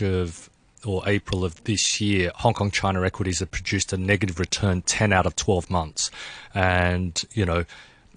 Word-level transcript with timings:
March 0.00 0.02
of 0.02 0.50
or 0.86 1.02
April 1.06 1.44
of 1.44 1.62
this 1.64 2.00
year, 2.00 2.30
Hong 2.36 2.54
Kong 2.54 2.70
China 2.70 3.02
equities 3.04 3.40
have 3.40 3.50
produced 3.50 3.92
a 3.92 3.96
negative 3.96 4.38
return 4.38 4.82
10 4.82 5.12
out 5.12 5.26
of 5.26 5.34
12 5.34 5.68
months. 5.70 6.08
And, 6.54 7.20
you 7.32 7.44
know, 7.44 7.64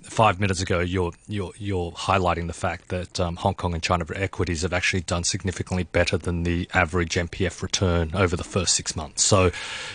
five 0.03 0.39
minutes 0.39 0.61
ago, 0.61 0.79
you're 0.79 1.11
you're 1.27 1.53
you're 1.57 1.91
highlighting 1.93 2.45
the 2.45 2.53
fact 2.53 2.89
that 2.89 3.19
um, 3.19 3.35
Hong 3.37 3.55
Kong 3.55 3.73
and 3.73 3.81
China 3.81 4.05
equities 4.15 4.61
have 4.61 4.73
actually 4.73 5.01
done 5.01 5.23
significantly 5.23 5.83
better 5.83 6.19
than 6.19 6.43
the 6.43 6.69
average 6.73 7.15
MPF 7.15 7.63
return 7.63 8.11
over 8.13 8.35
the 8.35 8.43
first 8.43 8.75
six 8.75 8.95
months. 8.95 9.23
So, 9.23 9.49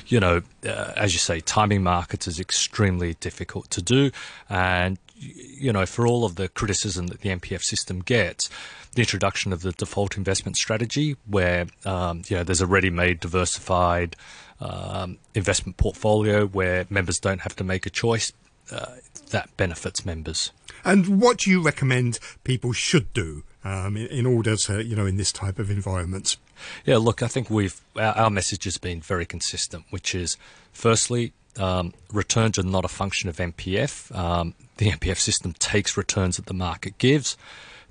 you 0.09 0.19
know, 0.19 0.43
uh, 0.65 0.93
as 0.97 1.13
you 1.13 1.21
say, 1.21 1.39
timing 1.39 1.85
markets 1.85 2.27
is 2.27 2.41
extremely 2.41 3.15
difficult 3.15 3.71
to 3.71 3.83
do, 3.83 4.11
and 4.51 4.99
you 5.19 5.73
know, 5.73 5.87
for 5.87 6.07
all 6.07 6.25
of 6.25 6.35
the 6.35 6.49
criticism 6.49 7.07
that 7.09 7.21
the 7.21 7.31
MPF 7.31 7.63
system 7.63 8.01
gets, 8.01 8.51
the 8.97 9.03
introduction 9.03 9.53
of 9.53 9.63
the 9.63 9.73
default 9.73 10.17
investment 10.17 10.57
strategy, 10.57 11.17
where 11.27 11.67
um, 11.85 12.23
you 12.29 12.37
know 12.37 12.43
there's 12.43 12.61
a 12.61 12.67
ready-made, 12.67 13.21
diversified 13.21 14.17
um, 14.61 15.19
investment 15.35 15.77
portfolio 15.77 16.47
where 16.47 16.87
members 16.91 17.21
don't 17.21 17.43
have 17.43 17.55
to 17.57 17.65
make 17.65 17.87
a 17.87 17.91
choice 17.91 18.33
uh, 18.73 18.97
that 19.31 19.55
benefits 19.57 20.05
members. 20.05 20.51
And 20.85 21.21
what 21.21 21.39
do 21.39 21.51
you 21.51 21.63
recommend 21.63 22.19
people 22.43 22.73
should 22.73 23.13
do 23.13 23.45
um, 23.65 23.97
in, 23.97 24.07
in, 24.07 24.27
order 24.27 24.57
to, 24.57 24.85
you 24.85 24.97
know, 24.97 25.07
in 25.07 25.17
this 25.17 25.33
type 25.33 25.59
of 25.59 25.71
environment? 25.71 26.37
Yeah, 26.85 26.97
look, 26.97 27.23
I 27.23 27.29
think 27.29 27.51
we've 27.51 27.81
our, 27.97 28.17
our 28.17 28.31
message 28.31 28.65
has 28.65 28.79
been 28.79 29.01
very 29.01 29.27
consistent, 29.27 29.85
which 29.91 30.15
is 30.15 30.37
firstly. 30.73 31.33
Um, 31.59 31.95
returns 32.13 32.59
are 32.59 32.63
not 32.63 32.85
a 32.85 32.89
function 32.89 33.31
of 33.31 33.39
MPF. 33.39 34.15
Um, 34.15 34.53
the 34.77 34.91
MPF 34.91 35.17
system 35.17 35.55
takes 35.55 35.97
returns 35.97 36.37
that 36.37 36.45
the 36.45 36.53
market 36.53 36.99
gives. 36.99 37.35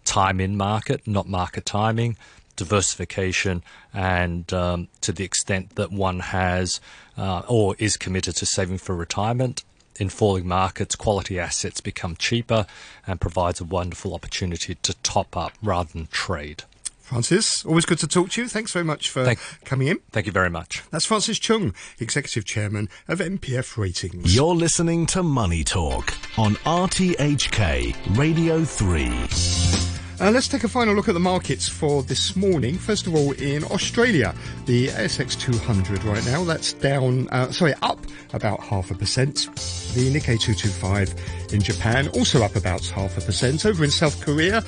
Time 0.06 0.40
in 0.40 0.56
market, 0.56 1.06
not 1.06 1.28
market 1.28 1.66
timing 1.66 2.16
diversification 2.56 3.62
and 3.94 4.54
um, 4.54 4.88
to 5.02 5.12
the 5.12 5.26
extent 5.26 5.76
that 5.76 5.92
one 5.92 6.20
has 6.20 6.80
uh, 7.18 7.42
or 7.48 7.76
is 7.80 7.98
committed 7.98 8.36
to 8.36 8.46
saving 8.46 8.78
for 8.78 8.96
retirement 8.96 9.64
in 9.98 10.10
falling 10.10 10.48
markets, 10.48 10.96
quality 10.96 11.40
assets 11.40 11.80
become 11.80 12.16
cheaper 12.18 12.66
and 13.08 13.22
provides 13.22 13.62
a 13.62 13.64
wonderful 13.64 14.14
opportunity 14.14 14.76
to 14.76 14.94
top 15.04 15.38
up 15.38 15.54
rather 15.64 15.92
than 15.94 16.08
trade. 16.08 16.64
Francis, 17.00 17.64
always 17.66 17.86
good 17.86 18.00
to 18.00 18.08
talk 18.08 18.32
to 18.32 18.42
you. 18.42 18.48
Thanks 18.48 18.72
very 18.72 18.84
much 18.84 19.10
for 19.10 19.24
thank, 19.24 19.40
coming 19.64 19.88
in. 19.88 20.00
Thank 20.12 20.26
you 20.26 20.32
very 20.32 20.50
much. 20.50 20.82
That's 20.90 21.06
Francis 21.06 21.38
Chung, 21.38 21.76
Executive 22.00 22.46
Chairman 22.46 22.90
of 23.08 23.20
MPF 23.20 23.78
Ratings. 23.78 24.36
You're 24.36 24.56
listening 24.56 25.06
to 25.08 25.22
Money 25.22 25.64
Talk 25.64 26.14
on 26.38 26.56
RTHK 26.56 28.18
Radio 28.18 28.66
3. 28.66 29.85
Uh, 30.22 30.32
let's 30.32 30.48
take 30.48 30.64
a 30.64 30.68
final 30.68 30.96
look 30.96 31.10
at 31.10 31.14
the 31.14 31.20
markets 31.20 31.68
for 31.68 32.02
this 32.04 32.38
morning. 32.38 32.78
First 32.78 33.06
of 33.06 33.14
all, 33.16 33.34
in 33.34 33.66
Australia, 33.66 34.34
the 34.66 34.88
ASX 34.88 35.38
200 35.38 36.06
right 36.06 36.26
now, 36.26 36.46
that's 36.46 36.72
down, 36.72 37.28
uh, 37.30 37.52
sorry, 37.52 37.74
up 37.82 38.00
about 38.32 38.62
half 38.62 38.92
a 38.92 38.96
percent. 38.96 39.50
The 39.94 40.10
Nikkei 40.10 40.40
225 40.40 41.54
in 41.54 41.62
Japan, 41.62 42.08
also 42.10 42.44
up 42.44 42.56
about 42.56 42.86
half 42.86 43.18
a 43.18 43.22
percent. 43.22 43.66
Over 43.66 43.84
in 43.84 43.92
South 43.92 44.24
Korea, 44.24 44.62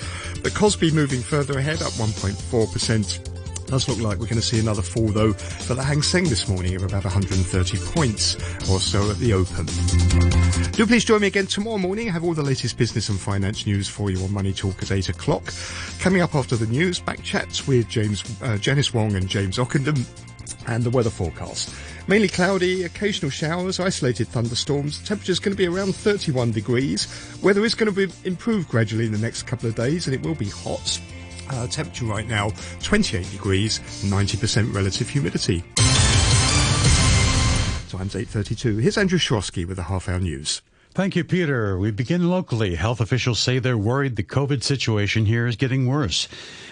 the 0.44 0.50
Kospi 0.50 0.92
moving 0.94 1.22
further 1.22 1.58
ahead, 1.58 1.82
up 1.82 1.94
1.4%. 1.94 3.37
Does 3.68 3.90
look 3.90 4.00
like 4.00 4.18
we're 4.18 4.28
going 4.28 4.40
to 4.40 4.42
see 4.42 4.62
another 4.62 4.82
fall 4.82 5.08
though 5.08 5.34
for 5.34 5.74
the 5.74 5.84
Hang 5.84 6.02
Seng 6.02 6.24
this 6.24 6.48
morning 6.48 6.76
of 6.76 6.84
about 6.84 7.04
130 7.04 7.78
points 7.92 8.36
or 8.70 8.80
so 8.80 9.12
at 9.12 9.18
the 9.18 9.34
open. 9.34 9.66
Do 10.72 10.88
please 10.88 11.04
join 11.04 11.20
me 11.20 11.28
again 11.28 11.48
tomorrow 11.48 11.78
morning. 11.78 12.08
I 12.08 12.14
have 12.14 12.24
all 12.24 12.34
the 12.34 12.44
latest 12.44 12.78
business 12.78 13.10
and 13.10 13.20
finance 13.20 13.68
news 13.68 13.90
for 13.90 14.10
you 14.10 14.24
on 14.24 14.32
Money 14.32 14.54
Talk 14.54 14.82
at 14.82 14.94
8 14.94 15.10
o'clock. 15.10 15.54
Coming 16.00 16.22
up 16.22 16.34
after 16.34 16.56
the 16.56 16.66
news, 16.66 17.02
back 17.02 17.22
chats 17.24 17.68
with 17.68 17.90
James, 17.90 18.24
uh, 18.42 18.58
Janice 18.58 18.94
Wong 18.94 19.16
and 19.16 19.28
James 19.28 19.58
Ockenden 19.58 20.08
and 20.68 20.86
the 20.86 20.90
weather 20.90 21.10
forecast. 21.10 21.76
Mainly 22.08 22.30
cloudy, 22.30 22.84
occasional 22.84 23.32
showers, 23.32 23.82
isolated 23.82 24.30
thunderstorms. 24.30 25.06
Temperature's 25.06 25.40
going 25.40 25.54
to 25.54 25.58
be 25.58 25.68
around 25.68 25.94
31 25.94 26.52
degrees. 26.52 27.08
Weather 27.44 27.66
is 27.66 27.76
going 27.76 27.94
to 27.94 28.08
be 28.08 28.14
improved 28.24 28.70
gradually 28.70 29.08
in 29.08 29.12
the 29.12 29.18
next 29.18 29.44
couple 29.44 29.68
of 29.68 29.76
days 29.76 30.08
and 30.08 30.16
it 30.16 30.26
will 30.26 30.36
be 30.36 30.48
hot. 30.48 31.02
Uh, 31.50 31.68
temperature 31.68 32.06
right 32.06 32.28
now 32.28 32.52
28 32.84 33.30
degrees, 33.32 33.80
90% 34.04 34.74
relative 34.74 35.10
humidity. 35.10 35.64
Times 37.90 38.16
8.32. 38.16 38.82
Here's 38.82 38.98
Andrew 38.98 39.18
Shorosky 39.18 39.66
with 39.66 39.78
the 39.78 39.84
half 39.84 40.10
hour 40.10 40.20
news. 40.20 40.62
Thank 40.98 41.16
you, 41.16 41.24
Peter. 41.24 41.78
We 41.78 41.92
begin 41.92 42.28
locally. 42.28 42.74
Health 42.74 43.00
officials 43.00 43.38
say 43.38 43.60
they're 43.60 43.78
worried 43.78 44.16
the 44.16 44.24
COVID 44.24 44.64
situation 44.64 45.28
here 45.28 45.46
is 45.46 45.56
getting 45.56 45.86
worse. 45.86 46.28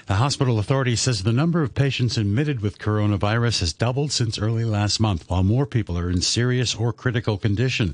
The 0.07 0.15
hospital 0.15 0.57
authority 0.57 0.95
says 0.95 1.21
the 1.21 1.31
number 1.31 1.61
of 1.61 1.75
patients 1.75 2.17
admitted 2.17 2.61
with 2.61 2.79
coronavirus 2.79 3.59
has 3.59 3.71
doubled 3.71 4.11
since 4.11 4.39
early 4.39 4.65
last 4.65 4.99
month, 4.99 5.29
while 5.29 5.43
more 5.43 5.67
people 5.67 5.95
are 5.95 6.09
in 6.09 6.23
serious 6.23 6.73
or 6.73 6.91
critical 6.91 7.37
condition. 7.37 7.93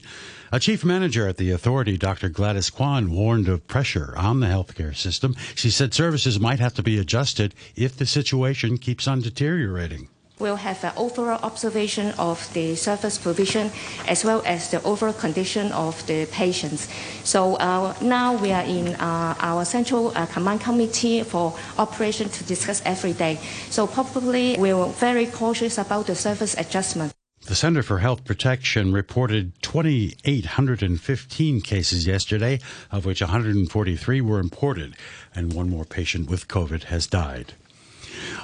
A 0.53 0.59
chief 0.61 0.85
manager 0.85 1.27
at 1.27 1.35
the 1.35 1.51
authority, 1.51 1.97
Dr. 1.97 2.29
Gladys 2.29 2.69
Kwan, 2.69 3.11
warned 3.11 3.49
of 3.49 3.67
pressure 3.67 4.13
on 4.15 4.39
the 4.39 4.47
healthcare 4.47 4.95
system. 4.95 5.35
She 5.53 5.69
said 5.69 5.93
services 5.93 6.39
might 6.39 6.59
have 6.61 6.75
to 6.75 6.81
be 6.81 6.97
adjusted 6.97 7.53
if 7.75 7.97
the 7.97 8.05
situation 8.05 8.77
keeps 8.77 9.05
on 9.05 9.19
deteriorating. 9.19 10.07
We'll 10.41 10.55
have 10.55 10.83
an 10.83 10.93
overall 10.97 11.39
observation 11.43 12.15
of 12.17 12.51
the 12.53 12.75
service 12.75 13.19
provision 13.19 13.69
as 14.07 14.25
well 14.25 14.41
as 14.43 14.71
the 14.71 14.81
overall 14.81 15.13
condition 15.13 15.71
of 15.71 16.03
the 16.07 16.25
patients. 16.25 16.89
So 17.23 17.57
uh, 17.57 17.93
now 18.01 18.37
we 18.37 18.51
are 18.51 18.63
in 18.63 18.95
uh, 18.95 19.35
our 19.39 19.63
central 19.65 20.11
uh, 20.17 20.25
command 20.25 20.61
committee 20.61 21.21
for 21.21 21.55
operation 21.77 22.29
to 22.29 22.43
discuss 22.45 22.81
every 22.85 23.13
day. 23.13 23.39
So 23.69 23.85
probably 23.85 24.55
we're 24.57 24.87
very 24.87 25.27
cautious 25.27 25.77
about 25.77 26.07
the 26.07 26.15
service 26.15 26.55
adjustment. 26.57 27.13
The 27.45 27.55
Center 27.55 27.83
for 27.83 27.99
Health 27.99 28.25
Protection 28.25 28.93
reported 28.93 29.53
2,815 29.61 31.61
cases 31.61 32.07
yesterday, 32.07 32.59
of 32.91 33.05
which 33.05 33.21
143 33.21 34.21
were 34.21 34.39
imported, 34.39 34.95
and 35.35 35.53
one 35.53 35.69
more 35.69 35.85
patient 35.85 36.31
with 36.31 36.47
COVID 36.47 36.85
has 36.85 37.05
died. 37.05 37.53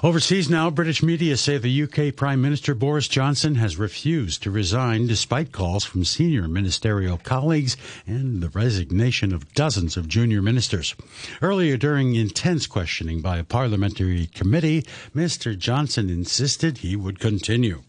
Overseas 0.03 0.50
now, 0.50 0.69
British 0.69 1.01
media 1.01 1.38
say 1.38 1.57
the 1.57 1.83
UK 1.83 2.16
Prime 2.16 2.41
Minister 2.41 2.75
Boris 2.75 3.07
Johnson 3.07 3.55
has 3.55 3.78
refused 3.78 4.44
to 4.44 4.51
resign 4.51 5.07
despite 5.07 5.51
calls 5.51 5.83
from 5.85 6.05
senior 6.05 6.47
ministerial 6.47 7.17
colleagues 7.17 7.77
and 8.06 8.41
the 8.41 8.50
resignation 8.50 9.33
of 9.33 9.53
dozens 9.53 9.97
of 9.97 10.07
junior 10.07 10.41
ministers. 10.41 10.95
Earlier, 11.41 11.77
during 11.77 12.16
intense 12.16 12.67
questioning 12.67 13.22
by 13.22 13.38
a 13.38 13.44
parliamentary 13.44 14.27
committee, 14.27 14.83
Mr. 15.16 15.57
Johnson 15.57 16.09
insisted 16.09 16.79
he 16.79 16.95
would 16.95 17.19
continue. 17.19 17.81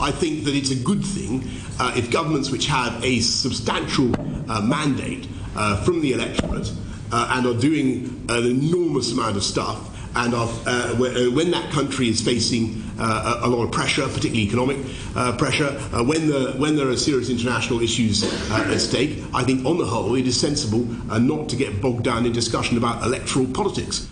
I 0.00 0.10
think 0.10 0.44
that 0.44 0.54
it's 0.54 0.70
a 0.70 0.76
good 0.76 1.04
thing 1.04 1.48
uh, 1.78 1.92
if 1.96 2.10
governments 2.10 2.50
which 2.50 2.66
have 2.66 3.04
a 3.04 3.20
substantial 3.20 4.14
uh, 4.50 4.60
mandate 4.62 5.28
uh, 5.54 5.82
from 5.84 6.00
the 6.00 6.12
electorate 6.12 6.72
uh, 7.10 7.28
and 7.36 7.46
are 7.46 7.60
doing 7.60 8.24
an 8.28 8.44
enormous 8.46 9.12
amount 9.12 9.36
of 9.36 9.44
stuff 9.44 9.91
and 10.14 10.34
are, 10.34 10.48
uh, 10.66 10.92
uh, 10.92 11.30
when 11.30 11.50
that 11.50 11.70
country 11.72 12.08
is 12.08 12.20
facing 12.20 12.82
uh, 12.98 13.40
a 13.42 13.48
lot 13.48 13.64
of 13.64 13.72
pressure, 13.72 14.02
particularly 14.02 14.42
economic 14.42 14.78
uh, 15.16 15.36
pressure, 15.36 15.78
uh, 15.92 16.04
when, 16.04 16.28
the, 16.28 16.52
when 16.58 16.76
there 16.76 16.88
are 16.88 16.96
serious 16.96 17.30
international 17.30 17.80
issues 17.80 18.22
uh, 18.50 18.66
at 18.68 18.78
stake, 18.78 19.22
I 19.34 19.42
think 19.42 19.64
on 19.64 19.78
the 19.78 19.86
whole 19.86 20.14
it 20.14 20.26
is 20.26 20.38
sensible 20.38 20.84
not 21.20 21.48
to 21.50 21.56
get 21.56 21.80
bogged 21.80 22.04
down 22.04 22.26
in 22.26 22.32
discussion 22.32 22.76
about 22.76 23.02
electoral 23.04 23.46
politics. 23.46 24.11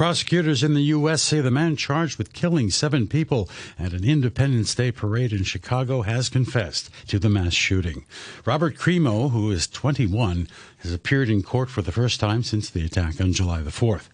Prosecutors 0.00 0.62
in 0.62 0.72
the 0.72 0.94
U.S. 0.96 1.20
say 1.20 1.42
the 1.42 1.50
man 1.50 1.76
charged 1.76 2.16
with 2.16 2.32
killing 2.32 2.70
seven 2.70 3.06
people 3.06 3.50
at 3.78 3.92
an 3.92 4.02
Independence 4.02 4.74
Day 4.74 4.90
parade 4.90 5.30
in 5.30 5.44
Chicago 5.44 6.00
has 6.00 6.30
confessed 6.30 6.88
to 7.08 7.18
the 7.18 7.28
mass 7.28 7.52
shooting. 7.52 8.06
Robert 8.46 8.78
Crimo, 8.78 9.30
who 9.30 9.50
is 9.50 9.66
21, 9.66 10.48
has 10.78 10.94
appeared 10.94 11.28
in 11.28 11.42
court 11.42 11.68
for 11.68 11.82
the 11.82 11.92
first 11.92 12.18
time 12.18 12.42
since 12.42 12.70
the 12.70 12.82
attack 12.82 13.20
on 13.20 13.34
July 13.34 13.60
the 13.60 13.68
4th. 13.68 14.08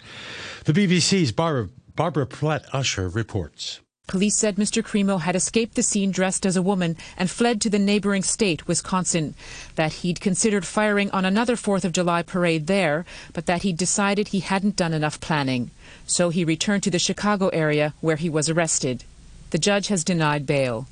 The 0.64 0.72
BBC's 0.72 1.30
Barbara, 1.30 1.69
Barbara 1.94 2.26
Platt 2.26 2.64
Usher 2.72 3.08
reports. 3.08 3.78
Police 4.08 4.36
said 4.36 4.56
Mr. 4.56 4.84
Crimo 4.84 5.21
had 5.21 5.34
escaped 5.34 5.74
the 5.74 5.82
scene 5.82 6.10
dressed 6.10 6.47
as 6.47 6.56
a 6.56 6.62
woman 6.62 6.97
and 7.16 7.30
fled 7.30 7.60
to 7.60 7.71
the 7.71 7.78
neighboring 7.78 8.22
state, 8.22 8.66
Wisconsin. 8.66 9.34
That 9.77 9.92
he'd 9.94 10.21
considered 10.21 10.65
firing 10.65 11.10
on 11.12 11.24
another 11.24 11.54
4th 11.54 11.84
of 11.84 11.92
July 11.92 12.22
parade 12.22 12.66
there, 12.66 13.04
but 13.32 13.47
that 13.47 13.62
he'd 13.62 13.77
decided 13.77 14.28
he 14.28 14.41
hadn't 14.41 14.77
done 14.77 14.92
enough 14.92 15.21
planning. 15.21 15.71
So 16.06 16.30
he 16.30 16.44
returned 16.44 16.82
to 16.84 16.91
the 16.91 16.98
Chicago 16.98 17.48
area 17.48 17.94
where 18.00 18.16
he 18.16 18.30
was 18.30 18.48
arrested. 18.48 19.04
The 19.50 19.58
judge 19.58 19.88
has 19.88 20.04
denied 20.04 20.47
bail. 20.47 20.86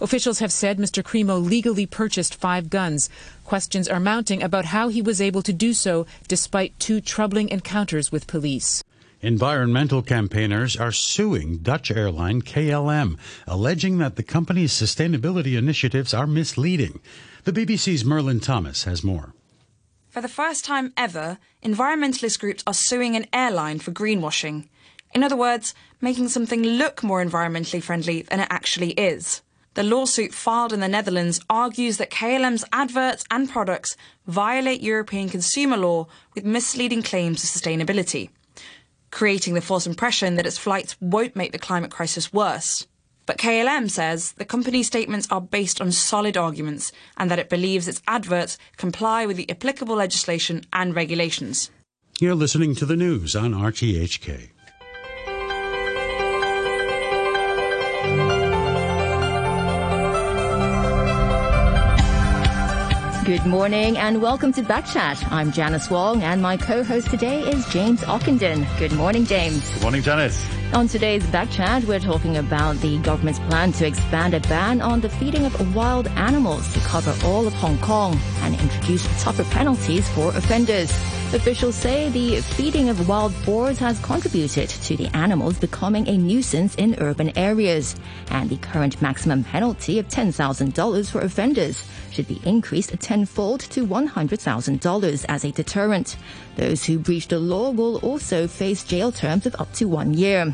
Officials 0.00 0.40
have 0.40 0.52
said 0.52 0.78
Mr. 0.78 1.02
Crimo 1.02 1.42
legally 1.42 1.86
purchased 1.86 2.34
five 2.34 2.70
guns. 2.70 3.08
Questions 3.44 3.88
are 3.88 4.00
mounting 4.00 4.42
about 4.42 4.66
how 4.66 4.88
he 4.88 5.00
was 5.00 5.20
able 5.20 5.42
to 5.42 5.52
do 5.52 5.72
so 5.72 6.06
despite 6.28 6.78
two 6.78 7.00
troubling 7.00 7.48
encounters 7.48 8.10
with 8.10 8.26
police. 8.26 8.82
Environmental 9.20 10.02
campaigners 10.02 10.76
are 10.76 10.90
suing 10.90 11.58
Dutch 11.58 11.92
airline 11.92 12.42
KLM, 12.42 13.16
alleging 13.46 13.98
that 13.98 14.16
the 14.16 14.24
company's 14.24 14.72
sustainability 14.72 15.56
initiatives 15.56 16.12
are 16.12 16.26
misleading. 16.26 17.00
The 17.44 17.52
BBC's 17.52 18.02
Merlyn 18.02 18.42
Thomas 18.42 18.82
has 18.84 19.04
more. 19.04 19.32
For 20.12 20.20
the 20.20 20.28
first 20.28 20.66
time 20.66 20.92
ever, 20.94 21.38
environmentalist 21.64 22.38
groups 22.38 22.62
are 22.66 22.74
suing 22.74 23.16
an 23.16 23.24
airline 23.32 23.78
for 23.78 23.92
greenwashing. 23.92 24.68
In 25.14 25.24
other 25.24 25.36
words, 25.36 25.74
making 26.02 26.28
something 26.28 26.62
look 26.62 27.02
more 27.02 27.24
environmentally 27.24 27.82
friendly 27.82 28.20
than 28.20 28.40
it 28.40 28.48
actually 28.50 28.90
is. 28.90 29.40
The 29.72 29.82
lawsuit 29.82 30.34
filed 30.34 30.74
in 30.74 30.80
the 30.80 30.86
Netherlands 30.86 31.40
argues 31.48 31.96
that 31.96 32.10
KLM's 32.10 32.62
adverts 32.74 33.24
and 33.30 33.48
products 33.48 33.96
violate 34.26 34.82
European 34.82 35.30
consumer 35.30 35.78
law 35.78 36.08
with 36.34 36.44
misleading 36.44 37.02
claims 37.02 37.42
of 37.42 37.48
sustainability, 37.48 38.28
creating 39.10 39.54
the 39.54 39.62
false 39.62 39.86
impression 39.86 40.34
that 40.34 40.44
its 40.44 40.58
flights 40.58 40.94
won't 41.00 41.36
make 41.36 41.52
the 41.52 41.58
climate 41.58 41.90
crisis 41.90 42.34
worse. 42.34 42.86
But 43.24 43.38
KLM 43.38 43.90
says 43.90 44.32
the 44.32 44.44
company's 44.44 44.88
statements 44.88 45.28
are 45.30 45.40
based 45.40 45.80
on 45.80 45.92
solid 45.92 46.36
arguments 46.36 46.92
and 47.16 47.30
that 47.30 47.38
it 47.38 47.48
believes 47.48 47.86
its 47.86 48.02
adverts 48.08 48.58
comply 48.76 49.26
with 49.26 49.36
the 49.36 49.50
applicable 49.50 49.96
legislation 49.96 50.64
and 50.72 50.94
regulations. 50.94 51.70
You're 52.20 52.34
listening 52.34 52.74
to 52.76 52.86
the 52.86 52.96
news 52.96 53.34
on 53.36 53.52
RTHK. 53.52 54.50
Good 63.24 63.46
morning 63.46 63.96
and 63.98 64.20
welcome 64.20 64.52
to 64.54 64.62
Backchat. 64.62 65.30
I'm 65.30 65.52
Janice 65.52 65.88
Wong 65.88 66.24
and 66.24 66.42
my 66.42 66.56
co-host 66.56 67.08
today 67.08 67.42
is 67.42 67.64
James 67.68 68.00
Ockenden. 68.00 68.66
Good 68.80 68.90
morning, 68.94 69.24
James. 69.26 69.72
Good 69.74 69.82
morning, 69.82 70.02
Janice. 70.02 70.44
On 70.72 70.88
today's 70.88 71.22
Backchat, 71.26 71.84
we're 71.84 72.00
talking 72.00 72.38
about 72.38 72.78
the 72.78 72.98
government's 72.98 73.38
plan 73.38 73.70
to 73.74 73.86
expand 73.86 74.34
a 74.34 74.40
ban 74.40 74.80
on 74.80 75.02
the 75.02 75.08
feeding 75.08 75.44
of 75.44 75.76
wild 75.76 76.08
animals 76.08 76.72
to 76.74 76.80
cover 76.80 77.14
all 77.24 77.46
of 77.46 77.52
Hong 77.52 77.78
Kong 77.78 78.18
and 78.40 78.58
introduce 78.60 79.04
tougher 79.22 79.44
penalties 79.44 80.08
for 80.08 80.30
offenders. 80.30 80.90
Officials 81.34 81.76
say 81.76 82.10
the 82.10 82.42
feeding 82.42 82.90
of 82.90 83.08
wild 83.08 83.32
boars 83.46 83.78
has 83.78 83.98
contributed 84.00 84.68
to 84.68 84.98
the 84.98 85.08
animals 85.16 85.58
becoming 85.58 86.06
a 86.06 86.18
nuisance 86.18 86.74
in 86.74 86.94
urban 87.00 87.36
areas, 87.38 87.96
and 88.28 88.50
the 88.50 88.58
current 88.58 89.00
maximum 89.00 89.42
penalty 89.42 89.98
of 89.98 90.06
$10,000 90.08 91.10
for 91.10 91.22
offenders 91.22 91.84
should 92.10 92.28
be 92.28 92.42
increased 92.44 92.92
tenfold 93.00 93.60
to 93.60 93.86
$100,000 93.86 95.24
as 95.30 95.44
a 95.44 95.52
deterrent. 95.52 96.16
Those 96.56 96.84
who 96.84 96.98
breach 96.98 97.28
the 97.28 97.38
law 97.38 97.70
will 97.70 97.96
also 98.00 98.46
face 98.46 98.84
jail 98.84 99.10
terms 99.10 99.46
of 99.46 99.56
up 99.58 99.72
to 99.74 99.86
one 99.86 100.12
year. 100.12 100.52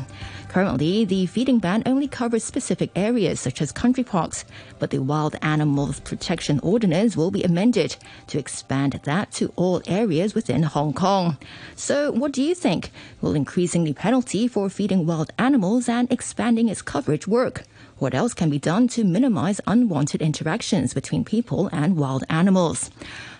Currently, 0.49 1.05
the 1.05 1.27
feeding 1.27 1.59
ban 1.59 1.83
only 1.85 2.07
covers 2.07 2.43
specific 2.43 2.89
areas 2.95 3.39
such 3.39 3.61
as 3.61 3.71
country 3.71 4.03
parks, 4.03 4.45
but 4.79 4.89
the 4.89 4.97
Wild 4.97 5.35
Animals 5.43 5.99
Protection 5.99 6.59
Ordinance 6.61 7.15
will 7.15 7.29
be 7.29 7.43
amended 7.43 7.95
to 8.27 8.39
expand 8.39 8.99
that 9.03 9.31
to 9.33 9.53
all 9.55 9.83
areas 9.85 10.33
within 10.33 10.63
Hong 10.63 10.91
Kong. 10.91 11.37
So, 11.75 12.11
what 12.11 12.31
do 12.31 12.41
you 12.41 12.55
think? 12.55 12.89
Will 13.21 13.35
increasing 13.35 13.83
the 13.83 13.93
penalty 13.93 14.47
for 14.47 14.71
feeding 14.71 15.05
wild 15.05 15.31
animals 15.37 15.87
and 15.87 16.11
expanding 16.11 16.67
its 16.67 16.81
coverage 16.81 17.27
work? 17.27 17.65
What 17.99 18.15
else 18.15 18.33
can 18.33 18.49
be 18.49 18.57
done 18.57 18.87
to 18.89 19.03
minimize 19.03 19.61
unwanted 19.67 20.19
interactions 20.19 20.95
between 20.95 21.25
people 21.25 21.69
and 21.71 21.95
wild 21.95 22.23
animals? 22.27 22.89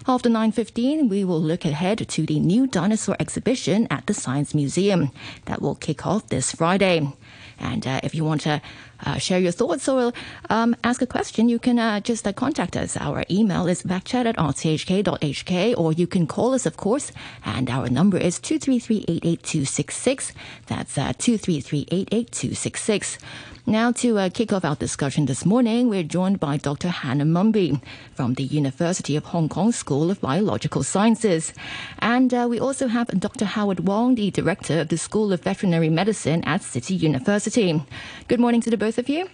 After 0.10 0.28
9.15, 0.28 1.08
we 1.08 1.24
will 1.24 1.40
look 1.40 1.66
ahead 1.66 2.00
to 2.10 2.26
the 2.26 2.40
new 2.40 2.66
dinosaur 2.66 3.16
exhibition 3.20 3.86
at 3.92 4.08
the 4.08 4.16
Science 4.16 4.56
Museum 4.56 5.12
that 5.46 5.62
will 5.62 5.76
kick 5.76 6.08
off 6.08 6.30
this 6.30 6.52
Friday. 6.52 7.08
And 7.60 7.86
uh, 7.86 8.00
if 8.02 8.16
you 8.16 8.26
want 8.26 8.42
to 8.42 8.60
share 9.20 9.40
your 9.40 9.52
thoughts 9.52 9.88
or 9.88 10.12
um, 10.50 10.76
ask 10.84 11.02
a 11.02 11.08
question, 11.08 11.50
you 11.50 11.60
can 11.60 11.80
uh, 11.80 12.00
just 12.00 12.28
uh, 12.28 12.34
contact 12.34 12.76
us. 12.76 12.98
Our 12.98 13.24
email 13.30 13.68
is 13.68 13.84
backchat 13.84 14.26
at 14.26 14.38
rthk.hk, 14.38 15.78
or 15.78 15.94
you 15.94 16.08
can 16.08 16.26
call 16.28 16.54
us, 16.54 16.66
of 16.66 16.78
course, 16.78 17.12
and 17.46 17.70
our 17.70 17.90
number 17.90 18.18
is 18.18 18.40
233-88266. 18.40 20.32
That's 20.68 20.98
uh, 20.98 21.14
233-88266. 21.14 23.18
Now, 23.70 23.92
to 23.92 24.18
uh, 24.18 24.30
kick 24.30 24.52
off 24.52 24.66
our 24.66 24.76
discussion 24.76 25.28
this 25.28 25.46
morning, 25.46 25.90
we're 25.90 26.02
joined 26.02 26.40
by 26.40 26.58
Dr. 26.58 26.90
Hannah 26.90 27.24
Mumby 27.24 27.80
from 28.16 28.34
the 28.34 28.42
University 28.42 29.16
of 29.16 29.26
Hong 29.26 29.48
Kong 29.48 29.72
School 29.72 30.10
of 30.10 30.20
Biological 30.20 30.82
Sciences. 30.82 31.54
And 32.00 32.34
uh, 32.34 32.48
we 32.50 32.60
also 32.60 32.88
have 32.88 33.10
Dr. 33.20 33.46
Howard 33.46 33.82
Wong, 33.82 34.16
the 34.16 34.32
Director 34.32 34.80
of 34.80 34.88
the 34.88 34.98
School 34.98 35.32
of 35.32 35.44
Veterinary 35.44 35.90
Medicine 35.90 36.44
at 36.46 36.64
City 36.64 36.96
University. 36.96 37.80
Good 38.28 38.40
morning 38.40 38.60
to 38.62 38.72
the 38.72 38.78
both 38.78 38.89
of 38.98 39.10
you 39.10 39.30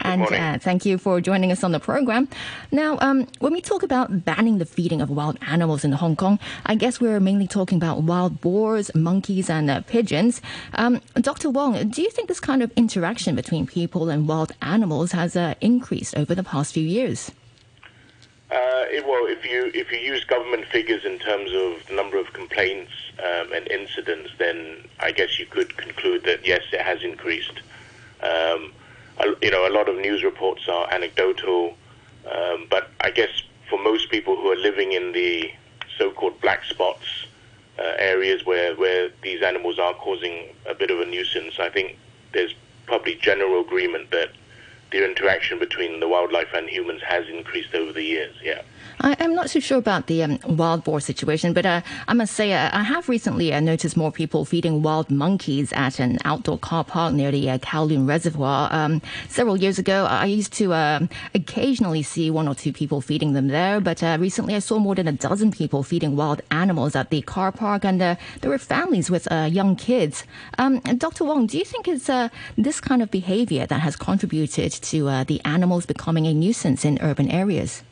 and 0.00 0.22
uh, 0.22 0.58
thank 0.58 0.84
you 0.84 0.98
for 0.98 1.20
joining 1.20 1.52
us 1.52 1.62
on 1.62 1.72
the 1.72 1.80
program. 1.80 2.28
Now, 2.70 2.98
um, 3.00 3.26
when 3.38 3.52
we 3.52 3.60
talk 3.60 3.82
about 3.82 4.24
banning 4.24 4.58
the 4.58 4.64
feeding 4.64 5.00
of 5.00 5.10
wild 5.10 5.38
animals 5.46 5.84
in 5.84 5.92
Hong 5.92 6.16
Kong, 6.16 6.38
I 6.66 6.74
guess 6.74 7.00
we're 7.00 7.20
mainly 7.20 7.46
talking 7.46 7.76
about 7.76 8.02
wild 8.02 8.40
boars, 8.40 8.94
monkeys, 8.94 9.48
and 9.48 9.70
uh, 9.70 9.82
pigeons. 9.82 10.40
Um, 10.74 11.00
Dr. 11.14 11.50
Wong, 11.50 11.88
do 11.88 12.02
you 12.02 12.10
think 12.10 12.28
this 12.28 12.40
kind 12.40 12.62
of 12.62 12.72
interaction 12.76 13.34
between 13.34 13.66
people 13.66 14.08
and 14.08 14.28
wild 14.28 14.52
animals 14.60 15.12
has 15.12 15.36
uh, 15.36 15.54
increased 15.60 16.16
over 16.16 16.34
the 16.34 16.44
past 16.44 16.74
few 16.74 16.84
years? 16.84 17.30
Uh, 18.50 18.84
it, 18.90 19.06
well, 19.06 19.24
if 19.26 19.46
you 19.46 19.70
if 19.74 19.90
you 19.90 19.96
use 19.96 20.24
government 20.24 20.66
figures 20.66 21.06
in 21.06 21.18
terms 21.18 21.50
of 21.54 21.86
the 21.88 21.94
number 21.94 22.18
of 22.18 22.30
complaints 22.34 22.92
um, 23.18 23.50
and 23.54 23.66
incidents, 23.68 24.30
then 24.36 24.76
I 25.00 25.10
guess 25.10 25.38
you 25.38 25.46
could 25.46 25.74
conclude 25.78 26.24
that 26.24 26.46
yes, 26.46 26.60
it 26.70 26.82
has 26.82 27.02
increased. 27.02 27.62
Um, 28.20 28.72
you 29.40 29.50
know, 29.50 29.66
a 29.66 29.72
lot 29.72 29.88
of 29.88 29.96
news 29.96 30.22
reports 30.22 30.68
are 30.68 30.92
anecdotal, 30.92 31.76
um, 32.30 32.66
but 32.70 32.90
I 33.00 33.10
guess 33.10 33.30
for 33.68 33.78
most 33.78 34.10
people 34.10 34.36
who 34.36 34.50
are 34.50 34.56
living 34.56 34.92
in 34.92 35.12
the 35.12 35.50
so-called 35.98 36.40
black 36.40 36.64
spots 36.64 37.06
uh, 37.78 37.92
areas 37.98 38.44
where, 38.44 38.74
where 38.76 39.10
these 39.22 39.42
animals 39.42 39.78
are 39.78 39.94
causing 39.94 40.54
a 40.66 40.74
bit 40.74 40.90
of 40.90 41.00
a 41.00 41.06
nuisance, 41.06 41.58
I 41.58 41.68
think 41.68 41.98
there's 42.32 42.54
probably 42.86 43.14
general 43.14 43.60
agreement 43.60 44.10
that 44.10 44.30
the 44.90 45.04
interaction 45.04 45.58
between 45.58 46.00
the 46.00 46.08
wildlife 46.08 46.52
and 46.54 46.68
humans 46.68 47.02
has 47.02 47.28
increased 47.28 47.74
over 47.74 47.92
the 47.92 48.02
years. 48.02 48.34
Yeah. 48.42 48.62
I, 49.04 49.16
am 49.24 49.34
not 49.34 49.48
too 49.48 49.60
sure 49.60 49.78
about 49.78 50.06
the 50.06 50.22
um, 50.22 50.38
wild 50.46 50.84
boar 50.84 51.00
situation, 51.00 51.52
but 51.52 51.66
uh, 51.66 51.80
I 52.06 52.14
must 52.14 52.34
say 52.34 52.52
uh, 52.52 52.70
I 52.72 52.84
have 52.84 53.08
recently 53.08 53.52
uh, 53.52 53.58
noticed 53.58 53.96
more 53.96 54.12
people 54.12 54.44
feeding 54.44 54.80
wild 54.80 55.10
monkeys 55.10 55.72
at 55.72 55.98
an 55.98 56.20
outdoor 56.24 56.58
car 56.58 56.84
park 56.84 57.12
near 57.12 57.32
the 57.32 57.50
uh, 57.50 57.58
Kowloon 57.58 58.06
Reservoir. 58.06 58.72
Um, 58.72 59.02
several 59.28 59.56
years 59.56 59.80
ago, 59.80 60.04
I 60.04 60.26
used 60.26 60.52
to 60.54 60.72
um, 60.72 61.08
occasionally 61.34 62.04
see 62.04 62.30
one 62.30 62.46
or 62.46 62.54
two 62.54 62.72
people 62.72 63.00
feeding 63.00 63.32
them 63.32 63.48
there, 63.48 63.80
but 63.80 64.04
uh, 64.04 64.18
recently 64.20 64.54
I 64.54 64.60
saw 64.60 64.78
more 64.78 64.94
than 64.94 65.08
a 65.08 65.12
dozen 65.12 65.50
people 65.50 65.82
feeding 65.82 66.14
wild 66.14 66.40
animals 66.52 66.94
at 66.94 67.10
the 67.10 67.22
car 67.22 67.50
park, 67.50 67.84
and 67.84 68.00
uh, 68.00 68.14
there 68.40 68.52
were 68.52 68.58
families 68.58 69.10
with 69.10 69.26
young 69.32 69.74
kids. 69.74 70.22
Um, 70.58 70.78
Dr. 70.78 71.24
Wong, 71.24 71.48
do 71.48 71.58
you 71.58 71.64
think 71.64 71.88
it's 71.88 72.06
this 72.56 72.80
kind 72.80 73.02
of 73.02 73.10
behavior 73.10 73.66
that 73.66 73.80
has 73.80 73.96
contributed 73.96 74.70
to 74.70 75.24
the 75.24 75.40
animals 75.44 75.86
becoming 75.86 76.26
a 76.28 76.34
nuisance 76.34 76.84
in 76.84 77.00
urban 77.02 77.28
areas? 77.28 77.82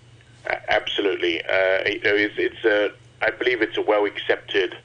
Absolutely. 0.46 1.42
Uh, 1.42 1.82
it's, 1.84 2.34
it's 2.38 2.64
a, 2.64 2.92
I 3.22 3.30
believe 3.30 3.62
it's 3.62 3.76
a 3.76 3.82
well 3.82 4.04
accepted 4.04 4.76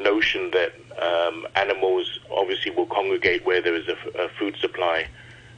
notion 0.00 0.50
that 0.52 0.72
um, 1.00 1.46
animals 1.56 2.18
obviously 2.30 2.70
will 2.70 2.86
congregate 2.86 3.44
where 3.44 3.60
there 3.60 3.74
is 3.74 3.88
a, 3.88 3.96
a, 4.18 4.28
food 4.28 4.56
supply, 4.56 5.06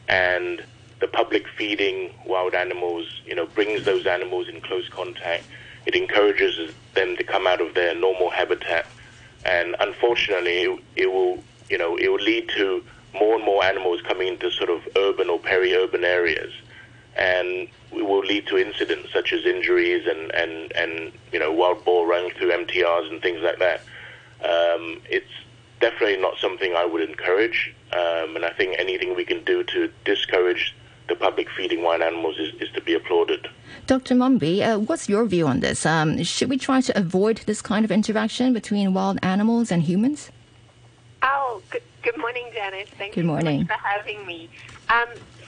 and 0.09 0.63
the 1.01 1.09
public 1.09 1.47
feeding 1.49 2.13
wild 2.27 2.55
animals, 2.55 3.07
you 3.27 3.35
know, 3.35 3.47
brings 3.47 3.85
those 3.85 4.07
animals 4.07 4.49
in 4.49 4.61
close 4.61 4.89
contact. 4.89 5.45
It 5.87 5.95
encourages 5.95 6.73
them 6.95 7.17
to 7.17 7.25
come 7.25 7.47
out 7.47 7.61
of 7.61 7.75
their 7.75 7.95
normal 7.95 8.31
habitat, 8.31 8.87
and 9.45 9.77
unfortunately, 9.81 10.63
it, 10.63 10.81
it 10.97 11.13
will, 11.13 11.43
you 11.69 11.79
know, 11.79 11.97
it 11.97 12.09
will 12.09 12.23
lead 12.23 12.49
to 12.51 12.85
more 13.15 13.35
and 13.35 13.45
more 13.45 13.65
animals 13.65 14.01
coming 14.03 14.29
into 14.29 14.51
sort 14.51 14.71
of 14.71 14.87
urban 14.97 15.29
or 15.29 15.39
peri-urban 15.39 16.05
areas 16.05 16.53
and 17.21 17.69
will 17.93 18.21
lead 18.21 18.47
to 18.47 18.57
incidents 18.59 19.13
such 19.13 19.33
as 19.33 19.45
injuries 19.45 20.07
and, 20.07 20.35
and, 20.35 20.73
and 20.73 21.13
you 21.33 21.39
know 21.39 21.53
wild 21.53 21.85
boar 21.85 22.07
running 22.07 22.33
through 22.33 22.51
MTRs 22.51 23.11
and 23.11 23.23
things 23.23 23.43
like 23.43 23.59
that. 23.59 23.81
Um, 24.43 25.01
it's 25.09 25.31
definitely 25.81 26.17
not 26.17 26.39
something 26.39 26.75
I 26.75 26.87
would 26.87 27.09
encourage, 27.09 27.75
um, 27.93 28.37
and 28.37 28.45
I 28.45 28.51
think 28.51 28.77
anything 28.79 29.15
we 29.15 29.25
can 29.25 29.45
do 29.45 29.63
to 29.65 29.93
discourage 30.05 30.75
the 31.09 31.15
public 31.15 31.51
feeding 31.51 31.83
wild 31.83 32.01
animals 32.01 32.39
is, 32.39 32.55
is 32.55 32.71
to 32.71 32.81
be 32.81 32.95
applauded. 32.95 33.49
Dr. 33.87 34.15
Mumby, 34.15 34.63
uh, 34.63 34.79
what's 34.79 35.09
your 35.09 35.27
view 35.27 35.47
on 35.47 35.61
this? 35.61 35.85
Um, 35.85 36.23
should 36.23 36.49
we 36.49 36.57
try 36.57 36.81
to 36.81 36.97
avoid 36.97 37.39
this 37.47 37.61
kind 37.61 37.85
of 37.85 37.91
interaction 37.91 38.53
between 38.53 38.95
wild 38.95 39.19
animals 39.23 39.71
and 39.71 39.83
humans? 39.83 40.31
Oh, 41.23 41.61
good, 41.71 41.83
good 42.03 42.17
morning, 42.17 42.47
Janice. 42.55 42.89
Thank 42.91 43.15
good 43.15 43.23
you 43.23 43.27
morning. 43.27 43.63
So 43.63 43.75
for 43.75 43.81
having 43.83 44.25
me. 44.25 44.49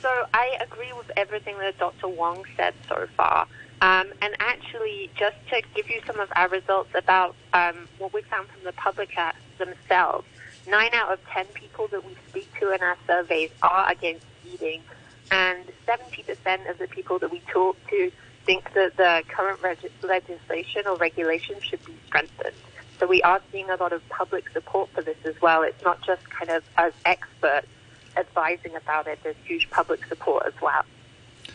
So 0.02 0.26
I 0.34 0.58
agree 0.60 0.92
with 0.92 1.10
everything 1.16 1.56
that 1.58 1.78
Dr. 1.78 2.08
Wong 2.08 2.44
said 2.56 2.74
so 2.88 3.06
far. 3.16 3.46
Um, 3.80 4.12
and 4.20 4.34
actually, 4.40 5.10
just 5.16 5.36
to 5.50 5.62
give 5.74 5.88
you 5.88 6.00
some 6.06 6.20
of 6.20 6.28
our 6.36 6.48
results 6.48 6.90
about 6.94 7.34
um, 7.52 7.88
what 7.98 8.12
we 8.12 8.22
found 8.22 8.48
from 8.48 8.64
the 8.64 8.72
public 8.72 9.10
themselves, 9.58 10.26
nine 10.68 10.90
out 10.92 11.12
of 11.12 11.18
ten 11.32 11.46
people 11.54 11.88
that 11.88 12.04
we 12.04 12.16
speak 12.28 12.48
to 12.60 12.72
in 12.72 12.80
our 12.82 12.96
surveys 13.06 13.50
are 13.62 13.90
against 13.90 14.24
eating. 14.52 14.82
and 15.30 15.64
70% 15.86 16.70
of 16.70 16.78
the 16.78 16.86
people 16.86 17.18
that 17.18 17.30
we 17.30 17.40
talk 17.52 17.76
to 17.88 18.12
think 18.44 18.72
that 18.74 18.96
the 18.96 19.22
current 19.28 19.60
reg- 19.62 19.90
legislation 20.02 20.82
or 20.86 20.96
regulation 20.96 21.56
should 21.60 21.84
be 21.86 21.94
strengthened. 22.06 22.54
So 23.00 23.06
we 23.06 23.22
are 23.22 23.40
seeing 23.50 23.70
a 23.70 23.76
lot 23.76 23.92
of 23.92 24.06
public 24.10 24.48
support 24.50 24.90
for 24.90 25.02
this 25.02 25.16
as 25.24 25.34
well. 25.40 25.62
It's 25.62 25.82
not 25.82 26.02
just 26.02 26.28
kind 26.28 26.50
of 26.50 26.62
as 26.76 26.92
experts 27.04 27.66
advising 28.16 28.74
about 28.74 29.06
it. 29.06 29.18
There's 29.22 29.36
huge 29.44 29.70
public 29.70 30.04
support 30.06 30.46
as 30.46 30.54
well. 30.60 30.84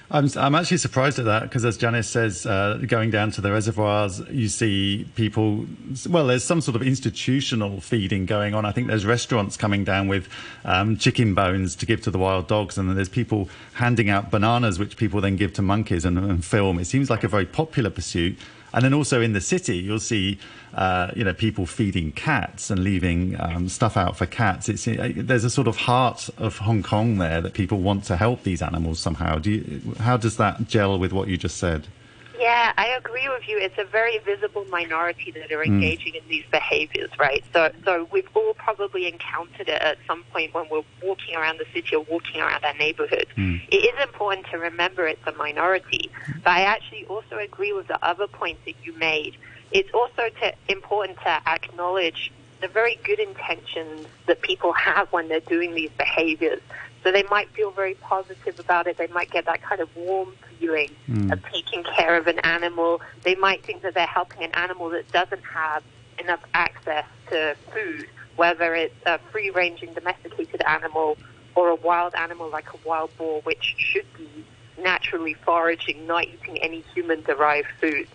I'm, 0.10 0.30
I'm 0.38 0.56
actually 0.56 0.78
surprised 0.78 1.20
at 1.20 1.26
that 1.26 1.44
because, 1.44 1.66
as 1.66 1.76
Janice 1.76 2.08
says, 2.08 2.46
uh, 2.46 2.80
going 2.88 3.12
down 3.12 3.32
to 3.32 3.42
the 3.42 3.52
reservoirs, 3.52 4.22
you 4.30 4.48
see 4.48 5.06
people. 5.16 5.66
Well, 6.10 6.28
there's 6.28 6.46
some 6.46 6.62
sort 6.62 6.78
of 6.78 6.82
institutional 6.82 7.82
feeding 7.82 8.26
going 8.26 8.54
on. 8.54 8.64
I 8.64 8.72
think 8.72 8.88
there's 8.88 9.06
restaurants 9.06 9.58
coming 9.58 9.84
down 9.84 10.08
with 10.08 10.30
um, 10.64 10.96
chicken 10.96 11.34
bones 11.34 11.76
to 11.78 11.86
give 11.86 12.02
to 12.04 12.12
the 12.12 12.18
wild 12.18 12.48
dogs, 12.48 12.78
and 12.78 12.88
then 12.88 12.96
there's 12.96 13.10
people 13.10 13.50
handing 13.74 14.10
out 14.10 14.32
bananas, 14.32 14.80
which 14.80 14.96
people 14.96 15.20
then 15.20 15.36
give 15.36 15.52
to 15.54 15.62
monkeys 15.62 16.06
and, 16.06 16.18
and 16.18 16.46
film. 16.46 16.80
It 16.80 16.86
seems 16.86 17.10
like 17.10 17.26
a 17.26 17.28
very 17.28 17.46
popular 17.46 17.90
pursuit. 17.90 18.38
And 18.74 18.84
then 18.84 18.94
also 18.94 19.22
in 19.22 19.34
the 19.34 19.42
city, 19.42 19.78
you'll 19.78 20.00
see, 20.00 20.40
uh, 20.74 21.12
you 21.16 21.24
know, 21.24 21.34
people 21.34 21.66
feeding 21.66 22.12
cats 22.12 22.70
and 22.70 22.84
leaving 22.84 23.40
um, 23.40 23.70
stuff 23.70 23.96
out 23.96 24.18
for 24.18 24.26
cats. 24.26 24.68
It's 24.68 24.88
uh, 24.88 25.12
there's 25.16 25.46
a 25.46 25.50
sort 25.50 25.68
of 25.68 25.78
heart 25.78 26.30
of 26.38 26.58
Hong 26.58 26.84
Kong 26.84 27.18
there 27.18 27.42
that 27.42 27.54
people 27.54 27.80
want 27.80 28.04
to 28.06 28.18
help 28.18 28.44
these 28.44 28.62
animals 28.62 29.00
somehow. 29.00 29.40
Do 29.40 29.52
you, 29.52 29.96
how 30.00 30.18
does 30.18 30.38
that 30.38 30.68
gel 30.68 31.00
with 31.00 31.14
what 31.14 31.28
you 31.28 31.38
just 31.38 31.58
said? 31.58 31.88
Yeah, 32.38 32.72
I 32.78 32.88
agree 32.90 33.28
with 33.30 33.48
you. 33.48 33.58
It's 33.58 33.78
a 33.78 33.84
very 33.84 34.20
visible 34.20 34.66
minority 34.66 35.32
that 35.32 35.52
are 35.52 35.64
engaging 35.64 36.14
mm. 36.14 36.22
in 36.22 36.30
these 36.30 36.46
behaviors, 36.52 37.10
right? 37.18 37.44
So, 37.52 37.72
so 37.84 38.08
we've 38.12 38.30
all 38.36 38.54
probably 38.54 39.08
encountered 39.08 39.68
it 39.68 39.82
at 39.82 39.98
some 40.06 40.24
point 40.32 40.54
when 40.54 40.68
we're 40.70 40.84
walking 41.02 41.36
around 41.36 41.60
the 41.60 41.66
city 41.74 41.96
or 41.96 42.04
walking 42.04 42.42
around 42.42 42.64
our 42.64 42.76
neighborhood. 42.76 43.28
Mm. 43.36 43.62
It 43.70 43.78
is 43.78 44.04
important 44.04 44.46
to 44.52 44.60
remember 44.60 45.08
it's 45.08 45.26
a 45.26 45.32
minority, 45.34 46.12
but 46.44 46.52
I 46.52 46.62
actually 46.62 47.06
also 47.06 47.38
agree 47.38 47.74
with 47.74 47.88
the 47.88 48.04
other 48.06 48.28
points 48.28 48.62
that 48.66 48.76
you 48.84 48.94
made. 48.98 49.36
It's 49.72 49.90
also 49.94 50.30
to, 50.42 50.54
important 50.70 51.18
to 51.24 51.42
acknowledge 51.48 52.32
the 52.62 52.68
very 52.68 53.00
good 53.04 53.20
intentions 53.20 54.08
that 54.28 54.42
people 54.42 54.74
have 54.74 55.12
when 55.12 55.28
they're 55.28 55.40
doing 55.42 55.74
these 55.74 55.92
behaviors. 55.98 56.62
So 57.08 57.14
they 57.14 57.24
might 57.32 57.50
feel 57.52 57.72
very 57.72 57.94
positive 57.94 58.60
about 58.60 58.86
it. 58.86 58.98
They 58.98 59.08
might 59.08 59.32
get 59.32 59.46
that 59.46 59.62
kind 59.62 59.80
of 59.80 59.88
warm 59.96 60.34
feeling 60.60 60.90
mm. 61.10 61.32
of 61.32 61.42
taking 61.46 61.86
care 61.96 62.18
of 62.18 62.28
an 62.28 62.38
animal. 62.40 63.00
They 63.24 63.36
might 63.36 63.64
think 63.64 63.82
that 63.84 63.94
they're 63.94 64.06
helping 64.06 64.44
an 64.44 64.52
animal 64.56 64.90
that 64.90 65.10
doesn't 65.14 65.44
have 65.46 65.84
enough 66.20 66.42
access 66.54 67.06
to 67.30 67.56
food, 67.74 68.10
whether 68.36 68.76
it's 68.76 68.94
a 69.06 69.20
free 69.32 69.52
ranging 69.52 69.94
domesticated 69.94 70.62
animal 70.64 71.18
or 71.56 71.70
a 71.70 71.76
wild 71.76 72.14
animal 72.14 72.50
like 72.50 72.74
a 72.74 72.78
wild 72.86 73.18
boar, 73.18 73.40
which 73.44 73.76
should 73.78 74.14
be 74.18 74.46
naturally 74.78 75.34
foraging, 75.34 76.06
not 76.08 76.26
eating 76.26 76.58
any 76.58 76.84
human 76.94 77.22
derived 77.22 77.70
foods. 77.80 78.12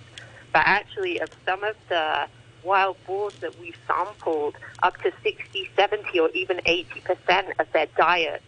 But 0.53 0.65
actually, 0.67 1.19
of 1.19 1.31
some 1.47 1.65
of 1.65 1.77
the 1.89 2.27
wild 2.63 2.99
boars 3.07 3.37
that 3.37 3.59
we've 3.59 3.79
sampled, 3.87 4.57
up 4.83 4.99
to 4.99 5.11
60, 5.23 5.71
70, 5.75 6.21
or 6.21 6.29
even 6.35 6.59
80% 6.59 7.59
of 7.59 7.73
their 7.73 7.87
diet 7.97 8.43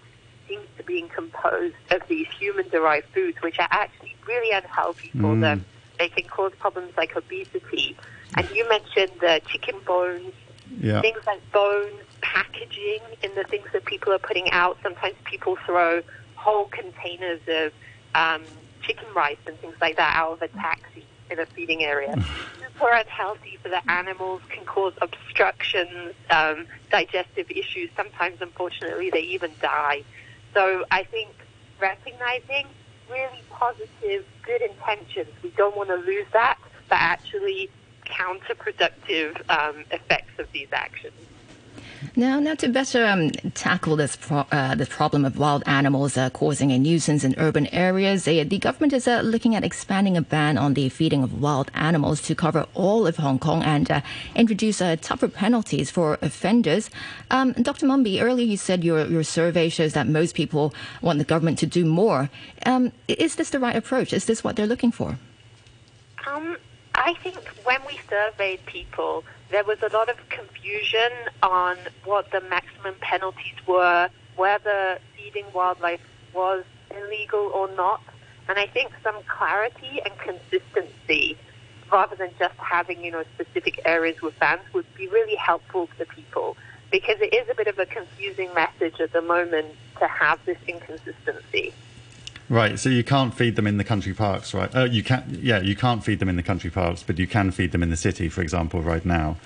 seems 0.49 0.67
to 0.77 0.85
be 0.85 1.03
composed 1.03 1.75
of 1.91 2.03
these 2.09 2.27
human-derived 2.39 3.07
foods, 3.15 3.41
which 3.43 3.59
are 3.59 3.69
actually 3.71 4.15
really 4.27 4.51
unhealthy 4.51 5.11
for 5.11 5.35
mm. 5.35 5.41
them. 5.41 5.65
They 5.99 6.09
can 6.09 6.25
cause 6.25 6.53
problems 6.59 6.93
like 6.97 7.17
obesity. 7.17 7.97
And 8.37 8.49
you 8.51 8.69
mentioned 8.69 9.13
the 9.21 9.41
chicken 9.47 9.77
bones, 9.87 10.33
yeah. 10.81 11.01
things 11.01 11.21
like 11.27 11.41
bones, 11.53 12.01
packaging 12.21 13.01
in 13.23 13.35
the 13.35 13.45
things 13.45 13.67
that 13.73 13.85
people 13.85 14.13
are 14.13 14.19
putting 14.19 14.51
out. 14.51 14.79
Sometimes 14.83 15.15
people 15.25 15.57
throw 15.65 16.03
whole 16.35 16.67
containers 16.67 17.41
of 17.49 17.73
um, 18.15 18.43
chicken 18.83 19.07
rice 19.15 19.39
and 19.47 19.59
things 19.61 19.77
like 19.81 19.97
that 19.97 20.17
out 20.17 20.33
of 20.33 20.43
a 20.43 20.49
taxi 20.49 21.05
in 21.31 21.39
a 21.39 21.47
feeding 21.47 21.85
area. 21.85 22.15
Super 22.59 22.91
unhealthy 22.91 23.59
for 23.63 23.69
the 23.69 23.91
animals, 23.91 24.43
can 24.49 24.65
cause 24.65 24.95
obstructions, 25.01 26.15
um, 26.31 26.67
digestive 26.91 27.51
issues. 27.51 27.91
Sometimes, 27.97 28.41
unfortunately, 28.41 29.11
they 29.11 29.21
even 29.21 29.53
die. 29.61 30.03
So 30.55 30.85
I 30.91 31.03
think 31.03 31.31
recognizing 31.81 32.67
really 33.11 33.43
positive, 33.51 34.25
good 34.43 34.63
intentions, 34.63 35.29
we 35.43 35.51
don't 35.51 35.77
want 35.77 35.89
to 35.89 35.97
lose 35.97 36.27
that, 36.33 36.59
but 36.89 36.99
actually 37.01 37.69
counterproductive 38.07 39.37
um, 39.51 39.85
effects 39.91 40.39
of 40.39 40.51
these 40.53 40.69
actions. 40.73 41.15
Now, 42.17 42.39
now 42.39 42.55
to 42.57 42.69
better 42.69 43.05
um, 43.05 43.31
tackle 43.55 43.97
this 43.97 44.17
pro- 44.17 44.47
uh, 44.53 44.75
this 44.75 44.89
problem 44.89 45.25
of 45.25 45.39
wild 45.39 45.63
animals 45.67 46.17
uh, 46.17 46.31
causing 46.31 46.71
a 46.71 46.79
nuisance 46.79 47.25
in 47.25 47.35
urban 47.39 47.67
areas, 47.69 48.29
uh, 48.29 48.45
the 48.47 48.59
government 48.59 48.93
is 48.93 49.09
uh, 49.09 49.21
looking 49.21 49.55
at 49.55 49.65
expanding 49.65 50.17
a 50.17 50.23
ban 50.23 50.59
on 50.59 50.75
the 50.75 50.89
feeding 50.89 51.23
of 51.23 51.41
wild 51.41 51.71
animals 51.75 52.21
to 52.23 52.35
cover 52.35 52.67
all 52.75 53.07
of 53.07 53.17
Hong 53.17 53.39
Kong 53.39 53.63
and 53.63 53.91
uh, 53.91 54.01
introduce 54.35 54.81
uh, 54.81 54.97
tougher 55.01 55.29
penalties 55.29 55.91
for 55.91 56.19
offenders. 56.23 56.91
Um, 57.31 57.53
Dr. 57.53 57.87
Mumby, 57.87 58.23
earlier 58.23 58.47
you 58.47 58.57
said 58.57 58.85
your 58.85 59.07
your 59.07 59.25
survey 59.25 59.69
shows 59.69 59.95
that 59.95 60.07
most 60.07 60.35
people 60.35 60.75
want 61.03 61.19
the 61.19 61.25
government 61.25 61.59
to 61.59 61.67
do 61.67 61.85
more. 61.85 62.31
Um, 62.67 62.93
is 63.09 63.35
this 63.37 63.51
the 63.51 63.59
right 63.59 63.77
approach? 63.77 64.13
Is 64.13 64.27
this 64.27 64.45
what 64.45 64.57
they're 64.57 64.67
looking 64.67 64.93
for? 64.93 65.19
Um, 66.27 66.57
I 66.95 67.15
think 67.15 67.37
when 67.65 67.81
we 67.87 67.99
surveyed 68.09 68.65
people 68.67 69.25
there 69.55 69.63
was 69.63 69.81
a 69.85 69.97
lot 69.97 70.09
of 70.09 70.17
confusion 70.31 71.13
on 71.41 71.77
what 72.05 72.29
the 72.33 72.41
maximum 72.41 72.93
penalties 73.01 73.55
were, 73.69 74.11
whether 74.35 74.99
feeding 75.17 75.45
wildlife 75.55 76.01
was 76.33 76.65
illegal 76.91 77.53
or 77.55 77.71
not. 77.77 78.03
And 78.49 78.59
I 78.59 78.67
think 78.67 78.91
some 79.05 79.15
clarity 79.29 80.03
and 80.05 80.13
consistency, 80.19 81.39
rather 81.93 82.17
than 82.17 82.31
just 82.37 82.57
having, 82.57 83.05
you 83.05 83.13
know, 83.13 83.23
specific 83.37 83.81
areas 83.85 84.21
with 84.21 84.37
bans, 84.41 84.63
would 84.73 84.93
be 84.97 85.07
really 85.07 85.37
helpful 85.37 85.89
to 85.99 86.05
people 86.05 86.57
because 86.91 87.21
it 87.21 87.33
is 87.33 87.49
a 87.49 87.55
bit 87.55 87.69
of 87.69 87.79
a 87.79 87.87
confusing 87.87 88.53
message 88.55 89.01
at 89.01 89.13
the 89.13 89.23
moment 89.23 89.69
to 90.01 90.09
have 90.09 90.45
this 90.47 90.59
inconsistency. 90.67 91.73
Right, 92.49 92.79
so 92.79 92.91
you 92.91 93.03
can't 93.03 93.33
feed 93.33 93.57
them 93.57 93.67
in 93.67 93.79
the 93.79 93.85
country 93.85 94.13
parks, 94.13 94.53
right? 94.53 94.75
Uh, 94.75 94.85
you 94.85 95.03
can, 95.03 95.39
yeah, 95.43 95.61
you 95.61 95.75
can't 95.75 96.05
feed 96.05 96.19
them 96.19 96.29
in 96.29 96.37
the 96.37 96.43
country 96.43 96.71
parks, 96.71 97.03
but 97.03 97.19
you 97.19 97.27
can 97.27 97.51
feed 97.51 97.73
them 97.73 97.83
in 97.83 97.89
the 97.91 97.97
city, 97.97 98.29
for 98.29 98.43
example, 98.43 98.83
right 98.83 99.05
now. 99.05 99.37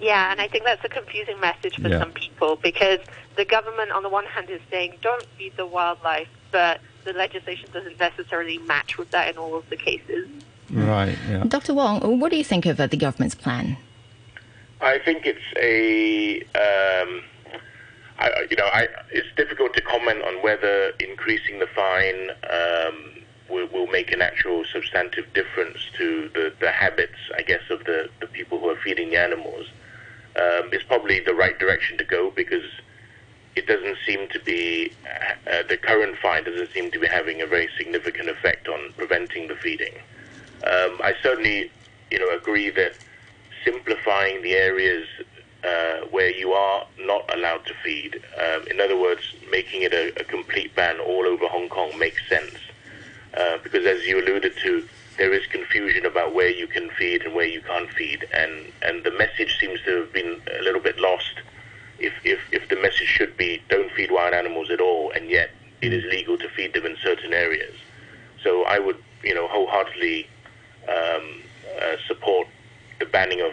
Yeah, 0.00 0.30
and 0.30 0.40
I 0.40 0.48
think 0.48 0.64
that's 0.64 0.84
a 0.84 0.88
confusing 0.88 1.40
message 1.40 1.80
for 1.80 1.88
yeah. 1.88 1.98
some 1.98 2.12
people 2.12 2.56
because 2.56 3.00
the 3.36 3.44
government, 3.44 3.90
on 3.90 4.02
the 4.02 4.08
one 4.08 4.26
hand, 4.26 4.48
is 4.50 4.60
saying 4.70 4.94
don't 5.00 5.24
feed 5.36 5.56
the 5.56 5.66
wildlife, 5.66 6.28
but 6.52 6.80
the 7.04 7.12
legislation 7.12 7.68
doesn't 7.72 7.98
necessarily 7.98 8.58
match 8.58 8.96
with 8.96 9.10
that 9.10 9.30
in 9.30 9.38
all 9.38 9.56
of 9.56 9.68
the 9.70 9.76
cases. 9.76 10.28
Right. 10.70 11.16
Yeah. 11.28 11.44
Dr. 11.44 11.74
Wong, 11.74 12.20
what 12.20 12.30
do 12.30 12.36
you 12.36 12.44
think 12.44 12.66
of 12.66 12.80
uh, 12.80 12.86
the 12.86 12.96
government's 12.96 13.34
plan? 13.34 13.76
I 14.80 14.98
think 14.98 15.26
it's 15.26 15.40
a. 15.56 16.42
Um, 16.54 17.22
I, 18.18 18.46
you 18.50 18.56
know, 18.56 18.66
I, 18.66 18.88
it's 19.10 19.26
difficult 19.36 19.74
to 19.74 19.80
comment 19.80 20.22
on 20.22 20.42
whether 20.42 20.92
increasing 21.00 21.58
the 21.58 21.66
fine 21.66 22.30
um, 22.48 23.22
will, 23.48 23.66
will, 23.68 23.86
make 23.88 24.12
an 24.12 24.22
actual 24.22 24.64
substantive 24.64 25.32
difference 25.32 25.78
to 25.98 26.28
the, 26.34 26.52
the 26.60 26.70
habits, 26.70 27.18
I 27.36 27.42
guess, 27.42 27.62
of 27.70 27.84
the, 27.84 28.08
the 28.20 28.26
people 28.26 28.60
who 28.60 28.68
are 28.68 28.76
feeding 28.76 29.10
the 29.10 29.16
animals. 29.16 29.66
Um, 30.36 30.70
it's 30.72 30.84
probably 30.84 31.20
the 31.20 31.34
right 31.34 31.58
direction 31.58 31.98
to 31.98 32.04
go 32.04 32.30
because 32.30 32.64
it 33.56 33.66
doesn't 33.66 33.98
seem 34.04 34.28
to 34.28 34.40
be 34.40 34.92
uh, 35.46 35.62
the 35.68 35.76
current 35.76 36.16
fine 36.18 36.44
doesn't 36.44 36.72
seem 36.72 36.90
to 36.90 36.98
be 36.98 37.06
having 37.06 37.40
a 37.40 37.46
very 37.46 37.68
significant 37.76 38.28
effect 38.28 38.68
on 38.68 38.92
preventing 38.96 39.48
the 39.48 39.54
feeding. 39.56 39.94
Um, 40.64 41.00
I 41.02 41.14
certainly, 41.22 41.70
you 42.10 42.18
know, 42.18 42.34
agree 42.34 42.70
that 42.70 42.94
simplifying 43.64 44.42
the 44.42 44.54
areas 44.54 45.06
uh, 45.64 46.00
where 46.10 46.30
you 46.30 46.52
are 46.52 46.86
not 47.00 47.22
allowed 47.34 47.64
to 47.66 47.74
feed. 47.82 48.20
Um, 48.38 48.66
in 48.68 48.80
other 48.80 48.98
words, 48.98 49.34
making 49.50 49.82
it 49.82 49.92
a, 49.94 50.20
a, 50.20 50.24
complete 50.24 50.74
ban 50.74 51.00
all 51.00 51.26
over 51.26 51.46
Hong 51.46 51.68
Kong 51.68 51.98
makes 51.98 52.26
sense. 52.28 52.54
Uh, 53.36 53.58
because 53.62 53.86
as 53.86 54.06
you 54.06 54.20
alluded 54.20 54.56
to, 54.58 54.86
there 55.16 55.32
is 55.32 55.46
confusion 55.46 56.04
about 56.04 56.34
where 56.34 56.50
you 56.50 56.66
can 56.66 56.90
feed 56.90 57.22
and 57.22 57.34
where 57.34 57.46
you 57.46 57.60
can't 57.62 57.88
feed, 57.90 58.26
and, 58.32 58.72
and 58.82 59.04
the 59.04 59.10
message 59.12 59.58
seems 59.58 59.80
to 59.82 60.00
have 60.00 60.12
been 60.12 60.40
a 60.58 60.62
little 60.62 60.80
bit 60.80 60.98
lost. 60.98 61.40
If, 61.98 62.12
if, 62.24 62.40
if 62.52 62.68
the 62.68 62.76
message 62.76 63.06
should 63.06 63.36
be 63.36 63.62
don't 63.68 63.90
feed 63.92 64.10
wild 64.10 64.34
animals 64.34 64.70
at 64.70 64.80
all, 64.80 65.12
and 65.12 65.30
yet 65.30 65.50
it 65.80 65.92
is 65.92 66.04
legal 66.04 66.36
to 66.38 66.48
feed 66.50 66.74
them 66.74 66.84
in 66.84 66.96
certain 67.02 67.32
areas. 67.32 67.74
So 68.42 68.64
I 68.64 68.78
would, 68.78 69.02
you 69.22 69.34
know, 69.34 69.46
wholeheartedly 69.48 70.28
um, 70.88 71.42
uh, 71.80 71.96
support 72.06 72.48
the 72.98 73.06
banning 73.06 73.40
of 73.40 73.52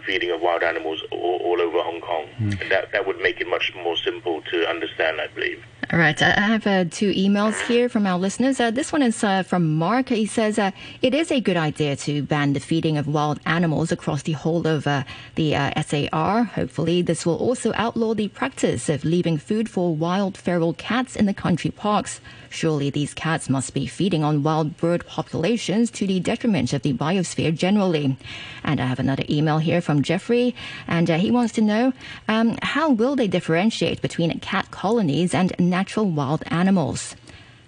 feeding 0.00 0.30
of 0.30 0.40
wild 0.40 0.62
animals 0.62 1.02
all, 1.10 1.40
all 1.44 1.60
over 1.60 1.82
Hong 1.82 2.00
Kong. 2.00 2.26
Mm. 2.38 2.68
That, 2.68 2.92
that 2.92 3.06
would 3.06 3.20
make 3.20 3.40
it 3.40 3.48
much 3.48 3.72
more 3.74 3.96
simple 3.96 4.42
to 4.42 4.68
understand, 4.68 5.20
I 5.20 5.28
believe. 5.28 5.62
All 5.92 5.98
right. 5.98 6.20
I 6.22 6.40
have 6.40 6.66
uh, 6.66 6.84
two 6.90 7.12
emails 7.12 7.60
here 7.66 7.86
from 7.86 8.06
our 8.06 8.18
listeners. 8.18 8.58
Uh, 8.58 8.70
this 8.70 8.92
one 8.92 9.02
is 9.02 9.22
uh, 9.22 9.42
from 9.42 9.74
Mark. 9.74 10.08
He 10.08 10.24
says 10.24 10.58
uh, 10.58 10.70
it 11.02 11.12
is 11.12 11.30
a 11.30 11.38
good 11.38 11.58
idea 11.58 11.96
to 11.96 12.22
ban 12.22 12.54
the 12.54 12.60
feeding 12.60 12.96
of 12.96 13.06
wild 13.06 13.40
animals 13.44 13.92
across 13.92 14.22
the 14.22 14.32
whole 14.32 14.66
of 14.66 14.86
uh, 14.86 15.04
the 15.34 15.54
uh, 15.54 15.82
SAR. 15.82 16.44
Hopefully, 16.44 17.02
this 17.02 17.26
will 17.26 17.36
also 17.36 17.74
outlaw 17.74 18.14
the 18.14 18.28
practice 18.28 18.88
of 18.88 19.04
leaving 19.04 19.36
food 19.36 19.68
for 19.68 19.94
wild 19.94 20.38
feral 20.38 20.72
cats 20.72 21.14
in 21.14 21.26
the 21.26 21.34
country 21.34 21.70
parks. 21.70 22.22
Surely 22.48 22.88
these 22.88 23.12
cats 23.12 23.50
must 23.50 23.74
be 23.74 23.86
feeding 23.86 24.24
on 24.24 24.42
wild 24.42 24.78
bird 24.78 25.06
populations 25.06 25.90
to 25.90 26.06
the 26.06 26.20
detriment 26.20 26.72
of 26.72 26.80
the 26.80 26.94
biosphere 26.94 27.54
generally. 27.54 28.16
And 28.64 28.80
I 28.80 28.86
have 28.86 28.98
another 28.98 29.24
email 29.28 29.58
here 29.58 29.81
from 29.82 30.02
Jeffrey, 30.02 30.54
and 30.86 31.10
uh, 31.10 31.18
he 31.18 31.30
wants 31.30 31.52
to 31.54 31.60
know 31.60 31.92
um, 32.28 32.56
how 32.62 32.90
will 32.90 33.16
they 33.16 33.28
differentiate 33.28 34.00
between 34.00 34.38
cat 34.40 34.70
colonies 34.70 35.34
and 35.34 35.52
natural 35.58 36.06
wild 36.06 36.42
animals? 36.46 37.16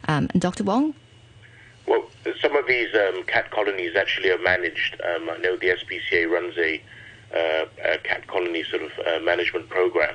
Um, 0.08 0.28
Dr. 0.38 0.64
Wong? 0.64 0.94
Well, 1.86 2.04
some 2.40 2.56
of 2.56 2.66
these 2.66 2.94
um, 2.94 3.24
cat 3.24 3.50
colonies 3.50 3.96
actually 3.96 4.30
are 4.30 4.38
managed. 4.38 5.00
Um, 5.02 5.28
I 5.28 5.36
know 5.38 5.56
the 5.56 5.68
SPCA 5.68 6.30
runs 6.30 6.56
a, 6.56 6.82
uh, 7.34 7.66
a 7.84 7.98
cat 7.98 8.26
colony 8.26 8.64
sort 8.64 8.82
of 8.82 8.92
uh, 9.06 9.20
management 9.24 9.68
program, 9.68 10.14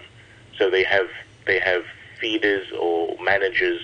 so 0.58 0.70
they 0.70 0.84
have 0.84 1.08
they 1.46 1.60
have 1.60 1.84
feeders 2.20 2.68
or 2.79 3.15
managers 3.24 3.82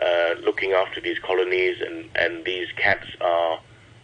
uh, 0.00 0.34
looking 0.42 0.72
after 0.72 1.00
these 1.00 1.18
colonies, 1.18 1.80
and, 1.80 2.08
and 2.14 2.44
these 2.44 2.68
cats 2.76 3.06
are 3.20 3.60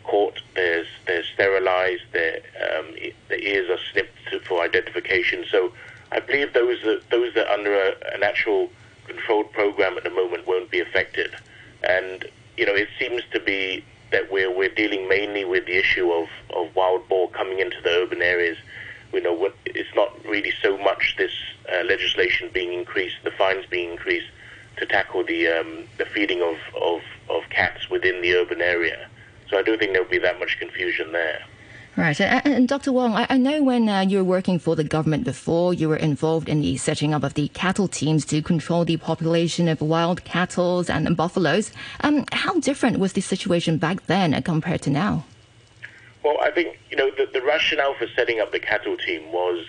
caught. 0.06 0.40
There's 0.54 0.86
they're 1.06 1.24
sterilized. 1.24 2.04
Their 2.12 2.40
um, 2.78 2.94
ears 3.30 3.70
are 3.70 3.82
snipped 3.92 4.46
for 4.46 4.62
identification. 4.62 5.44
So 5.50 5.72
I 6.12 6.20
believe 6.20 6.52
those 6.52 6.82
that 6.82 7.02
those 7.10 7.34
that 7.34 7.46
are 7.48 7.52
under 7.52 7.74
a, 7.74 8.14
an 8.14 8.22
actual 8.22 8.70
controlled 9.06 9.52
program 9.52 9.96
at 9.96 10.04
the 10.04 10.10
moment 10.10 10.46
won't 10.46 10.70
be 10.70 10.80
affected. 10.80 11.34
And 11.82 12.24
you 12.56 12.66
know, 12.66 12.74
it 12.74 12.88
seems 12.98 13.22
to 13.32 13.40
be 13.40 13.84
that 14.12 14.30
we're 14.30 14.54
we're 14.56 14.74
dealing 14.74 15.08
mainly 15.08 15.44
with 15.44 15.66
the 15.66 15.76
issue 15.76 16.10
of, 16.10 16.28
of 16.54 16.74
wild 16.74 17.08
boar 17.08 17.28
coming 17.30 17.58
into 17.58 17.80
the 17.82 17.90
urban 17.90 18.22
areas. 18.22 18.56
You 19.12 19.20
know, 19.22 19.50
it's 19.64 19.94
not 19.94 20.12
really 20.24 20.52
so 20.62 20.76
much 20.76 21.14
this 21.16 21.32
uh, 21.72 21.82
legislation 21.84 22.50
being 22.52 22.72
increased, 22.72 23.16
the 23.24 23.30
fines 23.30 23.64
being 23.66 23.92
increased 23.92 24.30
to 24.76 24.86
tackle 24.86 25.24
the 25.24 25.48
um, 25.48 25.84
the 25.98 26.04
feeding 26.04 26.42
of, 26.42 26.56
of, 26.80 27.00
of 27.28 27.48
cats 27.50 27.88
within 27.90 28.20
the 28.20 28.34
urban 28.34 28.60
area. 28.60 29.08
So 29.48 29.58
I 29.58 29.62
don't 29.62 29.78
think 29.78 29.92
there'll 29.92 30.08
be 30.08 30.18
that 30.18 30.38
much 30.38 30.58
confusion 30.58 31.12
there. 31.12 31.44
Right. 31.96 32.20
And, 32.20 32.46
and 32.46 32.68
Dr. 32.68 32.92
Wong, 32.92 33.14
I, 33.14 33.26
I 33.30 33.38
know 33.38 33.62
when 33.62 33.88
uh, 33.88 34.00
you 34.02 34.18
were 34.18 34.24
working 34.24 34.58
for 34.58 34.76
the 34.76 34.84
government 34.84 35.24
before, 35.24 35.72
you 35.72 35.88
were 35.88 35.96
involved 35.96 36.46
in 36.46 36.60
the 36.60 36.76
setting 36.76 37.14
up 37.14 37.24
of 37.24 37.34
the 37.34 37.48
cattle 37.48 37.88
teams 37.88 38.26
to 38.26 38.42
control 38.42 38.84
the 38.84 38.98
population 38.98 39.66
of 39.66 39.80
wild 39.80 40.22
cattle 40.24 40.84
and 40.90 41.16
buffaloes. 41.16 41.72
Um, 42.00 42.26
how 42.32 42.60
different 42.60 42.98
was 42.98 43.14
the 43.14 43.22
situation 43.22 43.78
back 43.78 44.04
then 44.06 44.40
compared 44.42 44.82
to 44.82 44.90
now? 44.90 45.24
Well, 46.22 46.36
I 46.42 46.50
think, 46.50 46.78
you 46.90 46.98
know, 46.98 47.10
the, 47.16 47.30
the 47.32 47.40
rationale 47.40 47.94
for 47.94 48.06
setting 48.08 48.40
up 48.40 48.52
the 48.52 48.60
cattle 48.60 48.98
team 48.98 49.32
was 49.32 49.64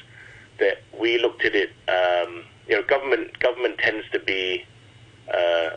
that 0.60 0.81
we 1.00 1.19
looked 1.19 1.46
at 1.46 1.55
it, 1.55 1.69
um, 1.88 2.43
you 2.67 2.75
know, 2.75 2.84
government, 2.84 3.39
government 3.39 3.77
tends 3.77 4.10
to 4.10 4.19
be 4.19 4.65
uh, 5.34 5.69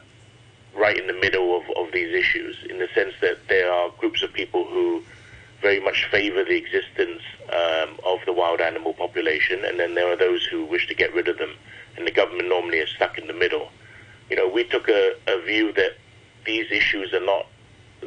right 0.75 0.99
in 0.99 1.07
the 1.07 1.12
middle 1.12 1.57
of, 1.57 1.64
of 1.76 1.92
these 1.92 2.12
issues 2.12 2.57
in 2.69 2.78
the 2.78 2.88
sense 2.95 3.14
that 3.21 3.38
there 3.49 3.73
are 3.73 3.90
groups 3.99 4.23
of 4.23 4.33
people 4.33 4.64
who 4.64 5.02
very 5.71 5.81
much 5.85 6.05
favor 6.11 6.43
the 6.43 6.57
existence 6.57 7.23
um, 7.53 7.91
of 8.05 8.19
the 8.27 8.33
wild 8.33 8.61
animal 8.61 8.93
population, 8.93 9.65
and 9.65 9.79
then 9.79 9.95
there 9.95 10.09
are 10.11 10.17
those 10.17 10.45
who 10.45 10.65
wish 10.65 10.89
to 10.89 10.95
get 10.95 11.15
rid 11.15 11.29
of 11.29 11.39
them, 11.39 11.53
and 11.97 12.05
the 12.05 12.11
government 12.11 12.49
normally 12.49 12.79
is 12.79 12.91
stuck 12.91 13.17
in 13.17 13.29
the 13.29 13.33
middle. 13.33 13.69
You 14.29 14.35
know, 14.35 14.49
we 14.49 14.65
took 14.65 14.89
a, 14.89 15.15
a 15.29 15.41
view 15.43 15.73
that 15.75 15.93
these 16.45 16.69
issues 16.73 17.15
are 17.15 17.25
not 17.25 17.47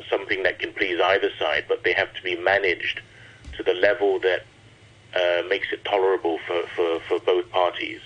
something 0.09 0.43
that 0.43 0.59
can 0.59 0.73
please 0.73 0.99
either 0.99 1.29
side, 1.39 1.63
but 1.69 1.85
they 1.85 1.93
have 1.93 2.13
to 2.15 2.21
be 2.21 2.35
managed 2.35 2.99
to 3.55 3.63
the 3.63 3.75
level 3.75 4.19
that 4.19 4.43
uh, 5.15 5.47
makes 5.47 5.67
it 5.71 5.85
tolerable 5.85 6.39
for, 6.45 6.63
for, 6.75 6.99
for 7.07 7.19
both 7.19 7.49
parties. 7.49 8.01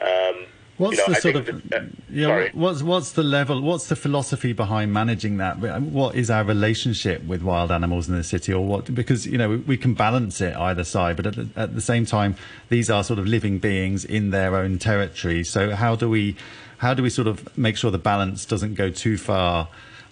Um, 0.00 0.46
What's 0.78 0.98
you 0.98 1.04
know, 1.04 1.12
the 1.12 1.16
I 1.16 1.20
sort 1.20 1.36
of 1.36 1.46
that, 1.46 1.82
uh, 1.82 1.84
yeah? 2.10 2.26
sorry. 2.26 2.50
What's 2.52 2.82
what's 2.82 3.12
the 3.12 3.22
level? 3.22 3.62
What's 3.62 3.88
the 3.88 3.96
philosophy 3.96 4.52
behind 4.52 4.92
managing 4.92 5.38
that? 5.38 5.58
What 5.80 6.14
is 6.14 6.30
our 6.30 6.44
relationship 6.44 7.24
with 7.24 7.42
wild 7.42 7.72
animals 7.72 8.08
in 8.08 8.16
the 8.16 8.24
city, 8.24 8.52
or 8.52 8.64
what? 8.64 8.94
Because 8.94 9.26
you 9.26 9.38
know 9.38 9.48
we, 9.50 9.56
we 9.56 9.76
can 9.78 9.94
balance 9.94 10.40
it 10.40 10.54
either 10.54 10.84
side, 10.84 11.16
but 11.16 11.26
at 11.26 11.34
the, 11.34 11.48
at 11.56 11.74
the 11.74 11.80
same 11.80 12.04
time, 12.04 12.36
these 12.68 12.90
are 12.90 13.02
sort 13.02 13.18
of 13.18 13.26
living 13.26 13.58
beings 13.58 14.04
in 14.04 14.30
their 14.30 14.54
own 14.56 14.78
territory. 14.78 15.44
So 15.44 15.74
how 15.74 15.96
do 15.96 16.10
we 16.10 16.36
how 16.78 16.92
do 16.92 17.02
we 17.02 17.08
sort 17.08 17.28
of 17.28 17.56
make 17.56 17.78
sure 17.78 17.90
the 17.90 17.98
balance 17.98 18.44
doesn't 18.44 18.74
go 18.74 18.90
too 18.90 19.16
far 19.16 19.68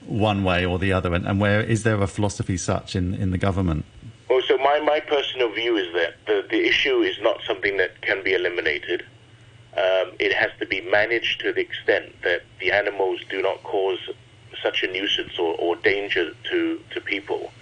one 0.07 0.45
way 0.45 0.65
or 0.65 0.79
the 0.79 0.93
other? 0.95 1.13
And, 1.13 1.27
and 1.27 1.41
where 1.41 1.61
is 1.61 1.83
there 1.83 2.01
a 2.01 2.07
philosophy 2.07 2.57
such 2.57 2.97
in 2.97 3.13
in 3.15 3.33
the 3.33 3.39
government? 3.39 3.85
Well, 4.31 4.41
so 4.49 4.57
my, 4.57 4.81
my 4.81 5.01
personal 5.01 5.53
view 5.53 5.77
is 5.77 5.93
that 5.93 6.15
the, 6.27 6.47
the 6.49 6.67
issue 6.67 7.03
is 7.03 7.21
not 7.21 7.41
something 7.47 7.77
that 7.77 8.01
can 8.01 8.25
be 8.25 8.33
eliminated 8.33 9.05
um, 9.77 10.13
it 10.21 10.33
has 10.33 10.51
to 10.61 10.67
be 10.67 10.81
managed 10.81 11.41
to 11.41 11.53
the 11.53 11.61
extent 11.61 12.15
that 12.23 12.43
the 12.61 12.71
animals 12.71 13.21
do 13.29 13.43
not 13.43 13.63
cause 13.65 13.99
such 14.63 14.83
a 14.83 14.87
nuisance 14.87 15.39
or, 15.39 15.55
or 15.57 15.77
danger 15.77 16.33
to, 16.51 16.81
to 16.91 17.01
people, 17.01 17.53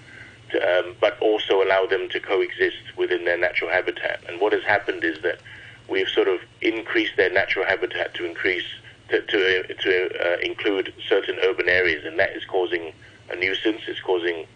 to, 0.51 0.79
um, 0.79 0.95
but 1.01 1.19
also 1.21 1.63
allow 1.63 1.87
them 1.87 2.09
to 2.11 2.21
coexist 2.21 2.97
within 2.97 3.25
their 3.25 3.39
natural 3.39 3.71
habitat. 3.71 4.21
And 4.29 4.41
what 4.41 4.53
has 4.53 4.63
happened 4.63 5.05
is 5.05 5.23
that 5.23 5.39
we've 5.89 6.09
sort 6.09 6.29
of 6.29 6.41
increased 6.61 7.17
their 7.17 7.31
natural 7.31 7.65
habitat 7.65 8.15
to 8.15 8.25
increase 8.25 8.67
to, 9.09 9.21
to, 9.23 9.75
to 9.75 10.27
uh, 10.27 10.39
include 10.41 10.93
certain 11.09 11.39
urban 11.43 11.69
areas, 11.69 12.05
and 12.05 12.19
that 12.19 12.37
is 12.37 12.45
causing 12.45 12.93
a 13.31 13.37
nuisance. 13.37 13.83
It's 13.87 14.01
causing 14.01 14.47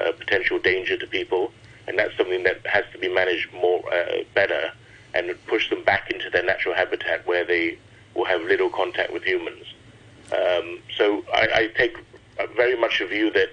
uh, 0.00 0.12
potential 0.12 0.58
danger 0.58 0.96
to 0.96 1.06
people, 1.06 1.52
and 1.86 1.98
that's 1.98 2.16
something 2.16 2.42
that 2.44 2.66
has 2.66 2.84
to 2.92 2.98
be 2.98 3.08
managed 3.08 3.52
more 3.52 3.82
uh, 3.92 4.22
better 4.34 4.72
and 5.16 5.34
push 5.46 5.70
them 5.70 5.82
back 5.82 6.10
into 6.10 6.28
their 6.30 6.44
natural 6.44 6.74
habitat 6.74 7.26
where 7.26 7.44
they 7.44 7.78
will 8.14 8.26
have 8.26 8.42
little 8.42 8.70
contact 8.70 9.12
with 9.12 9.24
humans. 9.24 9.64
Um, 10.32 10.80
so 10.96 11.24
I, 11.32 11.48
I 11.54 11.66
take 11.76 11.96
very 12.56 12.76
much 12.76 13.00
a 13.00 13.06
view 13.06 13.30
that 13.30 13.50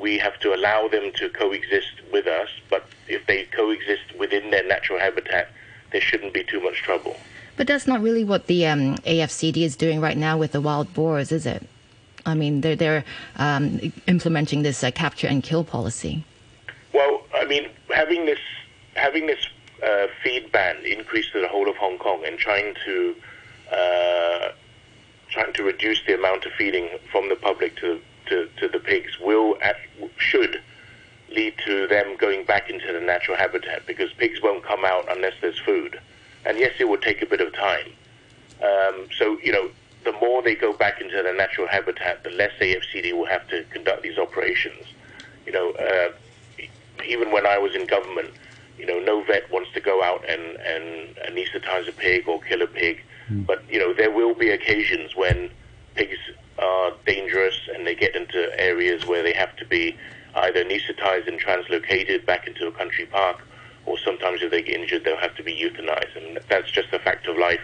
we 0.00 0.18
have 0.18 0.38
to 0.40 0.54
allow 0.54 0.88
them 0.88 1.12
to 1.12 1.28
coexist 1.30 2.02
with 2.12 2.26
us, 2.26 2.48
but 2.68 2.86
if 3.08 3.26
they 3.26 3.44
coexist 3.44 4.14
within 4.18 4.50
their 4.50 4.66
natural 4.66 4.98
habitat, 4.98 5.50
there 5.92 6.00
shouldn't 6.00 6.34
be 6.34 6.44
too 6.44 6.60
much 6.60 6.82
trouble. 6.82 7.16
But 7.56 7.66
that's 7.66 7.86
not 7.86 8.00
really 8.02 8.24
what 8.24 8.46
the 8.46 8.66
um, 8.66 8.96
AFCD 8.98 9.58
is 9.58 9.76
doing 9.76 10.00
right 10.00 10.16
now 10.16 10.36
with 10.36 10.52
the 10.52 10.60
wild 10.60 10.92
boars, 10.94 11.30
is 11.32 11.46
it? 11.46 11.66
I 12.24 12.34
mean, 12.34 12.60
they're, 12.60 12.76
they're 12.76 13.04
um, 13.36 13.92
implementing 14.06 14.62
this 14.62 14.82
uh, 14.82 14.90
capture 14.90 15.26
and 15.26 15.42
kill 15.42 15.64
policy. 15.64 16.24
Well, 16.94 17.22
I 17.34 17.44
mean, 17.44 17.68
having 17.90 18.26
this 18.26 18.38
having 18.94 19.26
this 19.26 19.46
uh, 19.82 20.06
feed 20.22 20.50
ban 20.52 20.76
increased 20.84 21.32
to 21.32 21.40
the 21.40 21.48
whole 21.48 21.68
of 21.68 21.76
Hong 21.76 21.98
Kong 21.98 22.22
and 22.26 22.38
trying 22.38 22.74
to 22.84 23.16
uh, 23.72 24.52
trying 25.30 25.52
to 25.54 25.62
reduce 25.62 26.00
the 26.06 26.14
amount 26.14 26.44
of 26.44 26.52
feeding 26.52 26.88
from 27.10 27.28
the 27.28 27.36
public 27.36 27.76
to 27.76 28.00
to, 28.26 28.48
to 28.58 28.68
the 28.68 28.78
pigs 28.78 29.18
will 29.18 29.58
should 30.16 30.60
lead 31.30 31.54
to 31.64 31.86
them 31.86 32.16
going 32.16 32.44
back 32.44 32.68
into 32.70 32.92
the 32.92 33.00
natural 33.00 33.36
habitat 33.36 33.86
because 33.86 34.12
pigs 34.12 34.40
won't 34.42 34.62
come 34.62 34.84
out 34.84 35.04
unless 35.10 35.32
there's 35.40 35.58
food. 35.58 35.98
And 36.44 36.58
yes, 36.58 36.72
it 36.78 36.88
will 36.88 36.98
take 36.98 37.22
a 37.22 37.26
bit 37.26 37.40
of 37.40 37.52
time. 37.54 37.86
Um, 38.62 39.08
so 39.16 39.38
you 39.42 39.52
know, 39.52 39.70
the 40.04 40.12
more 40.12 40.42
they 40.42 40.54
go 40.54 40.72
back 40.72 41.00
into 41.00 41.22
their 41.22 41.34
natural 41.34 41.66
habitat, 41.66 42.22
the 42.24 42.30
less 42.30 42.52
AFCD 42.60 43.12
will 43.12 43.26
have 43.26 43.48
to 43.48 43.64
conduct 43.70 44.02
these 44.02 44.18
operations. 44.18 44.86
You 45.46 45.52
know, 45.52 45.70
uh, 45.72 46.12
even 47.04 47.32
when 47.32 47.46
I 47.46 47.58
was 47.58 47.74
in 47.74 47.86
government, 47.86 48.30
you 48.78 48.86
know, 48.86 48.98
no 49.00 49.22
vet 49.24 49.50
wants 49.50 49.70
to 49.74 49.80
go 49.80 50.02
out 50.02 50.24
and, 50.28 50.42
and 50.60 51.16
anesthetize 51.16 51.88
a 51.88 51.92
pig 51.92 52.28
or 52.28 52.40
kill 52.42 52.62
a 52.62 52.66
pig. 52.66 53.02
Mm. 53.30 53.46
But, 53.46 53.62
you 53.70 53.78
know, 53.78 53.92
there 53.92 54.10
will 54.10 54.34
be 54.34 54.50
occasions 54.50 55.14
when 55.14 55.50
pigs 55.94 56.18
are 56.58 56.92
dangerous 57.06 57.58
and 57.74 57.86
they 57.86 57.94
get 57.94 58.14
into 58.16 58.50
areas 58.60 59.06
where 59.06 59.22
they 59.22 59.32
have 59.32 59.54
to 59.56 59.64
be 59.64 59.96
either 60.34 60.64
anesthetized 60.64 61.28
and 61.28 61.40
translocated 61.40 62.24
back 62.24 62.46
into 62.46 62.66
a 62.66 62.72
country 62.72 63.06
park, 63.06 63.40
or 63.84 63.98
sometimes 63.98 64.42
if 64.42 64.50
they 64.50 64.62
get 64.62 64.80
injured, 64.80 65.04
they'll 65.04 65.16
have 65.16 65.36
to 65.36 65.42
be 65.42 65.54
euthanized. 65.54 66.16
And 66.16 66.38
that's 66.48 66.70
just 66.70 66.92
a 66.92 66.98
fact 66.98 67.26
of 67.26 67.36
life. 67.36 67.60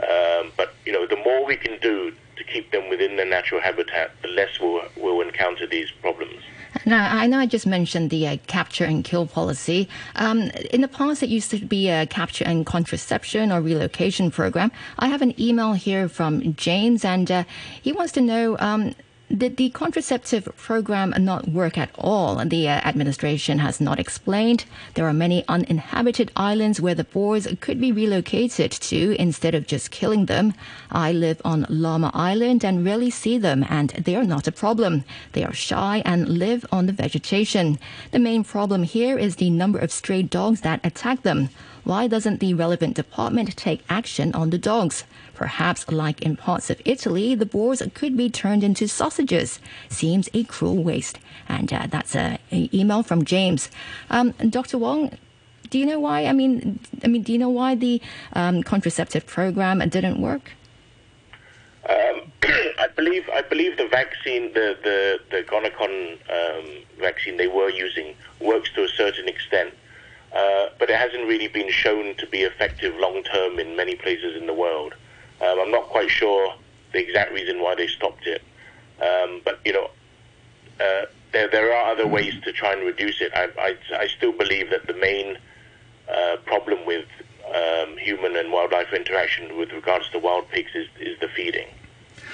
Um, 0.00 0.52
but, 0.56 0.74
you 0.86 0.92
know, 0.92 1.06
the 1.06 1.16
more 1.16 1.44
we 1.44 1.56
can 1.56 1.78
do 1.80 2.12
to 2.36 2.44
keep 2.44 2.72
them 2.72 2.88
within 2.88 3.16
their 3.16 3.26
natural 3.26 3.60
habitat, 3.60 4.12
the 4.22 4.28
less 4.28 4.58
we'll, 4.58 4.82
we'll 4.96 5.20
encounter 5.20 5.66
these 5.66 5.90
problems. 5.90 6.42
Now, 6.86 7.14
I 7.14 7.26
know 7.26 7.38
I 7.38 7.46
just 7.46 7.66
mentioned 7.66 8.10
the 8.10 8.26
uh, 8.26 8.36
capture 8.46 8.84
and 8.84 9.04
kill 9.04 9.26
policy. 9.26 9.88
Um, 10.16 10.50
in 10.70 10.80
the 10.80 10.88
past, 10.88 11.22
it 11.22 11.28
used 11.28 11.50
to 11.50 11.58
be 11.58 11.88
a 11.88 12.06
capture 12.06 12.44
and 12.44 12.64
contraception 12.64 13.52
or 13.52 13.60
relocation 13.60 14.30
program. 14.30 14.72
I 14.98 15.08
have 15.08 15.22
an 15.22 15.38
email 15.40 15.72
here 15.72 16.08
from 16.08 16.54
James, 16.54 17.04
and 17.04 17.30
uh, 17.30 17.44
he 17.82 17.92
wants 17.92 18.12
to 18.12 18.20
know. 18.20 18.56
Um, 18.58 18.94
did 19.36 19.56
the 19.56 19.70
contraceptive 19.70 20.48
program 20.56 21.14
not 21.18 21.48
work 21.48 21.78
at 21.78 21.90
all? 21.96 22.36
The 22.44 22.68
uh, 22.68 22.72
administration 22.72 23.60
has 23.60 23.80
not 23.80 24.00
explained. 24.00 24.64
There 24.94 25.06
are 25.06 25.12
many 25.12 25.44
uninhabited 25.46 26.32
islands 26.34 26.80
where 26.80 26.96
the 26.96 27.04
boars 27.04 27.46
could 27.60 27.80
be 27.80 27.92
relocated 27.92 28.72
to 28.72 29.16
instead 29.20 29.54
of 29.54 29.68
just 29.68 29.92
killing 29.92 30.26
them. 30.26 30.54
I 30.90 31.12
live 31.12 31.40
on 31.44 31.64
Lamma 31.66 32.10
Island 32.12 32.64
and 32.64 32.84
rarely 32.84 33.10
see 33.10 33.38
them, 33.38 33.64
and 33.68 33.90
they 33.90 34.16
are 34.16 34.24
not 34.24 34.48
a 34.48 34.52
problem. 34.52 35.04
They 35.32 35.44
are 35.44 35.52
shy 35.52 36.02
and 36.04 36.28
live 36.28 36.66
on 36.72 36.86
the 36.86 36.92
vegetation. 36.92 37.78
The 38.10 38.18
main 38.18 38.42
problem 38.42 38.82
here 38.82 39.16
is 39.16 39.36
the 39.36 39.50
number 39.50 39.78
of 39.78 39.92
stray 39.92 40.22
dogs 40.22 40.62
that 40.62 40.84
attack 40.84 41.22
them. 41.22 41.50
Why 41.84 42.06
doesn't 42.06 42.40
the 42.40 42.54
relevant 42.54 42.96
department 42.96 43.56
take 43.56 43.82
action 43.88 44.34
on 44.34 44.50
the 44.50 44.58
dogs? 44.58 45.04
Perhaps, 45.34 45.90
like 45.90 46.20
in 46.22 46.36
parts 46.36 46.70
of 46.70 46.80
Italy, 46.84 47.34
the 47.34 47.46
boars 47.46 47.82
could 47.94 48.16
be 48.16 48.28
turned 48.28 48.62
into 48.62 48.86
sausages. 48.86 49.58
Seems 49.88 50.28
a 50.34 50.44
cruel 50.44 50.82
waste. 50.82 51.18
And 51.48 51.72
uh, 51.72 51.86
that's 51.88 52.14
an 52.14 52.38
email 52.52 53.02
from 53.02 53.24
James. 53.24 53.70
Um, 54.10 54.32
Dr. 54.50 54.78
Wong, 54.78 55.16
do 55.70 55.78
you 55.78 55.86
know 55.86 56.00
why? 56.00 56.26
I 56.26 56.32
mean, 56.32 56.80
I 57.02 57.06
mean, 57.06 57.22
do 57.22 57.32
you 57.32 57.38
know 57.38 57.48
why 57.48 57.74
the 57.74 58.02
um, 58.34 58.62
contraceptive 58.62 59.26
program 59.26 59.78
didn't 59.88 60.20
work? 60.20 60.52
Um, 61.88 62.32
I 62.42 62.88
believe 62.94 63.28
I 63.32 63.42
believe 63.42 63.78
the 63.78 63.88
vaccine, 63.88 64.52
the 64.52 64.76
the 64.82 65.20
the 65.30 65.40
um, 65.50 66.66
vaccine 66.98 67.36
they 67.36 67.46
were 67.46 67.70
using 67.70 68.14
works 68.40 68.70
to 68.74 68.84
a 68.84 68.88
certain 68.88 69.28
extent, 69.28 69.72
uh, 70.34 70.68
but 70.78 70.90
it 70.90 70.96
hasn't 70.96 71.26
really 71.26 71.48
been 71.48 71.70
shown 71.70 72.14
to 72.16 72.26
be 72.26 72.42
effective 72.42 72.94
long 72.96 73.22
term 73.22 73.58
in 73.58 73.76
many 73.76 73.94
places 73.94 74.36
in 74.36 74.46
the 74.46 74.54
world. 74.54 74.94
Um, 75.40 75.58
I'm 75.60 75.70
not 75.70 75.88
quite 75.88 76.10
sure 76.10 76.54
the 76.92 76.98
exact 76.98 77.32
reason 77.32 77.60
why 77.60 77.74
they 77.74 77.86
stopped 77.86 78.26
it, 78.26 78.42
um, 79.00 79.40
but 79.44 79.60
you 79.64 79.72
know, 79.72 79.90
uh, 80.80 81.06
there 81.32 81.48
there 81.48 81.74
are 81.74 81.92
other 81.92 82.06
ways 82.06 82.34
to 82.44 82.52
try 82.52 82.72
and 82.72 82.82
reduce 82.82 83.20
it. 83.20 83.32
I 83.34 83.48
I, 83.58 83.76
I 83.96 84.06
still 84.06 84.32
believe 84.32 84.70
that 84.70 84.86
the 84.86 84.94
main 84.94 85.38
uh, 86.12 86.36
problem 86.44 86.84
with 86.86 87.06
um, 87.54 87.96
human 87.96 88.36
and 88.36 88.52
wildlife 88.52 88.92
interaction 88.92 89.56
with 89.56 89.72
regards 89.72 90.08
to 90.10 90.18
wild 90.18 90.48
pigs 90.50 90.70
is, 90.74 90.88
is 91.00 91.18
the 91.20 91.28
feeding. 91.28 91.66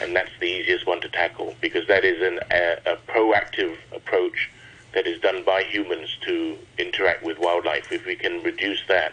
And 0.00 0.14
that's 0.14 0.30
the 0.40 0.46
easiest 0.46 0.86
one 0.86 1.00
to 1.00 1.08
tackle 1.08 1.54
because 1.60 1.86
that 1.88 2.04
is 2.04 2.20
an, 2.20 2.40
a, 2.50 2.92
a 2.92 2.96
proactive 3.08 3.76
approach 3.92 4.50
that 4.96 5.06
is 5.06 5.20
done 5.20 5.42
by 5.44 5.62
humans 5.62 6.16
to 6.22 6.56
interact 6.78 7.22
with 7.22 7.38
wildlife. 7.38 7.92
If 7.92 8.06
we 8.06 8.16
can 8.16 8.42
reduce 8.42 8.80
that, 8.88 9.12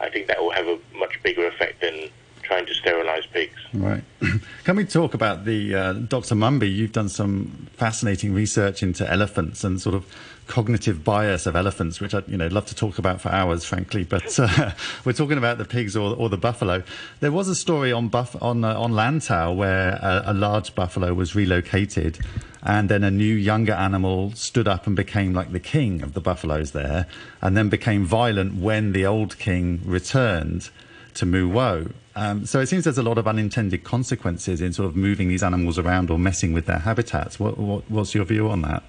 I 0.00 0.10
think 0.10 0.26
that 0.26 0.40
will 0.40 0.50
have 0.50 0.66
a 0.66 0.76
much 0.92 1.22
bigger 1.22 1.46
effect 1.46 1.80
than 1.82 2.10
trying 2.42 2.66
to 2.66 2.74
sterilize 2.74 3.26
pigs. 3.26 3.54
Right. 3.72 4.02
Can 4.64 4.74
we 4.74 4.84
talk 4.84 5.14
about 5.14 5.44
the 5.44 5.72
uh, 5.72 5.92
Dr. 5.92 6.34
Mumby? 6.34 6.74
You've 6.74 6.90
done 6.90 7.08
some 7.08 7.68
fascinating 7.74 8.34
research 8.34 8.82
into 8.82 9.08
elephants 9.08 9.62
and 9.62 9.80
sort 9.80 9.94
of 9.94 10.04
cognitive 10.50 11.04
bias 11.04 11.46
of 11.46 11.54
elephants, 11.54 12.00
which 12.00 12.12
I 12.12 12.22
you 12.26 12.36
know 12.36 12.48
love 12.48 12.66
to 12.66 12.74
talk 12.74 12.98
about 12.98 13.20
for 13.20 13.30
hours, 13.30 13.64
frankly. 13.64 14.02
But 14.02 14.38
uh, 14.38 14.72
we're 15.04 15.12
talking 15.12 15.38
about 15.38 15.58
the 15.58 15.64
pigs 15.64 15.96
or, 15.96 16.14
or 16.16 16.28
the 16.28 16.36
buffalo. 16.36 16.82
There 17.20 17.30
was 17.30 17.48
a 17.48 17.54
story 17.54 17.92
on 17.92 18.08
buff 18.08 18.36
on 18.42 18.64
uh, 18.64 18.78
on 18.78 18.92
Lantau 18.92 19.54
where 19.56 19.92
a, 20.02 20.24
a 20.26 20.34
large 20.34 20.74
buffalo 20.74 21.14
was 21.14 21.36
relocated, 21.36 22.18
and 22.64 22.88
then 22.88 23.04
a 23.04 23.10
new 23.12 23.34
younger 23.34 23.72
animal 23.72 24.32
stood 24.32 24.66
up 24.66 24.86
and 24.88 24.96
became 24.96 25.32
like 25.32 25.52
the 25.52 25.60
king 25.60 26.02
of 26.02 26.14
the 26.14 26.20
buffaloes 26.20 26.72
there, 26.72 27.06
and 27.40 27.56
then 27.56 27.68
became 27.68 28.04
violent 28.04 28.56
when 28.56 28.92
the 28.92 29.06
old 29.06 29.38
king 29.38 29.80
returned 29.84 30.68
to 31.14 31.24
Mui 31.24 31.50
Wo. 31.50 31.86
Um, 32.16 32.44
so 32.44 32.58
it 32.58 32.66
seems 32.66 32.84
there's 32.84 32.98
a 32.98 33.04
lot 33.04 33.18
of 33.18 33.28
unintended 33.28 33.84
consequences 33.84 34.60
in 34.60 34.72
sort 34.72 34.88
of 34.88 34.96
moving 34.96 35.28
these 35.28 35.44
animals 35.44 35.78
around 35.78 36.10
or 36.10 36.18
messing 36.18 36.52
with 36.52 36.66
their 36.66 36.80
habitats. 36.80 37.38
What, 37.38 37.56
what, 37.56 37.88
what's 37.88 38.14
your 38.16 38.24
view 38.24 38.48
on 38.50 38.62
that? 38.62 38.82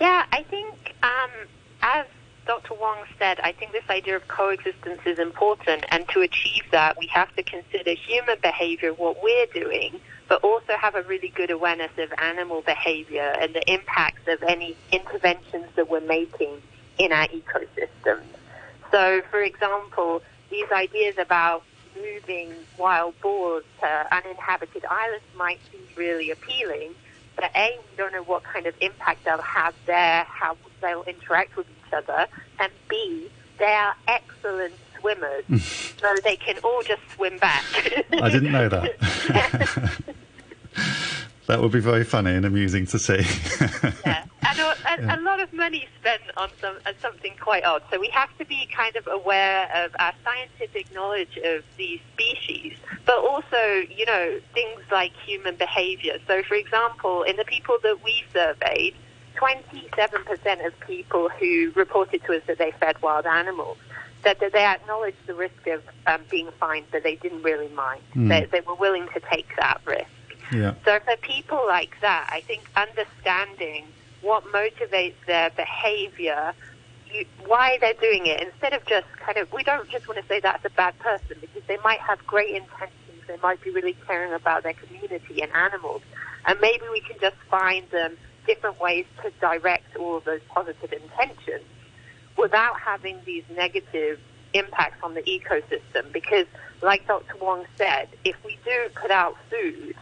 Yeah, 0.00 0.24
I 0.30 0.42
think 0.44 0.75
um, 1.06 1.30
as 1.82 2.06
Dr. 2.46 2.74
Wong 2.74 2.98
said, 3.18 3.40
I 3.40 3.52
think 3.52 3.72
this 3.72 3.88
idea 3.90 4.16
of 4.16 4.26
coexistence 4.28 5.00
is 5.04 5.18
important, 5.18 5.84
and 5.90 6.08
to 6.10 6.20
achieve 6.20 6.62
that, 6.70 6.96
we 6.98 7.06
have 7.08 7.34
to 7.36 7.42
consider 7.42 7.92
human 7.92 8.38
behavior, 8.40 8.92
what 8.92 9.22
we're 9.22 9.46
doing, 9.46 10.00
but 10.28 10.42
also 10.42 10.74
have 10.80 10.94
a 10.94 11.02
really 11.02 11.28
good 11.28 11.50
awareness 11.50 11.90
of 11.98 12.12
animal 12.18 12.62
behavior 12.62 13.34
and 13.40 13.54
the 13.54 13.72
impacts 13.72 14.26
of 14.28 14.42
any 14.42 14.76
interventions 14.92 15.66
that 15.76 15.88
we're 15.88 16.00
making 16.00 16.62
in 16.98 17.12
our 17.12 17.28
ecosystems. 17.28 18.22
So, 18.90 19.22
for 19.30 19.42
example, 19.42 20.22
these 20.50 20.70
ideas 20.72 21.16
about 21.18 21.64
moving 21.96 22.52
wild 22.78 23.20
boars 23.20 23.64
to 23.80 24.14
uninhabited 24.14 24.84
islands 24.84 25.24
might 25.36 25.58
seem 25.70 25.82
really 25.96 26.30
appealing, 26.30 26.94
but 27.36 27.50
A, 27.54 27.78
we 27.78 27.96
don't 27.96 28.12
know 28.12 28.24
what 28.24 28.42
kind 28.42 28.66
of 28.66 28.74
impact 28.80 29.24
they'll 29.24 29.38
have 29.38 29.74
there, 29.86 30.24
how 30.24 30.56
they'll 30.80 31.04
interact 31.04 31.56
with 31.56 31.66
each 31.68 31.92
other, 31.92 32.26
and 32.58 32.72
B, 32.88 33.30
they 33.58 33.64
are 33.66 33.94
excellent 34.08 34.74
swimmers, 34.98 35.44
hmm. 35.44 35.56
so 35.56 36.14
they 36.24 36.36
can 36.36 36.58
all 36.64 36.82
just 36.82 37.02
swim 37.14 37.38
back. 37.38 37.64
I 38.12 38.30
didn't 38.30 38.52
know 38.52 38.68
that. 38.68 38.98
that 41.46 41.60
would 41.60 41.72
be 41.72 41.80
very 41.80 42.04
funny 42.04 42.32
and 42.32 42.44
amusing 42.44 42.86
to 42.86 42.98
see. 42.98 43.24
yeah. 44.04 44.24
A, 44.98 45.02
a, 45.02 45.16
a, 45.16 45.20
lot 45.20 45.40
of 45.40 45.52
money 45.52 45.86
spent 46.00 46.22
on 46.36 46.48
some 46.60 46.76
on 46.86 46.94
something 47.00 47.34
quite 47.40 47.64
odd. 47.64 47.82
So 47.90 48.00
we 48.00 48.08
have 48.08 48.36
to 48.38 48.44
be 48.44 48.68
kind 48.74 48.96
of 48.96 49.06
aware 49.06 49.68
of 49.84 49.94
our 49.98 50.12
scientific 50.24 50.92
knowledge 50.92 51.38
of 51.44 51.64
these 51.76 52.00
species, 52.14 52.76
but 53.04 53.18
also, 53.18 53.82
you 53.88 54.06
know, 54.06 54.40
things 54.54 54.80
like 54.90 55.12
human 55.24 55.56
behavior. 55.56 56.18
So, 56.26 56.42
for 56.42 56.54
example, 56.54 57.22
in 57.22 57.36
the 57.36 57.44
people 57.44 57.76
that 57.82 58.02
we 58.04 58.24
surveyed, 58.32 58.94
27% 59.36 60.66
of 60.66 60.80
people 60.80 61.28
who 61.28 61.70
reported 61.74 62.24
to 62.24 62.36
us 62.36 62.42
that 62.46 62.58
they 62.58 62.72
fed 62.72 63.00
wild 63.02 63.26
animals 63.26 63.76
that, 64.26 64.40
that 64.40 64.52
they 64.52 64.64
acknowledged 64.64 65.24
the 65.26 65.34
risk 65.34 65.66
of 65.68 65.82
um, 66.06 66.20
being 66.30 66.48
fined, 66.58 66.86
but 66.90 67.04
they 67.04 67.14
didn't 67.14 67.42
really 67.42 67.68
mind. 67.68 68.02
Mm. 68.14 68.28
They, 68.28 68.44
they 68.46 68.60
were 68.60 68.74
willing 68.74 69.06
to 69.14 69.20
take 69.20 69.46
that 69.56 69.80
risk. 69.84 70.10
Yeah. 70.52 70.74
So 70.84 70.98
for 71.00 71.16
people 71.22 71.62
like 71.66 72.00
that, 72.00 72.28
I 72.30 72.40
think 72.40 72.62
understanding 72.76 73.86
what 74.26 74.44
motivates 74.46 75.14
their 75.26 75.50
behavior, 75.50 76.52
you, 77.12 77.24
why 77.46 77.78
they're 77.80 77.94
doing 77.94 78.26
it, 78.26 78.42
instead 78.42 78.72
of 78.72 78.84
just 78.86 79.06
kind 79.18 79.38
of, 79.38 79.50
we 79.52 79.62
don't 79.62 79.88
just 79.88 80.08
want 80.08 80.20
to 80.20 80.26
say 80.26 80.40
that's 80.40 80.64
a 80.64 80.70
bad 80.70 80.98
person 80.98 81.36
because 81.40 81.62
they 81.68 81.78
might 81.84 82.00
have 82.00 82.18
great 82.26 82.50
intentions. 82.50 82.92
They 83.28 83.36
might 83.42 83.62
be 83.62 83.70
really 83.70 83.96
caring 84.06 84.32
about 84.32 84.64
their 84.64 84.74
community 84.74 85.42
and 85.42 85.52
animals. 85.52 86.02
And 86.44 86.58
maybe 86.60 86.84
we 86.90 87.00
can 87.00 87.16
just 87.20 87.36
find 87.48 87.88
them 87.90 88.16
different 88.46 88.80
ways 88.80 89.06
to 89.22 89.30
direct 89.40 89.96
all 89.96 90.16
of 90.16 90.24
those 90.24 90.40
positive 90.48 90.92
intentions 90.92 91.64
without 92.36 92.78
having 92.80 93.18
these 93.24 93.44
negative 93.54 94.18
impacts 94.54 95.02
on 95.02 95.14
the 95.14 95.22
ecosystem. 95.22 96.12
Because, 96.12 96.46
like 96.82 97.06
Dr. 97.06 97.36
Wong 97.40 97.64
said, 97.76 98.08
if 98.24 98.36
we 98.44 98.58
do 98.64 98.88
put 98.94 99.10
out 99.12 99.36
food 99.50 99.94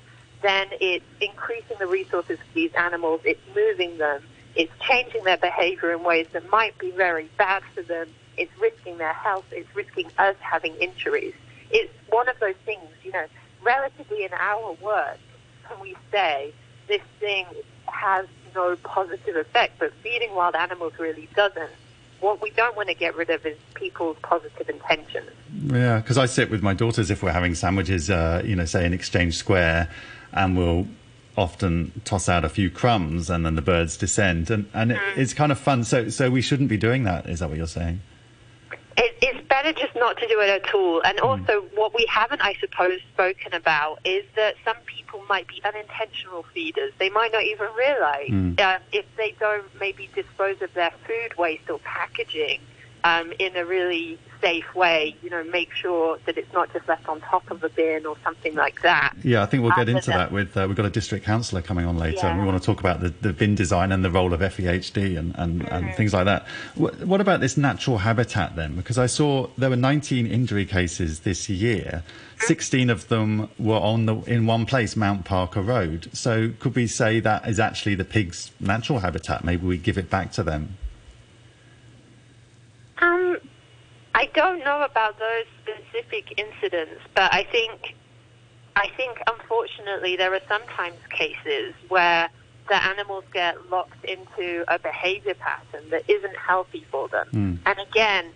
then 0.45 0.69
it's 0.81 1.05
increasing 1.21 1.77
the 1.79 1.87
resources 1.87 2.39
for 2.39 2.55
these 2.55 2.73
animals, 2.75 3.21
it's 3.25 3.41
moving 3.55 3.97
them, 3.99 4.23
it's 4.55 4.73
changing 4.81 5.25
their 5.25 5.37
behavior 5.37 5.93
in 5.93 6.03
ways 6.03 6.27
that 6.33 6.49
might 6.51 6.77
be 6.79 6.91
very 6.91 7.29
bad 7.39 7.63
for 7.75 7.83
them, 7.83 8.09
it's 8.37 8.53
risking 8.61 8.99
their 8.99 9.13
health, 9.13 9.45
it's 9.51 9.75
risking 9.75 10.11
us 10.19 10.37
having 10.41 10.75
injuries. 10.77 11.35
It's 11.71 11.93
one 12.11 12.29
of 12.29 12.39
those 12.41 12.57
things, 12.65 12.83
you 13.03 13.13
know, 13.13 13.27
relatively 13.63 14.25
in 14.25 14.33
our 14.35 14.73
work, 14.75 15.19
can 15.67 15.81
we 15.81 15.97
say 16.13 16.53
this 16.87 17.03
thing 17.19 17.47
has 17.87 18.27
no 18.55 18.77
positive 18.77 19.37
effect, 19.37 19.79
but 19.79 19.93
feeding 20.03 20.35
wild 20.35 20.55
animals 20.55 20.93
really 20.99 21.29
doesn't 21.35 21.71
what 22.25 22.41
we 22.41 22.51
don't 22.51 22.75
want 22.75 22.89
to 22.89 22.95
get 22.95 23.15
rid 23.17 23.29
of 23.29 23.45
is 23.45 23.57
people's 23.75 24.17
positive 24.23 24.69
intentions. 24.69 25.31
Yeah, 25.67 25.99
because 25.99 26.17
I 26.17 26.25
sit 26.27 26.51
with 26.51 26.63
my 26.63 26.73
daughters 26.73 27.11
if 27.11 27.23
we're 27.23 27.33
having 27.33 27.55
sandwiches, 27.55 28.11
uh, 28.11 28.43
you 28.45 28.57
know, 28.57 28.65
say 28.65 28.87
in 28.87 28.95
Exchange 28.95 29.37
Square, 29.37 29.91
and 30.35 30.57
we'll 30.57 30.87
often 31.37 31.91
toss 32.05 32.29
out 32.29 32.45
a 32.45 32.49
few 32.49 32.71
crumbs 32.71 33.31
and 33.31 33.45
then 33.45 33.55
the 33.55 33.63
birds 33.63 33.97
descend 33.97 34.51
and, 34.51 34.69
and 34.73 34.93
it, 34.93 34.99
mm. 34.99 35.17
it's 35.17 35.35
kind 35.35 35.51
of 35.51 35.59
fun 35.59 35.83
so 35.83 36.09
so 36.09 36.31
we 36.31 36.41
shouldn't 36.41 36.69
be 36.69 36.77
doing 36.77 37.05
that 37.05 37.27
is 37.27 37.41
that 37.41 37.49
what 37.49 37.59
you're 37.59 37.67
saying 37.67 38.01
it, 38.97 39.17
it's 39.21 39.49
better 39.49 39.73
just 39.73 39.95
not 39.97 40.17
to 40.17 40.29
do 40.29 40.41
it 40.41 40.49
at 40.49 40.75
all 40.75 41.03
and 41.03 41.19
mm. 41.19 41.25
also 41.25 41.63
what 41.75 41.93
we 41.93 42.07
haven't 42.09 42.41
i 42.41 42.55
suppose 42.61 43.01
spoken 43.13 43.53
about 43.53 43.99
is 44.05 44.25
that 44.37 44.55
some 44.65 44.77
people 44.87 45.25
might 45.29 45.49
be 45.49 45.61
unintentional 45.65 46.45
feeders 46.55 46.93
they 46.99 47.11
might 47.11 47.33
not 47.33 47.43
even 47.43 47.67
realize 47.77 48.29
mm. 48.29 48.61
uh, 48.61 48.79
if 48.93 49.05
they 49.17 49.35
don't 49.41 49.67
maybe 49.81 50.09
dispose 50.15 50.61
of 50.63 50.73
their 50.75 50.93
food 51.05 51.37
waste 51.37 51.69
or 51.69 51.81
packaging 51.81 52.61
um, 53.05 53.33
in 53.39 53.55
a 53.55 53.65
really 53.65 54.19
safe 54.41 54.75
way, 54.75 55.15
you 55.23 55.31
know, 55.31 55.45
make 55.45 55.73
sure 55.73 56.19
that 56.27 56.37
it's 56.37 56.53
not 56.53 56.73
just 56.73 56.89
left 56.89 57.09
on 57.09 57.21
top 57.21 57.51
of 57.51 57.63
a 57.63 57.69
bin 57.69 58.05
or 58.05 58.17
something 58.25 58.55
like 58.55 58.83
that. 58.83 59.15
Yeah, 59.23 59.43
I 59.43 59.47
think 59.47 59.63
we'll 59.63 59.73
get 59.73 59.89
into 59.89 60.11
that 60.11 60.33
with, 60.33 60.57
uh, 60.57 60.65
we've 60.67 60.77
got 60.77 60.87
a 60.87 60.91
district 60.91 61.25
councillor 61.25 61.63
coming 61.63 61.87
on 61.87 61.97
later 61.97 62.19
yeah. 62.23 62.31
and 62.31 62.41
we 62.41 62.47
want 62.47 62.61
to 62.61 62.65
talk 62.65 62.81
about 62.81 63.01
the, 63.01 63.09
the 63.09 63.33
bin 63.33 63.55
design 63.55 63.93
and 63.93 64.05
the 64.05 64.11
role 64.11 64.33
of 64.33 64.41
FEHD 64.41 65.19
and, 65.19 65.35
and, 65.39 65.63
mm-hmm. 65.63 65.75
and 65.75 65.95
things 65.95 66.13
like 66.13 66.25
that. 66.27 66.47
What, 66.75 66.99
what, 67.07 67.21
about 67.21 67.41
this 67.41 67.57
natural 67.57 67.99
habitat 67.99 68.57
then? 68.57 68.77
Because 68.77 68.99
I 68.99 69.07
saw 69.07 69.49
there 69.57 69.71
were 69.71 69.77
19 69.77 70.27
injury 70.27 70.67
cases 70.67 71.21
this 71.21 71.49
year. 71.49 72.03
16 72.41 72.91
of 72.91 73.09
them 73.09 73.49
were 73.59 73.77
on 73.77 74.07
the 74.07 74.17
in 74.25 74.47
one 74.47 74.67
place, 74.67 74.97
Mount 74.97 75.25
Parker 75.25 75.63
Road. 75.63 76.09
So 76.13 76.51
could 76.59 76.75
we 76.75 76.87
say 76.87 77.21
that 77.21 77.49
is 77.49 77.61
actually 77.61 77.95
the 77.95 78.05
pigs' 78.05 78.51
natural 78.61 78.99
habitat? 78.99 79.45
Maybe 79.45 79.67
we 79.67 79.79
give 79.79 79.97
it 79.97 80.11
back 80.11 80.33
to 80.33 80.43
them. 80.43 80.77
Um, 83.05 83.37
I 84.15 84.27
don't 84.33 84.61
know 84.61 84.83
about 84.83 85.19
those 85.19 85.45
specific 85.63 86.39
incidents, 86.39 87.03
but 87.15 87.35
I 87.35 87.45
think, 87.45 87.95
I 88.77 88.89
think 88.97 89.19
unfortunately 89.27 90.17
there 90.17 90.33
are 90.33 90.41
sometimes 90.49 90.97
cases 91.11 91.75
where 91.89 92.31
the 92.69 92.83
animals 92.83 93.25
get 93.33 93.71
locked 93.71 94.05
into 94.05 94.65
a 94.69 94.79
behavior 94.79 95.35
pattern 95.35 95.91
that 95.91 96.09
isn't 96.09 96.37
healthy 96.37 96.87
for 96.91 97.09
them. 97.09 97.27
Mm. 97.33 97.59
And 97.67 97.79
again, 97.91 98.27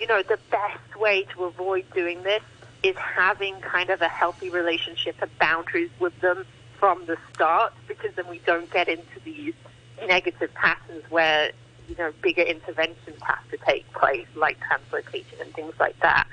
you 0.00 0.06
know, 0.06 0.22
the 0.22 0.38
best 0.50 0.96
way 0.96 1.24
to 1.34 1.44
avoid 1.44 1.84
doing 1.94 2.22
this 2.24 2.42
is 2.82 2.96
having 2.96 3.60
kind 3.60 3.90
of 3.90 4.02
a 4.02 4.08
healthy 4.08 4.50
relationship 4.50 5.16
and 5.22 5.30
boundaries 5.38 5.90
with 6.00 6.18
them 6.20 6.44
from 6.78 7.06
the 7.06 7.16
start 7.32 7.72
because 7.86 8.12
then 8.16 8.26
we 8.28 8.38
don't 8.40 8.70
get 8.72 8.88
into 8.88 9.20
these 9.24 9.54
negative 10.06 10.52
patterns 10.54 11.04
where 11.10 11.52
you 11.88 11.96
know, 11.96 12.12
bigger 12.22 12.42
interventions 12.42 13.20
have 13.22 13.48
to 13.50 13.58
take 13.66 13.90
place, 13.92 14.26
like 14.34 14.58
translocation 14.60 15.40
and 15.40 15.52
things 15.54 15.74
like 15.78 15.98
that. 16.00 16.26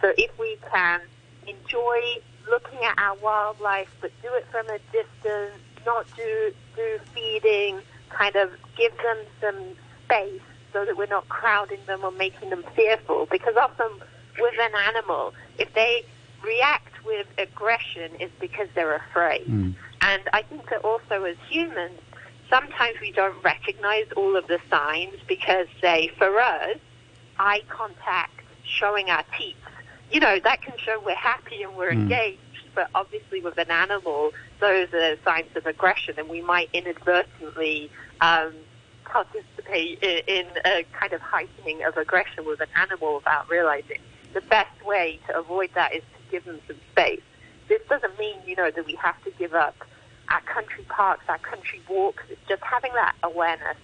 So 0.00 0.12
if 0.16 0.36
we 0.38 0.58
can 0.72 1.00
enjoy 1.46 2.00
looking 2.48 2.80
at 2.80 2.98
our 2.98 3.16
wildlife, 3.16 3.88
but 4.00 4.10
do 4.22 4.28
it 4.34 4.46
from 4.50 4.66
a 4.68 4.78
distance, 4.92 5.60
not 5.84 6.06
do 6.16 6.52
do 6.76 6.98
feeding, 7.14 7.80
kind 8.10 8.36
of 8.36 8.50
give 8.76 8.92
them 8.98 9.18
some 9.40 9.76
space 10.04 10.40
so 10.72 10.84
that 10.84 10.96
we're 10.96 11.06
not 11.06 11.28
crowding 11.28 11.80
them 11.86 12.04
or 12.04 12.12
making 12.12 12.50
them 12.50 12.64
fearful. 12.74 13.26
Because 13.30 13.56
often 13.56 13.88
with 14.38 14.54
an 14.60 14.72
animal, 14.88 15.34
if 15.58 15.72
they 15.74 16.04
react 16.44 17.04
with 17.04 17.26
aggression, 17.38 18.12
it's 18.18 18.32
because 18.40 18.68
they're 18.74 18.96
afraid. 18.96 19.46
Mm. 19.46 19.74
And 20.02 20.22
I 20.32 20.42
think 20.42 20.68
that 20.70 20.84
also 20.84 21.24
as 21.24 21.36
humans, 21.48 22.00
sometimes 22.50 22.96
we 23.00 23.12
don't 23.12 23.42
recognize 23.44 24.06
all 24.16 24.36
of 24.36 24.46
the 24.48 24.58
signs 24.68 25.14
because, 25.28 25.66
say, 25.80 26.10
for 26.18 26.38
us, 26.40 26.76
eye 27.38 27.62
contact, 27.68 28.42
showing 28.64 29.08
our 29.08 29.24
teeth, 29.38 29.56
you 30.10 30.20
know, 30.20 30.38
that 30.42 30.60
can 30.60 30.74
show 30.76 31.00
we're 31.04 31.14
happy 31.14 31.62
and 31.62 31.74
we're 31.76 31.92
Mm. 31.92 32.02
engaged. 32.02 32.40
But 32.74 32.90
obviously, 32.94 33.40
with 33.40 33.58
an 33.58 33.70
animal, 33.70 34.32
those 34.60 34.92
are 34.92 35.16
signs 35.24 35.54
of 35.56 35.66
aggression, 35.66 36.14
and 36.18 36.28
we 36.28 36.40
might 36.40 36.68
inadvertently 36.72 37.90
um, 38.20 38.52
participate 39.04 39.98
in, 40.02 40.22
in 40.28 40.46
a 40.64 40.84
kind 40.92 41.12
of 41.12 41.20
heightening 41.20 41.82
of 41.84 41.96
aggression 41.96 42.44
with 42.44 42.60
an 42.60 42.68
animal 42.76 43.16
without 43.16 43.48
realizing. 43.48 43.98
The 44.34 44.40
best 44.42 44.84
way 44.84 45.18
to 45.26 45.38
avoid 45.38 45.70
that 45.74 45.94
is 45.94 46.02
to 46.02 46.30
give 46.30 46.44
them 46.44 46.60
some 46.68 46.76
space. 46.92 47.22
This 47.68 47.80
doesn't 47.88 48.16
mean, 48.18 48.36
you 48.46 48.54
know, 48.56 48.70
that 48.70 48.86
we 48.86 48.94
have 48.96 49.20
to 49.24 49.30
give 49.32 49.54
up 49.54 49.74
our 50.30 50.40
country 50.42 50.84
parks, 50.88 51.24
our 51.28 51.38
country 51.38 51.80
walks, 51.88 52.22
just 52.48 52.62
having 52.62 52.92
that 52.94 53.14
awareness. 53.22 53.76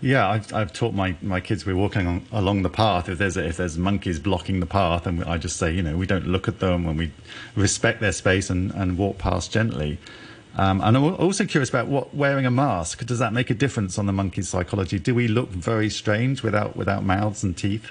Yeah, 0.00 0.28
I've, 0.28 0.52
I've 0.52 0.72
taught 0.72 0.94
my, 0.94 1.14
my 1.22 1.40
kids 1.40 1.64
we're 1.64 1.76
walking 1.76 2.06
on, 2.06 2.26
along 2.32 2.62
the 2.62 2.68
path. 2.68 3.08
If 3.08 3.18
there's 3.18 3.36
if 3.36 3.56
there's 3.56 3.78
monkeys 3.78 4.18
blocking 4.18 4.60
the 4.60 4.66
path, 4.66 5.06
and 5.06 5.22
I 5.24 5.38
just 5.38 5.56
say, 5.56 5.72
you 5.72 5.82
know, 5.82 5.96
we 5.96 6.06
don't 6.06 6.26
look 6.26 6.48
at 6.48 6.58
them 6.58 6.88
and 6.88 6.98
we 6.98 7.12
respect 7.54 8.00
their 8.00 8.12
space 8.12 8.50
and, 8.50 8.72
and 8.72 8.98
walk 8.98 9.18
past 9.18 9.52
gently. 9.52 9.98
Um, 10.56 10.82
and 10.82 10.96
I'm 10.96 11.14
also 11.14 11.46
curious 11.46 11.70
about 11.70 11.86
what 11.86 12.14
wearing 12.14 12.44
a 12.44 12.50
mask 12.50 13.06
does 13.06 13.20
that 13.20 13.32
make 13.32 13.48
a 13.48 13.54
difference 13.54 13.96
on 13.98 14.06
the 14.06 14.12
monkey's 14.12 14.48
psychology? 14.48 14.98
Do 14.98 15.14
we 15.14 15.28
look 15.28 15.48
very 15.50 15.88
strange 15.88 16.42
without 16.42 16.76
without 16.76 17.04
mouths 17.04 17.42
and 17.42 17.56
teeth? 17.56 17.90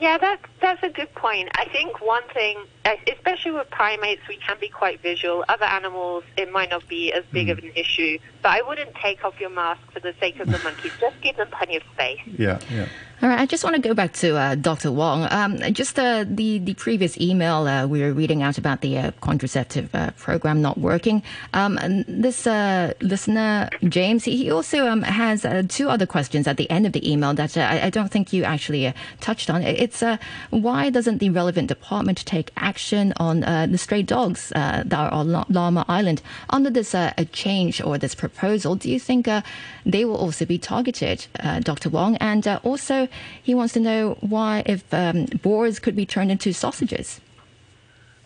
Yeah, 0.00 0.18
that's 0.18 0.42
that's 0.60 0.82
a 0.82 0.88
good 0.88 1.14
point. 1.14 1.50
I 1.56 1.66
think 1.66 2.00
one 2.00 2.24
thing, 2.32 2.58
uh, 2.84 2.96
especially 3.06 3.52
with 3.52 3.70
primates, 3.70 4.22
we 4.28 4.36
can 4.36 4.56
be 4.60 4.68
quite 4.68 5.00
visual. 5.00 5.44
Other 5.48 5.64
animals, 5.64 6.24
it 6.36 6.50
might 6.50 6.70
not 6.70 6.86
be 6.88 7.12
as 7.12 7.24
big 7.32 7.48
of 7.48 7.58
an 7.58 7.70
issue. 7.74 8.18
But 8.44 8.52
I 8.52 8.60
wouldn't 8.60 8.94
take 8.96 9.24
off 9.24 9.40
your 9.40 9.48
mask 9.48 9.80
for 9.90 10.00
the 10.00 10.12
sake 10.20 10.38
of 10.38 10.48
the 10.48 10.58
monkeys. 10.58 10.92
Just 11.00 11.18
give 11.22 11.34
them 11.36 11.48
plenty 11.50 11.76
of 11.76 11.82
space. 11.94 12.20
Yeah, 12.26 12.60
yeah. 12.70 12.88
All 13.22 13.30
right, 13.30 13.40
I 13.40 13.46
just 13.46 13.64
want 13.64 13.74
to 13.76 13.80
go 13.80 13.94
back 13.94 14.12
to 14.14 14.36
uh, 14.36 14.54
Dr. 14.54 14.92
Wong. 14.92 15.26
Um, 15.30 15.56
just 15.72 15.98
uh, 15.98 16.26
the 16.28 16.58
the 16.58 16.74
previous 16.74 17.18
email 17.18 17.66
uh, 17.66 17.86
we 17.86 18.02
were 18.02 18.12
reading 18.12 18.42
out 18.42 18.58
about 18.58 18.82
the 18.82 18.98
uh, 18.98 19.12
contraceptive 19.22 19.94
uh, 19.94 20.10
program 20.18 20.60
not 20.60 20.76
working. 20.76 21.22
Um, 21.54 21.78
and 21.78 22.04
this 22.06 22.46
uh, 22.46 22.92
listener 23.00 23.70
James, 23.88 24.24
he 24.24 24.36
he 24.36 24.50
also 24.50 24.88
um, 24.88 25.02
has 25.02 25.46
uh, 25.46 25.62
two 25.68 25.88
other 25.88 26.06
questions 26.06 26.46
at 26.46 26.58
the 26.58 26.68
end 26.68 26.84
of 26.84 26.92
the 26.92 27.10
email 27.10 27.32
that 27.32 27.56
uh, 27.56 27.62
I, 27.62 27.86
I 27.86 27.90
don't 27.90 28.10
think 28.10 28.34
you 28.34 28.44
actually 28.44 28.88
uh, 28.88 28.92
touched 29.20 29.48
on. 29.48 29.62
It's 29.62 30.02
uh, 30.02 30.18
why 30.50 30.90
doesn't 30.90 31.18
the 31.18 31.30
relevant 31.30 31.68
department 31.68 32.18
take 32.26 32.50
action 32.58 33.14
on 33.16 33.44
uh, 33.44 33.66
the 33.70 33.78
stray 33.78 34.02
dogs 34.02 34.52
uh, 34.54 34.82
that 34.84 34.98
are 34.98 35.12
on 35.12 35.32
La- 35.32 35.44
Lamma 35.44 35.86
Island 35.88 36.20
under 36.50 36.68
this 36.68 36.94
uh, 36.94 37.12
a 37.16 37.24
change 37.24 37.80
or 37.80 37.96
this 37.96 38.14
proposal? 38.14 38.33
Do 38.40 38.90
you 38.90 39.00
think 39.00 39.28
uh, 39.28 39.42
they 39.86 40.04
will 40.04 40.16
also 40.16 40.44
be 40.44 40.58
targeted, 40.58 41.26
uh, 41.40 41.60
Dr. 41.60 41.88
Wong? 41.88 42.16
And 42.16 42.46
uh, 42.46 42.60
also, 42.62 43.08
he 43.42 43.54
wants 43.54 43.74
to 43.74 43.80
know 43.80 44.16
why 44.20 44.62
if 44.66 44.92
um, 44.92 45.26
boars 45.42 45.78
could 45.78 45.96
be 45.96 46.06
turned 46.06 46.30
into 46.30 46.52
sausages. 46.52 47.20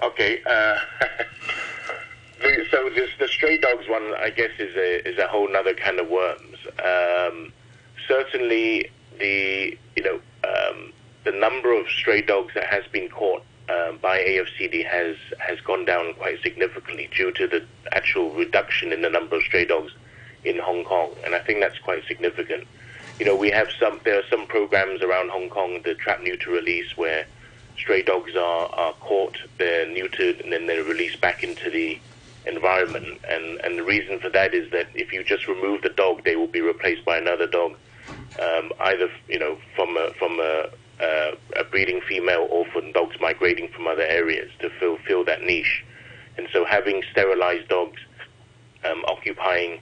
Okay. 0.03 0.43
Uh, 0.45 0.79
so 2.71 2.91
this, 2.91 3.11
the 3.19 3.29
stray 3.29 3.59
dogs 3.59 3.89
one, 3.89 4.15
I 4.19 4.31
guess, 4.31 4.51
is 4.59 4.75
a 4.77 5.09
is 5.09 5.19
a 5.19 5.27
whole 5.27 5.55
other 5.57 5.75
kind 5.75 6.01
of 6.01 6.09
worms. 6.09 6.57
Um, 6.85 7.53
certainly, 8.07 8.91
the 9.19 9.77
you 9.97 10.03
know 10.03 10.21
um, 10.45 10.93
the 11.25 11.33
number 11.33 11.73
of 11.73 11.89
stray 11.89 12.23
dogs 12.23 12.55
that 12.55 12.65
has 12.65 12.85
been 12.93 13.09
caught 13.09 13.43
um, 13.69 13.99
by 13.99 14.19
AFCD 14.19 14.87
has 14.87 15.17
has 15.39 15.61
gone 15.61 15.85
down 15.85 16.15
quite 16.15 16.41
significantly 16.43 17.09
due 17.15 17.33
to 17.33 17.47
the 17.47 17.65
actual 17.93 18.31
reduction 18.33 18.93
in 18.93 19.03
the 19.03 19.11
number 19.11 19.37
of 19.37 19.43
stray 19.43 19.65
dogs 19.65 19.93
in 20.45 20.59
Hong 20.59 20.85
Kong, 20.85 21.15
and 21.25 21.35
I 21.35 21.41
think 21.41 21.61
that's 21.61 21.79
quite 21.79 22.05
significant. 22.07 22.67
You 23.19 23.27
know, 23.27 23.37
we 23.37 23.51
have 23.51 23.69
some 23.79 24.01
there 24.05 24.19
are 24.19 24.27
some 24.31 24.47
programs 24.47 25.03
around 25.03 25.31
Hong 25.31 25.49
Kong, 25.49 25.83
the 25.83 25.95
trap 25.95 26.23
neuter 26.23 26.51
release, 26.51 26.97
where 26.97 27.27
stray 27.77 28.03
dogs 28.03 28.35
are, 28.37 28.69
are 28.69 28.93
caught, 28.95 29.39
they're 29.59 29.87
neutered, 29.87 30.43
and 30.43 30.53
then 30.53 30.67
they're 30.67 30.85
released 30.85 31.21
back 31.21 31.43
into 31.43 31.71
the 31.71 31.99
environment. 32.47 33.21
And, 33.29 33.61
and 33.61 33.79
the 33.79 33.85
reason 33.85 34.19
for 34.19 34.29
that 34.31 34.55
is 34.55 34.71
that 34.73 34.89
if 34.95 35.13
you 35.13 35.23
just 35.23 35.47
remove 35.47 35.83
the 35.83 35.91
dog, 35.91 36.25
they 36.25 36.37
will 36.37 36.49
be 36.49 36.61
replaced 36.61 37.05
by 37.05 37.19
another 37.19 37.47
dog, 37.47 37.77
um, 38.41 38.73
either 38.81 39.11
you 39.29 39.39
know 39.39 39.59
from 39.77 39.97
a, 39.97 40.13
from 40.19 40.41
a, 40.41 40.71
a 41.01 41.65
breeding 41.65 42.01
female 42.01 42.47
orphan 42.51 42.93
dogs 42.93 43.17
migrating 43.21 43.69
from 43.69 43.87
other 43.87 44.03
areas 44.03 44.51
to 44.61 44.71
fill 44.71 44.99
fill 44.99 45.25
that 45.25 45.43
niche. 45.43 45.85
And 46.37 46.49
so 46.53 46.65
having 46.65 47.03
sterilized 47.11 47.69
dogs 47.69 48.01
um, 48.85 49.05
occupying 49.07 49.81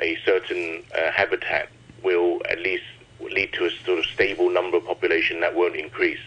a 0.00 0.16
certain 0.24 0.82
uh, 0.94 1.10
habitat 1.12 1.68
will 2.02 2.42
at 2.48 2.60
least 2.60 2.84
lead 3.20 3.52
to 3.54 3.64
a 3.64 3.70
sort 3.84 3.98
of 3.98 4.04
stable 4.06 4.50
number 4.50 4.76
of 4.76 4.84
population 4.84 5.40
that 5.40 5.54
won't 5.54 5.76
increase. 5.76 6.20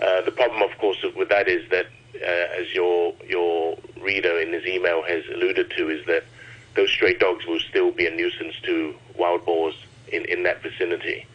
Uh, 0.00 0.22
the 0.22 0.30
problem, 0.30 0.62
of 0.62 0.76
course, 0.78 1.04
with 1.14 1.28
that 1.28 1.48
is 1.48 1.68
that, 1.70 1.86
uh, 2.14 2.60
as 2.60 2.72
your 2.74 3.14
your 3.28 3.76
reader 4.00 4.40
in 4.40 4.52
his 4.52 4.64
email 4.66 5.02
has 5.02 5.22
alluded 5.34 5.70
to, 5.76 5.90
is 5.90 6.04
that 6.06 6.24
those 6.74 6.90
stray 6.90 7.14
dogs 7.14 7.46
will 7.46 7.60
still 7.60 7.90
be 7.90 8.06
a 8.06 8.10
nuisance 8.10 8.54
to 8.62 8.94
wild 9.16 9.44
boars 9.44 9.74
in, 10.08 10.24
in 10.26 10.42
that 10.44 10.62
vicinity. 10.62 11.26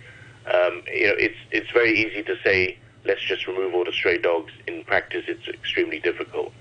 Um, 0.54 0.84
you 0.92 1.08
know, 1.08 1.16
it's 1.18 1.38
it's 1.52 1.72
very 1.72 1.98
easy 1.98 2.24
to 2.24 2.36
say 2.44 2.78
let's 3.06 3.22
just 3.22 3.48
remove 3.48 3.74
all 3.74 3.86
the 3.86 3.92
stray 3.92 4.18
dogs. 4.18 4.52
In 4.68 4.84
practice, 4.84 5.26
it's 5.28 5.48
extremely 5.48 6.00
difficult, 6.00 6.52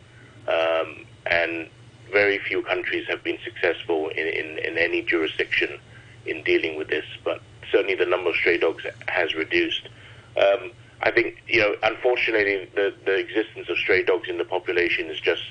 um, 0.48 1.04
and 1.26 1.68
very 2.12 2.38
few 2.38 2.62
countries 2.62 3.06
have 3.08 3.22
been 3.24 3.38
successful 3.44 4.08
in, 4.08 4.26
in, 4.26 4.58
in 4.58 4.78
any 4.78 5.02
jurisdiction 5.02 5.78
in 6.26 6.42
dealing 6.44 6.76
with 6.76 6.88
this. 6.88 7.04
But 7.24 7.42
certainly, 7.70 7.94
the 7.94 8.06
number 8.06 8.30
of 8.30 8.36
stray 8.36 8.58
dogs 8.58 8.84
has 9.08 9.34
reduced. 9.34 9.88
Um, 10.36 10.72
I 11.02 11.10
think, 11.10 11.42
you 11.46 11.60
know, 11.60 11.76
unfortunately, 11.82 12.68
the, 12.74 12.94
the 13.04 13.14
existence 13.16 13.68
of 13.68 13.76
stray 13.76 14.02
dogs 14.04 14.28
in 14.28 14.38
the 14.38 14.44
population 14.44 15.06
is 15.08 15.20
just 15.20 15.42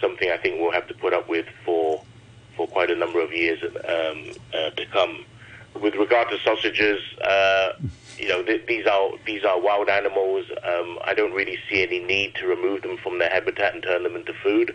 something 0.00 0.30
I 0.30 0.36
think 0.36 0.60
we'll 0.60 0.72
have 0.72 0.88
to 0.88 0.94
put 0.94 1.12
up 1.12 1.28
with 1.28 1.46
for 1.64 2.02
for 2.56 2.66
quite 2.66 2.90
a 2.90 2.96
number 2.96 3.20
of 3.20 3.32
years 3.32 3.62
um, 3.62 4.30
uh, 4.54 4.70
to 4.70 4.86
come. 4.90 5.24
With 5.80 5.94
regard 5.94 6.28
to 6.30 6.38
sausages, 6.38 7.00
uh, 7.22 7.72
you 8.18 8.28
know, 8.28 8.42
th- 8.42 8.66
these 8.66 8.86
are 8.86 9.10
these 9.24 9.44
are 9.44 9.60
wild 9.60 9.88
animals. 9.88 10.46
Um, 10.64 10.98
I 11.04 11.14
don't 11.14 11.32
really 11.32 11.58
see 11.68 11.82
any 11.82 11.98
need 11.98 12.34
to 12.36 12.46
remove 12.46 12.82
them 12.82 12.96
from 12.96 13.18
their 13.18 13.28
habitat 13.28 13.74
and 13.74 13.82
turn 13.82 14.02
them 14.02 14.16
into 14.16 14.32
food. 14.32 14.74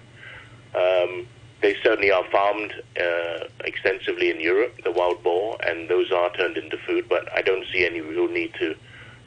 Um, 0.76 1.28
they 1.62 1.76
certainly 1.84 2.12
are 2.12 2.24
farmed 2.32 2.74
uh, 3.00 3.46
extensively 3.64 4.30
in 4.32 4.40
Europe, 4.40 4.74
the 4.84 4.92
wild 4.92 5.24
boar, 5.24 5.58
and 5.66 5.90
those 5.90 6.12
are 6.12 6.32
turned 6.34 6.58
into 6.58 6.78
food. 6.78 7.08
But 7.08 7.32
I 7.36 7.42
don't 7.42 7.66
see 7.72 7.86
any 7.86 8.02
real 8.02 8.28
need 8.28 8.54
to 8.56 8.76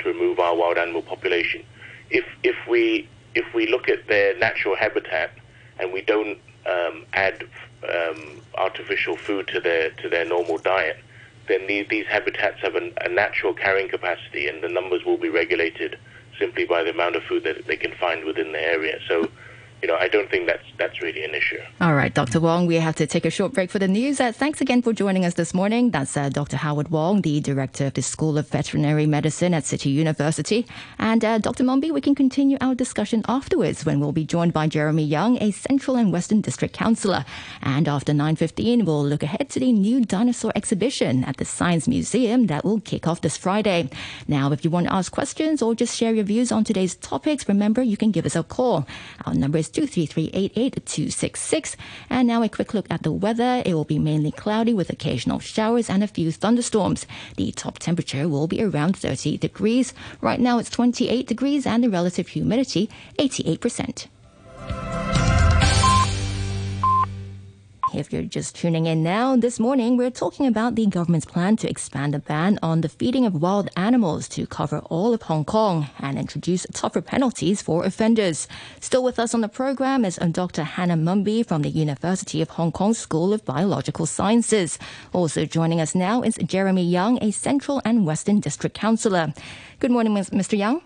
to 0.01 0.09
remove 0.09 0.39
our 0.39 0.55
wild 0.55 0.79
animal 0.79 1.03
population. 1.03 1.65
If 2.11 2.25
if 2.43 2.57
we 2.69 3.09
if 3.35 3.53
we 3.55 3.67
look 3.67 3.89
at 3.89 4.07
their 4.07 4.37
natural 4.39 4.77
habitat 4.77 5.31
and 5.79 5.93
we 5.93 6.03
don't 6.03 6.39
um, 6.67 7.05
add 7.13 7.45
um, 7.93 8.41
artificial 8.57 9.17
food 9.17 9.49
to 9.49 9.61
their 9.61 9.91
to 9.91 10.09
their 10.09 10.25
normal 10.25 10.59
diet, 10.59 10.99
then 11.49 11.67
these, 11.67 11.87
these 11.89 12.07
habitats 12.07 12.61
have 12.63 12.75
an, 12.75 12.93
a 13.03 13.09
natural 13.09 13.55
carrying 13.55 13.89
capacity, 13.89 14.49
and 14.49 14.63
the 14.63 14.69
numbers 14.69 15.05
will 15.05 15.19
be 15.19 15.29
regulated 15.29 15.99
simply 16.39 16.65
by 16.65 16.83
the 16.83 16.91
amount 16.91 17.17
of 17.17 17.23
food 17.25 17.45
that 17.45 17.67
they 17.67 17.77
can 17.77 17.93
find 17.93 18.25
within 18.25 18.53
the 18.53 18.61
area. 18.61 18.99
So, 19.09 19.29
you 19.85 19.89
know, 19.89 19.97
I 19.97 20.09
don't 20.09 20.31
think 20.31 20.47
that's 20.47 20.65
that's 20.79 21.03
really 21.03 21.23
an 21.25 21.35
issue. 21.35 21.61
All 21.79 21.93
right, 21.93 22.15
Dr. 22.15 22.41
Wong, 22.41 22.67
we 22.67 22.77
have 22.77 22.97
to 22.97 23.07
take 23.07 23.27
a 23.27 23.31
short 23.31 23.53
break 23.53 23.71
for 23.71 23.79
the 23.79 23.87
news. 23.87 24.19
Uh, 24.19 24.33
thanks 24.33 24.63
again 24.63 24.81
for 24.81 24.95
joining 24.95 25.27
us 25.27 25.35
this 25.35 25.53
morning. 25.53 25.91
That's 25.91 26.17
uh, 26.17 26.31
Dr. 26.31 26.57
Howard 26.57 26.89
Wong, 26.89 27.21
the 27.21 27.39
director 27.41 27.89
of 27.89 27.93
the 27.93 28.01
School 28.01 28.39
of 28.39 28.49
Veterinary 28.49 29.05
Medicine 29.05 29.53
at 29.53 29.67
City 29.67 29.91
University. 29.91 30.67
And 30.99 31.23
uh, 31.23 31.37
Dr. 31.37 31.65
Mumby, 31.65 31.93
we 31.93 32.01
can 32.01 32.15
continue 32.15 32.57
our 32.63 32.75
discussion 32.75 33.27
afterwards 33.29 33.85
when 33.85 34.01
we'll 34.01 34.13
be 34.13 34.25
joined 34.25 34.55
by 34.55 34.69
Jeremy 34.69 35.05
Young, 35.05 35.37
a 35.43 35.51
Central 35.51 35.99
and 35.99 36.11
Western 36.11 36.41
District 36.41 36.73
Councillor. 36.75 37.27
And 37.61 37.87
after 37.87 38.15
9.15, 38.15 38.87
we'll 38.87 39.05
look 39.05 39.23
ahead 39.23 39.51
to 39.51 39.61
the 39.61 39.71
new 39.71 40.03
dinosaur 40.03 40.53
exhibition 40.57 41.25
at 41.25 41.37
the 41.37 41.45
Science 41.45 41.87
Museum 41.87 42.47
that 42.47 42.65
will 42.65 42.81
kick 42.81 43.07
off 43.07 43.21
this 43.21 43.37
Friday. 43.37 43.91
Now, 44.27 44.51
if 44.51 44.65
you 44.65 44.71
want 44.71 44.87
to 44.87 44.95
ask 44.95 45.13
questions 45.13 45.61
or 45.61 45.75
just 45.75 45.95
share 45.95 46.15
your 46.15 46.25
views 46.25 46.51
on 46.51 46.65
today's 46.65 46.95
topics, 46.95 47.47
remember 47.47 47.83
you 47.83 47.99
can 47.99 48.13
give 48.13 48.25
us 48.25 48.35
a 48.35 48.43
call. 48.43 48.87
Our 49.27 49.35
number 49.35 49.59
is 49.59 49.74
233 49.75 50.31
And 52.09 52.29
now 52.29 52.43
a 52.43 52.49
quick 52.49 52.75
look 52.75 52.87
at 52.91 53.03
the 53.03 53.13
weather. 53.13 53.63
It 53.67 53.75
will 53.75 53.85
be 53.85 53.99
mainly 53.99 54.31
cloudy 54.31 54.73
with 54.73 54.91
occasional 54.91 55.41
showers 55.41 55.91
and 55.91 56.05
a 56.05 56.07
few 56.07 56.31
thunderstorms. 56.31 57.07
The 57.37 57.53
top 57.53 57.79
temperature 57.79 58.29
will 58.29 58.47
be 58.47 58.63
around 58.63 58.97
30 58.97 59.37
degrees. 59.39 59.93
Right 60.21 60.41
now 60.41 60.59
it's 60.59 60.71
28 60.71 61.27
degrees 61.27 61.67
and 61.67 61.83
the 61.83 61.91
relative 61.91 62.29
humidity 62.29 62.89
88%. 63.19 64.07
If 67.97 68.13
you're 68.13 68.23
just 68.23 68.57
tuning 68.57 68.87
in 68.87 69.05
now, 69.05 69.37
this 69.37 69.61
morning 69.61 69.97
we're 69.97 70.11
talking 70.11 70.49
about 70.49 70.75
the 70.75 70.87
government's 70.87 71.27
plan 71.27 71.57
to 71.59 71.71
expand 71.71 72.13
the 72.13 72.19
ban 72.19 72.59
on 72.61 72.81
the 72.81 72.89
feeding 72.89 73.25
of 73.25 73.41
wild 73.41 73.71
animals 73.77 74.29
to 74.31 74.49
cover 74.49 74.81
all 74.91 75.15
of 75.15 75.23
Hong 75.23 75.45
Kong 75.45 75.89
and 76.01 76.19
introduce 76.19 76.67
tougher 76.73 77.01
penalties 77.01 77.63
for 77.63 77.85
offenders. 77.85 78.49
Still 78.81 79.05
with 79.05 79.21
us 79.21 79.33
on 79.33 79.43
the 79.43 79.49
program 79.49 80.05
is 80.05 80.19
uh, 80.19 80.27
Dr. 80.27 80.65
Hannah 80.65 80.97
Mumby 80.97 81.47
from 81.47 81.63
the 81.63 81.71
University 81.71 82.43
of 82.43 82.51
Hong 82.51 82.73
Kong 82.73 82.95
School 82.95 83.33
of 83.33 83.45
Biological 83.45 84.07
Sciences. 84.07 84.77
Also 85.13 85.47
joining 85.47 85.81
us 85.81 85.95
now 85.95 86.21
is 86.23 86.35
Jeremy 86.45 86.85
Young, 86.85 87.23
a 87.23 87.31
Central 87.31 87.81
and 87.85 88.05
Western 88.05 88.41
District 88.41 88.77
Councillor. 88.77 89.33
Good 89.79 89.93
morning, 89.93 90.15
Mr. 90.15 90.59
Young. 90.59 90.83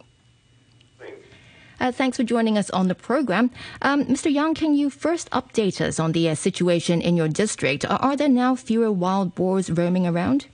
Uh, 1.81 1.93
thanks 1.93 2.17
for 2.17 2.25
joining 2.25 2.59
us 2.59 2.71
on 2.71 2.89
the 2.89 2.95
program. 2.95 3.51
Um, 3.83 4.05
Mr. 4.07 4.33
Young, 4.33 4.55
can 4.55 4.75
you 4.75 4.91
first 4.91 5.31
update 5.31 5.81
us 5.81 6.01
on 6.01 6.13
the 6.13 6.29
uh, 6.29 6.35
situation 6.35 7.01
in 7.01 7.17
your 7.17 7.29
district? 7.29 7.85
Are, 7.85 7.99
are, 8.01 8.17
there 8.17 8.29
now 8.29 8.57
fewer 8.57 8.91
wild 8.91 9.35
boars 9.37 9.71
roaming 9.71 10.07
around? 10.07 10.47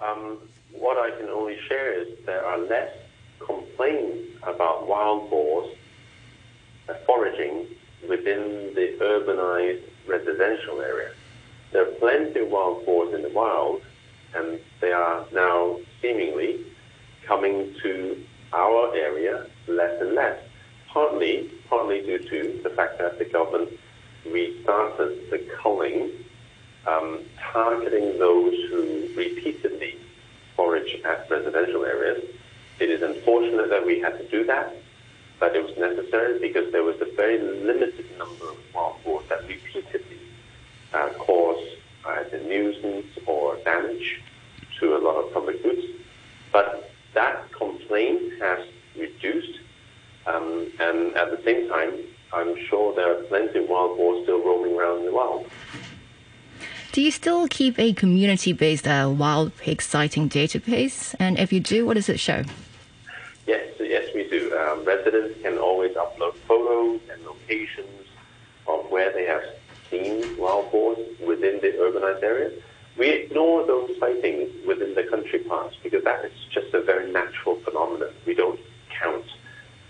Um, 0.00 0.38
what 0.72 0.96
I 0.96 1.14
can 1.18 1.28
only 1.28 1.58
share 1.68 1.92
is 2.00 2.08
there 2.24 2.44
are 2.44 2.58
less 2.58 2.92
complaints 3.38 4.38
about 4.42 4.88
wild 4.88 5.28
boars 5.28 5.74
foraging 7.04 7.66
within 8.08 8.72
the 8.74 8.96
urbanized 9.00 9.82
residential 10.06 10.80
area. 10.80 11.10
There 11.72 11.82
are 11.82 11.92
plenty 11.92 12.40
of 12.40 12.48
wild 12.48 12.86
boars 12.86 13.14
in 13.14 13.22
the 13.22 13.28
wild, 13.30 13.82
and 14.34 14.60
they 14.80 14.92
are 14.92 15.26
now 15.32 15.78
seemingly 16.00 16.64
coming 17.26 17.74
to 17.82 18.24
our 18.56 18.94
area 18.94 19.46
less 19.68 20.00
and 20.00 20.14
less. 20.14 20.38
Partly, 20.88 21.50
partly 21.68 22.00
due 22.00 22.18
to 22.18 22.60
the 22.62 22.70
fact 22.70 22.98
that 22.98 23.18
the 23.18 23.26
government 23.26 23.68
restarted 24.24 25.30
the 25.30 25.38
culling, 25.60 26.10
um, 26.86 27.20
targeting 27.52 28.18
those 28.18 28.54
who 28.70 29.08
repeatedly 29.14 29.96
forage 30.56 31.00
at 31.04 31.30
residential 31.30 31.84
areas. 31.84 32.24
It 32.80 32.90
is 32.90 33.02
unfortunate 33.02 33.68
that 33.68 33.84
we 33.84 34.00
had 34.00 34.18
to 34.18 34.28
do 34.28 34.44
that, 34.46 34.74
but 35.38 35.54
it 35.54 35.62
was 35.62 35.76
necessary 35.76 36.38
because 36.38 36.72
there 36.72 36.82
was 36.82 37.00
a 37.00 37.14
very 37.14 37.38
limited 37.38 38.06
number 38.18 38.48
of 38.48 38.56
wild 38.74 38.96
boars 39.04 39.24
that 39.28 39.46
repeatedly 39.46 40.18
uh, 40.94 41.10
caused 41.18 41.76
either 42.06 42.40
nuisance 42.44 43.06
or 43.26 43.56
damage 43.64 44.22
to 44.80 44.96
a 44.96 44.98
lot 44.98 45.16
of 45.16 45.32
public 45.32 45.62
goods. 45.62 45.82
But 46.52 46.90
that 47.14 47.45
has 47.88 48.66
reduced, 48.96 49.60
um, 50.26 50.70
and 50.80 51.14
at 51.16 51.30
the 51.30 51.42
same 51.44 51.68
time, 51.68 51.94
I'm 52.32 52.56
sure 52.66 52.94
there 52.94 53.18
are 53.18 53.22
plenty 53.24 53.60
of 53.60 53.68
wild 53.68 53.96
boars 53.96 54.24
still 54.24 54.42
roaming 54.44 54.76
around 54.76 55.00
in 55.00 55.06
the 55.06 55.12
wild. 55.12 55.46
Do 56.92 57.02
you 57.02 57.10
still 57.10 57.46
keep 57.48 57.78
a 57.78 57.92
community 57.92 58.52
based 58.52 58.88
uh, 58.88 59.12
wild 59.14 59.56
pig 59.58 59.82
sighting 59.82 60.28
database? 60.28 61.14
And 61.18 61.38
if 61.38 61.52
you 61.52 61.60
do, 61.60 61.84
what 61.84 61.94
does 61.94 62.08
it 62.08 62.18
show? 62.18 62.42
Yes, 63.46 63.66
yes, 63.78 64.08
we 64.14 64.28
do. 64.28 64.56
Um, 64.56 64.84
residents 64.84 65.40
can 65.42 65.58
always 65.58 65.94
upload 65.94 66.34
photos 66.48 67.00
and 67.12 67.22
locations 67.24 68.06
of 68.66 68.90
where 68.90 69.12
they 69.12 69.24
have 69.24 69.44
seen 69.90 70.36
wild 70.38 70.72
boars 70.72 70.98
within 71.24 71.60
the 71.60 71.72
urbanized 71.78 72.22
areas. 72.22 72.62
We 72.98 73.10
ignore 73.10 73.66
those 73.66 73.90
sightings 73.98 74.50
within 74.66 74.94
the 74.94 75.04
country 75.04 75.40
parks 75.40 75.76
because 75.82 76.02
that 76.04 76.24
is 76.24 76.32
just 76.50 76.72
a 76.72 76.80
very 76.80 77.10
natural 77.12 77.56
phenomenon. 77.56 78.08
We 78.24 78.34
don't 78.34 78.58
count 78.88 79.26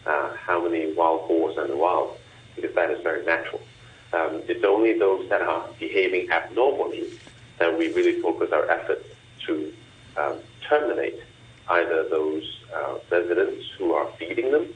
uh, 0.05 0.35
how 0.35 0.63
many 0.63 0.93
wild 0.93 1.29
boars 1.29 1.57
are 1.57 1.65
in 1.65 1.71
the 1.71 1.77
wild 1.77 2.17
because 2.57 2.75
that 2.75 2.91
is 2.91 3.01
very 3.03 3.25
natural. 3.25 3.61
Um, 4.13 4.43
it's 4.49 4.65
only 4.65 4.99
those 4.99 5.29
that 5.29 5.43
are 5.43 5.69
behaving 5.79 6.31
abnormally 6.31 7.07
that 7.59 7.77
we 7.79 7.93
really 7.93 8.21
focus 8.21 8.51
our 8.53 8.69
efforts 8.71 9.09
to 9.47 9.73
um, 10.17 10.39
terminate 10.69 11.21
either 11.69 12.09
those 12.09 12.45
uh, 12.75 12.99
residents 13.11 13.65
who 13.79 13.93
are 13.93 14.07
feeding 14.19 14.51
them 14.51 14.73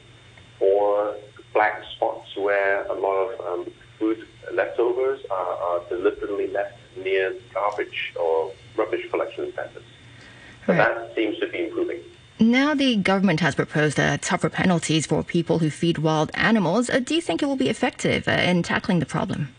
or 0.61 1.17
black 1.53 1.83
spots 1.97 2.37
where 2.37 2.85
a 2.87 2.95
lot 2.95 3.17
of 3.17 3.41
um, 3.47 3.73
food 3.99 4.27
leftovers 4.53 5.21
are, 5.31 5.57
are 5.57 5.81
deliberately 5.89 6.49
left 6.49 6.80
near 7.03 7.35
garbage 7.53 8.13
or 8.19 8.53
rubbish 8.77 9.09
collection 9.11 9.53
centers. 9.55 9.83
So 10.67 10.75
right. 10.75 10.79
that 10.79 11.15
seems 11.15 11.39
to 11.39 11.49
be 11.49 11.65
improving. 11.65 12.01
Now 12.39 12.75
the 12.75 12.97
government 12.97 13.41
has 13.41 13.55
proposed 13.55 14.01
uh, 14.01 14.17
tougher 14.19 14.49
penalties 14.49 15.07
for 15.07 15.23
people 15.23 15.59
who 15.59 15.71
feed 15.71 15.99
wild 15.99 16.31
animals. 16.35 16.89
Uh, 16.89 17.01
do 17.01 17.15
you 17.15 17.21
think 17.21 17.43
it 17.43 17.47
will 17.47 17.57
be 17.57 17.69
effective 17.69 18.27
uh, 18.27 18.33
in 18.33 18.63
tackling 18.63 18.99
the 18.99 19.07
problem? 19.07 19.55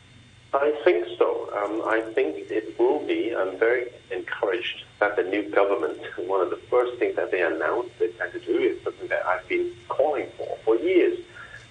I 0.53 0.73
think 0.83 1.05
so. 1.17 1.49
Um, 1.55 1.81
I 1.85 2.01
think 2.13 2.49
it 2.49 2.77
will 2.79 2.99
be. 3.05 3.35
I'm 3.35 3.57
very 3.57 3.87
encouraged 4.09 4.83
that 4.99 5.15
the 5.15 5.23
new 5.23 5.43
government, 5.49 5.99
one 6.27 6.41
of 6.41 6.49
the 6.49 6.59
first 6.69 6.97
things 6.97 7.15
that 7.15 7.31
they 7.31 7.41
announced 7.41 7.91
they 7.99 8.07
plan 8.09 8.31
to 8.31 8.39
do 8.39 8.57
is 8.57 8.83
something 8.83 9.07
that 9.09 9.25
I've 9.25 9.47
been 9.47 9.71
calling 9.87 10.27
for 10.37 10.57
for 10.65 10.75
years. 10.77 11.19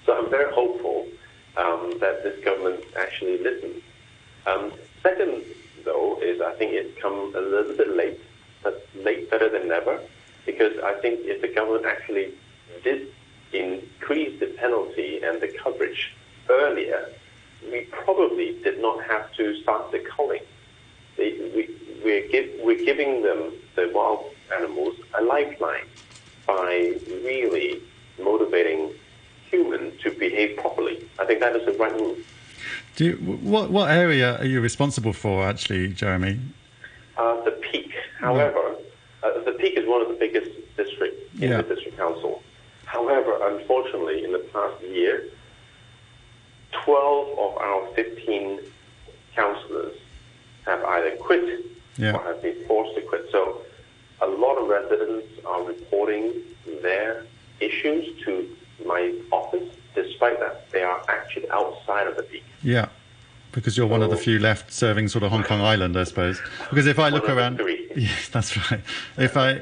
So 0.06 0.16
I'm 0.16 0.30
very 0.30 0.52
hopeful 0.52 1.06
um, 1.56 1.92
that 2.00 2.22
this 2.22 2.42
government 2.44 2.85
actually 2.98 3.38
listens. 3.38 3.83
Um, 4.46 4.72
second, 5.02 5.44
though, 5.85 6.18
is 6.22 6.40
I 6.40 6.54
think 6.54 6.72
it's 6.72 6.98
come 7.00 7.35
a 7.35 7.40
little 7.40 7.76
bit 7.76 7.96
late, 7.96 8.20
but 8.62 8.87
late 8.94 9.30
better 9.30 9.48
than 9.48 9.68
never, 9.68 10.00
because 10.46 10.72
I 10.83 10.94
think 10.94 11.20
if 11.24 11.40
the 11.42 11.48
government 11.48 11.87
actually 11.87 12.35
did 12.83 13.12
increase 13.52 14.38
the 14.40 14.46
penalty 14.46 15.20
and 15.22 15.40
the 15.40 15.48
coverage 15.48 16.14
earlier, 16.48 17.09
we 17.70 17.83
probably 17.90 18.59
did 18.62 18.80
not 18.80 19.02
have 19.04 19.33
to 19.35 19.61
start 19.62 19.90
the 19.92 19.98
culling. 20.00 20.42
we, 21.18 21.68
we're, 22.02 22.26
give, 22.28 22.48
we're 22.62 22.83
giving 22.85 23.22
them, 23.22 23.52
the 23.76 23.90
wild 23.94 24.24
animals, 24.54 24.96
a 25.18 25.22
lifeline 25.22 25.87
by 26.46 26.94
really 27.22 27.83
motivating 28.18 28.92
human 29.50 29.96
to 29.98 30.11
behave 30.12 30.56
properly. 30.56 31.09
I 31.18 31.26
think 31.26 31.40
that 31.40 31.54
is 31.56 31.66
the 31.66 31.72
right 31.72 31.96
move. 31.96 32.26
Do 33.01 33.07
you, 33.07 33.17
what 33.17 33.71
what 33.71 33.91
area 33.91 34.37
are 34.41 34.45
you 34.45 34.61
responsible 34.61 35.15
for, 35.15 35.47
actually, 35.47 35.89
Jeremy? 35.95 36.39
Uh, 37.17 37.43
the 37.45 37.53
Peak. 37.53 37.91
However, 38.19 38.77
uh, 39.23 39.43
the 39.43 39.53
Peak 39.53 39.79
is 39.79 39.89
one 39.89 40.03
of 40.03 40.09
the 40.09 40.17
biggest 40.21 40.51
districts 40.77 41.35
in 41.41 41.49
yeah. 41.49 41.63
the 41.63 41.75
district 41.75 41.97
council. 41.97 42.43
However, 42.85 43.39
unfortunately, 43.41 44.23
in 44.23 44.33
the 44.33 44.45
past 44.53 44.83
year, 44.83 45.31
12 46.73 47.39
of 47.39 47.57
our 47.57 47.87
15 47.95 48.61
councillors 49.35 49.97
have 50.67 50.85
either 50.85 51.17
quit 51.17 51.65
yeah. 51.97 52.13
or 52.13 52.23
have 52.25 52.43
been 52.43 52.67
forced 52.67 52.95
to 52.97 53.01
quit. 53.01 53.31
So 53.33 53.63
a 54.21 54.27
lot 54.27 54.57
of 54.57 54.69
residents 54.69 55.27
are 55.47 55.63
reporting 55.63 56.35
their 56.83 57.25
issues 57.61 58.23
to 58.27 58.55
my 58.85 59.15
office, 59.33 59.75
despite 59.95 60.39
that 60.41 60.71
they 60.71 60.83
are 60.83 61.03
actually 61.09 61.49
outside 61.49 62.07
of 62.07 62.17
the 62.17 62.25
peak. 62.25 62.45
Yeah. 62.62 62.88
Because 63.53 63.77
you're 63.77 63.88
one 63.88 64.01
of 64.01 64.11
the 64.11 64.16
few 64.16 64.38
left 64.38 64.73
serving 64.73 65.09
sort 65.09 65.25
of 65.25 65.33
Hong 65.33 65.42
Kong 65.42 65.61
Island, 65.61 65.96
I 65.96 66.05
suppose. 66.05 66.40
Because 66.70 66.87
if 66.87 67.01
I 67.01 67.09
look 67.09 67.29
around, 67.29 67.61
yes, 67.96 68.29
that's 68.29 68.57
right. 68.70 68.81
If 69.18 69.37
I 69.37 69.61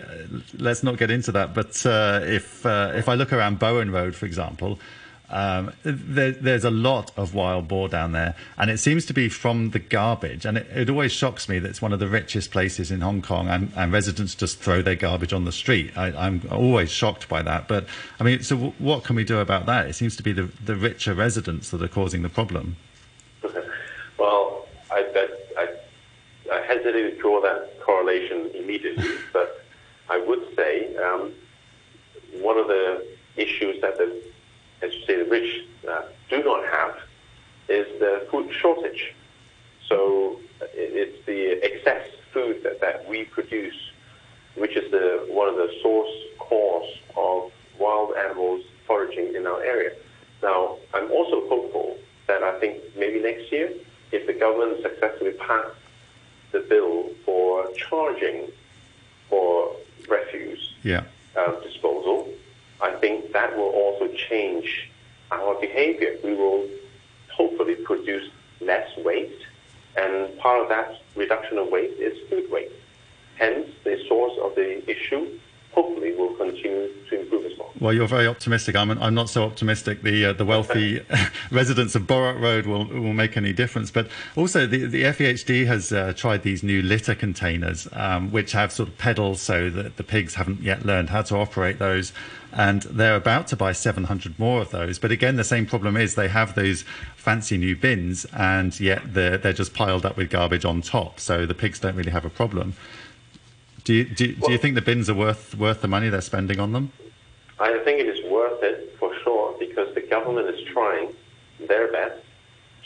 let's 0.59 0.83
not 0.83 0.99
get 0.99 1.11
into 1.11 1.33
that, 1.33 1.55
but 1.55 1.87
uh, 1.87 2.21
if 2.23 2.67
uh, 2.67 2.93
if 2.95 3.09
I 3.09 3.15
look 3.15 3.33
around 3.33 3.59
Bowen 3.59 3.91
Road, 3.91 4.15
for 4.15 4.27
example, 4.27 4.79
um, 5.31 5.73
there, 5.83 6.33
there's 6.33 6.65
a 6.65 6.71
lot 6.71 7.11
of 7.17 7.35
wild 7.35 7.69
boar 7.69 7.89
down 7.89 8.13
there, 8.13 8.35
and 8.57 8.71
it 8.71 8.79
seems 8.79 9.05
to 9.07 9.13
be 9.13 9.29
from 9.29 9.71
the 9.71 9.79
garbage. 9.79 10.47
And 10.47 10.57
it, 10.57 10.67
it 10.75 10.91
always 10.91 11.13
shocks 11.13 11.49
me 11.49 11.59
that 11.59 11.69
it's 11.69 11.83
one 11.83 11.93
of 11.93 11.99
the 11.99 12.09
richest 12.09 12.51
places 12.51 12.91
in 12.91 13.03
Hong 13.03 13.21
Kong, 13.21 13.49
and, 13.49 13.71
and 13.77 13.93
residents 13.93 14.35
just 14.35 14.59
throw 14.59 14.81
their 14.81 14.95
garbage 14.95 15.33
on 15.33 15.45
the 15.45 15.53
street. 15.53 15.97
I, 15.97 16.27
am 16.27 16.43
always 16.51 16.91
shocked 16.91 17.29
by 17.29 17.43
that. 17.43 17.69
But 17.69 17.87
I 18.19 18.25
mean, 18.25 18.43
so 18.43 18.57
w- 18.57 18.75
what 18.79 19.05
can 19.05 19.17
we 19.17 19.25
do 19.25 19.39
about 19.39 19.67
that? 19.67 19.87
It 19.87 19.95
seems 19.95 20.17
to 20.17 20.23
be 20.23 20.33
the, 20.33 20.51
the 20.65 20.77
richer 20.77 21.13
residents 21.13 21.71
that 21.71 21.83
are 21.83 21.89
causing 21.89 22.23
the 22.23 22.31
problem. 22.31 22.77
well, 24.19 24.67
I, 24.91 25.29
I, 25.59 25.69
I 26.53 26.61
hesitate 26.63 27.11
to 27.11 27.19
draw 27.19 27.41
that 27.43 27.81
correlation 27.81 28.51
immediately, 28.55 29.11
but 29.33 29.65
I 30.09 30.19
would 30.19 30.47
say 30.57 30.97
um, 30.97 31.33
one 32.41 32.59
of 32.59 32.69
the 32.69 33.07
issues 33.37 33.81
that 33.83 33.99
the 33.99 34.23
as 34.83 34.93
you 34.95 35.05
say, 35.07 35.17
the 35.17 35.31
rich 35.31 35.67
uh, 35.89 36.03
do 36.29 36.43
not 36.43 36.65
have 36.67 36.97
is 37.69 37.87
the 37.99 38.27
food 38.31 38.51
shortage. 38.53 39.15
So 39.89 40.39
it's 40.75 41.25
the 41.27 41.59
excess 41.63 42.07
food 42.33 42.63
that, 42.63 42.81
that 42.81 43.09
we 43.09 43.25
produce, 43.25 43.75
which 44.57 44.77
is 44.77 44.91
the 44.91 45.27
one 45.29 45.49
of 45.49 45.57
the 45.57 45.73
source 45.83 46.11
cause 46.39 46.89
of 47.17 47.51
wild 47.79 48.15
animals 48.17 48.63
foraging 48.87 49.35
in 49.35 49.47
our 49.47 49.63
area. 49.63 49.93
Now, 50.43 50.79
I'm 50.95 51.11
also 51.11 51.49
hopeful 51.49 51.97
that 52.27 52.43
I 52.43 52.59
think 52.61 52.83
maybe 52.97 53.21
next 53.21 53.51
year, 53.51 53.73
if 54.13 54.27
the 54.27 54.33
government 54.33 54.83
successfully 54.83 55.33
passes 55.33 55.75
the 56.53 56.61
bill 56.61 57.11
for 57.25 57.67
charging 57.75 58.51
for 59.29 59.75
refuse 60.09 60.75
Yeah. 60.83 61.03
uh, 61.37 61.53
disposal, 61.61 62.29
I 62.81 62.93
think 62.93 63.33
that 63.33 63.57
will 63.57 63.71
also 63.71 64.09
change 64.29 64.91
our 65.31 65.55
behavior. 65.61 66.17
We 66.25 66.35
will 66.35 66.67
hopefully 67.31 67.75
produce 67.77 68.31
less 68.61 68.89
waste, 68.99 69.45
and 69.97 70.39
part 70.39 70.63
of 70.63 70.69
that 70.69 71.01
reduction 71.15 71.59
of 71.59 71.69
waste 71.69 71.99
is 72.01 72.17
food 72.29 72.51
waste. 72.51 72.75
Hence, 73.37 73.69
the 73.85 74.03
source 74.09 74.37
of 74.43 74.55
the 74.55 74.89
issue 74.91 75.39
hopefully 75.79 76.13
will 76.17 76.35
continue 76.35 76.93
to 77.09 77.21
improve 77.21 77.45
as 77.47 77.57
well. 77.57 77.71
Well, 77.81 77.93
you're 77.93 78.09
very 78.09 78.27
optimistic. 78.27 78.75
I'm, 78.75 78.91
I'm 78.91 79.15
not 79.15 79.31
so 79.31 79.45
optimistic. 79.45 80.03
The 80.03 80.27
uh, 80.27 80.33
the 80.33 80.45
wealthy 80.45 81.01
residents 81.51 81.95
of 81.95 82.07
Bowen 82.07 82.41
Road 82.41 82.67
will 82.67 82.87
will 82.87 83.13
make 83.13 83.37
any 83.37 83.53
difference. 83.53 83.91
But 83.91 84.09
also, 84.37 84.67
the 84.67 84.87
the 84.87 85.05
FEHD 85.05 85.67
has 85.67 85.93
uh, 85.93 86.13
tried 86.17 86.43
these 86.43 86.63
new 86.63 86.83
litter 86.83 87.15
containers, 87.15 87.87
um, 87.93 88.33
which 88.33 88.53
have 88.53 88.73
sort 88.73 88.89
of 88.89 88.99
pedals, 88.99 89.41
so 89.41 89.71
that 89.71 89.97
the 89.97 90.05
pigs 90.05 90.35
haven't 90.35 90.63
yet 90.63 90.85
learned 90.85 91.11
how 91.11 91.23
to 91.23 91.37
operate 91.37 91.79
those. 91.79 92.13
And 92.51 92.83
they're 92.83 93.15
about 93.15 93.47
to 93.49 93.57
buy 93.57 93.73
700 93.73 94.39
more 94.39 94.63
of 94.63 94.71
those. 94.71 94.99
But 94.99 95.13
again, 95.13 95.37
the 95.37 95.45
same 95.45 95.67
problem 95.67 95.99
is 95.99 96.15
they 96.15 96.29
have 96.29 96.55
those 96.55 96.83
fancy 97.15 97.59
new 97.59 97.77
bins, 97.77 98.27
and 98.33 98.79
yet 98.81 99.15
they're 99.15 99.39
they're 99.39 99.53
just 99.53 99.75
piled 99.75 100.05
up 100.05 100.17
with 100.17 100.31
garbage 100.31 100.65
on 100.65 100.83
top. 100.83 101.21
So 101.21 101.47
the 101.47 101.55
pigs 101.55 101.79
don't 101.79 101.95
really 101.95 102.11
have 102.19 102.25
a 102.25 102.31
problem. 102.31 102.75
Do 103.89 103.95
you, 103.95 104.05
do, 104.05 104.35
do 104.35 104.53
you 104.53 104.59
think 104.59 104.75
the 104.75 104.83
bins 104.83 105.09
are 105.09 105.15
worth 105.15 105.55
worth 105.55 105.81
the 105.81 105.89
money 105.89 106.11
they're 106.11 106.21
spending 106.21 106.61
on 106.61 106.73
them? 106.73 106.93
I 107.59 107.71
think 107.85 108.01
it 108.01 108.07
is 108.07 108.23
worth 108.31 108.63
it 108.63 108.95
for 108.99 109.15
sure 109.25 109.57
because 109.59 109.95
the 109.95 110.03
government 110.03 110.47
is 110.55 110.61
trying 110.75 111.15
their 111.69 111.91
best 111.91 112.21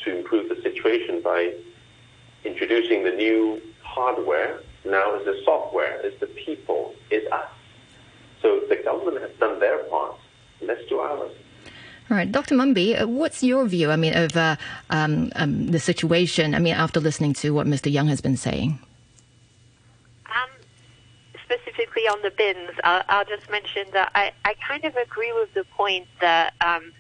to 0.05 0.17
improve 0.17 0.49
the 0.49 0.63
situation 0.63 1.21
by 1.21 1.55
introducing 2.45 3.03
the 3.03 3.11
new 3.11 3.61
hardware. 3.83 4.61
Now 4.85 5.17
is 5.17 5.25
the 5.25 5.43
software, 5.45 6.01
is 6.07 6.15
the 6.21 6.29
people, 6.29 6.95
is 7.11 7.27
us. 7.33 7.51
So 8.41 8.61
the 8.69 8.77
government 8.77 9.23
has 9.23 9.33
done 9.41 9.59
their 9.59 9.79
part. 9.91 10.15
Let's 10.61 10.89
do 10.89 11.01
ours. 11.01 11.33
All 12.11 12.17
right, 12.17 12.31
Dr. 12.31 12.55
Mumby, 12.55 13.03
uh, 13.03 13.09
what's 13.09 13.43
your 13.43 13.67
view? 13.67 13.91
I 13.91 13.97
mean, 13.97 14.17
of 14.17 14.37
uh, 14.37 14.55
um, 14.91 15.33
um, 15.35 15.67
the 15.67 15.81
situation. 15.81 16.55
I 16.55 16.61
mean, 16.61 16.75
after 16.75 17.01
listening 17.01 17.33
to 17.43 17.51
what 17.51 17.67
Mr. 17.67 17.91
Young 17.91 18.07
has 18.07 18.21
been 18.21 18.37
saying. 18.37 18.79
Specifically 21.53 22.03
on 22.09 22.23
the 22.23 22.31
bins, 22.31 22.71
I'll, 22.83 23.03
I'll 23.09 23.25
just 23.25 23.51
mention 23.51 23.85
that 23.93 24.11
I, 24.15 24.33
I 24.45 24.55
kind 24.67 24.85
of 24.85 24.97
agree 24.97 25.33
with 25.33 25.53
the 25.53 25.65
point 25.65 26.07
that 26.21 26.55
um, 26.61 26.93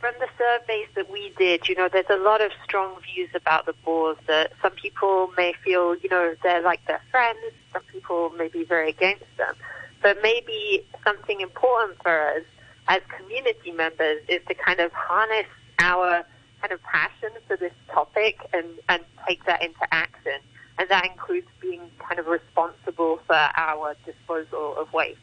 from 0.00 0.14
the 0.20 0.28
surveys 0.38 0.88
that 0.94 1.10
we 1.10 1.34
did, 1.36 1.68
you 1.68 1.74
know, 1.74 1.88
there's 1.92 2.08
a 2.08 2.16
lot 2.16 2.40
of 2.40 2.50
strong 2.64 2.96
views 3.02 3.28
about 3.34 3.66
the 3.66 3.74
boars 3.84 4.16
that 4.26 4.52
some 4.62 4.72
people 4.72 5.30
may 5.36 5.52
feel, 5.64 5.96
you 5.96 6.08
know, 6.08 6.34
they're 6.42 6.62
like 6.62 6.84
their 6.86 7.00
friends, 7.10 7.38
some 7.72 7.82
people 7.92 8.30
may 8.38 8.48
be 8.48 8.64
very 8.64 8.90
against 8.90 9.24
them. 9.36 9.54
But 10.02 10.18
maybe 10.22 10.84
something 11.04 11.40
important 11.40 12.02
for 12.02 12.28
us 12.28 12.42
as 12.88 13.02
community 13.18 13.70
members 13.70 14.22
is 14.28 14.40
to 14.48 14.54
kind 14.54 14.80
of 14.80 14.92
harness 14.92 15.46
our 15.78 16.24
kind 16.60 16.72
of 16.72 16.82
passion 16.82 17.30
for 17.46 17.56
this 17.56 17.72
topic 17.92 18.38
and, 18.52 18.66
and 18.88 19.02
take 19.28 19.44
that 19.44 19.62
into 19.62 19.92
action. 19.92 20.40
And 20.78 20.88
that 20.88 21.06
includes 21.06 21.46
being 21.60 21.90
kind 21.98 22.18
of 22.18 22.26
responsible 22.26 23.20
for 23.26 23.34
our 23.34 23.94
disposal 24.04 24.76
of 24.76 24.92
waste. 24.92 25.18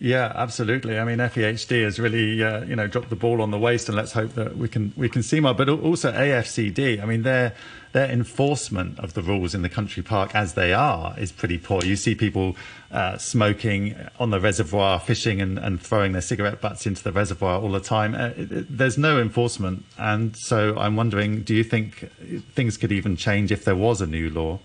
Yeah, 0.00 0.32
absolutely. 0.32 0.96
I 0.96 1.04
mean, 1.04 1.18
FEHD 1.18 1.82
has 1.82 1.98
really, 1.98 2.42
uh, 2.42 2.64
you 2.64 2.76
know, 2.76 2.86
dropped 2.86 3.10
the 3.10 3.16
ball 3.16 3.42
on 3.42 3.50
the 3.50 3.58
waste, 3.58 3.88
and 3.88 3.96
let's 3.96 4.12
hope 4.12 4.34
that 4.34 4.56
we 4.56 4.68
can 4.68 4.92
we 4.96 5.08
can 5.08 5.24
see 5.24 5.40
more. 5.40 5.54
But 5.54 5.68
also 5.68 6.12
AFCD. 6.12 7.02
I 7.02 7.04
mean, 7.04 7.24
their 7.24 7.52
their 7.92 8.08
enforcement 8.08 9.00
of 9.00 9.14
the 9.14 9.22
rules 9.22 9.56
in 9.56 9.62
the 9.62 9.68
country 9.68 10.04
park 10.04 10.36
as 10.36 10.54
they 10.54 10.72
are 10.72 11.18
is 11.18 11.32
pretty 11.32 11.58
poor. 11.58 11.84
You 11.84 11.96
see 11.96 12.14
people 12.14 12.54
uh, 12.92 13.18
smoking 13.18 13.96
on 14.20 14.30
the 14.30 14.38
reservoir, 14.38 15.00
fishing, 15.00 15.40
and, 15.40 15.58
and 15.58 15.80
throwing 15.80 16.12
their 16.12 16.22
cigarette 16.22 16.60
butts 16.60 16.86
into 16.86 17.02
the 17.02 17.10
reservoir 17.10 17.60
all 17.60 17.72
the 17.72 17.80
time. 17.80 18.14
Uh, 18.14 18.28
it, 18.36 18.52
it, 18.52 18.78
there's 18.78 18.98
no 18.98 19.20
enforcement, 19.20 19.84
and 19.98 20.36
so 20.36 20.78
I'm 20.78 20.94
wondering, 20.94 21.42
do 21.42 21.56
you 21.56 21.64
think 21.64 22.08
things 22.52 22.76
could 22.76 22.92
even 22.92 23.16
change 23.16 23.50
if 23.50 23.64
there 23.64 23.76
was 23.76 24.00
a 24.00 24.06
new 24.06 24.30
law? 24.30 24.60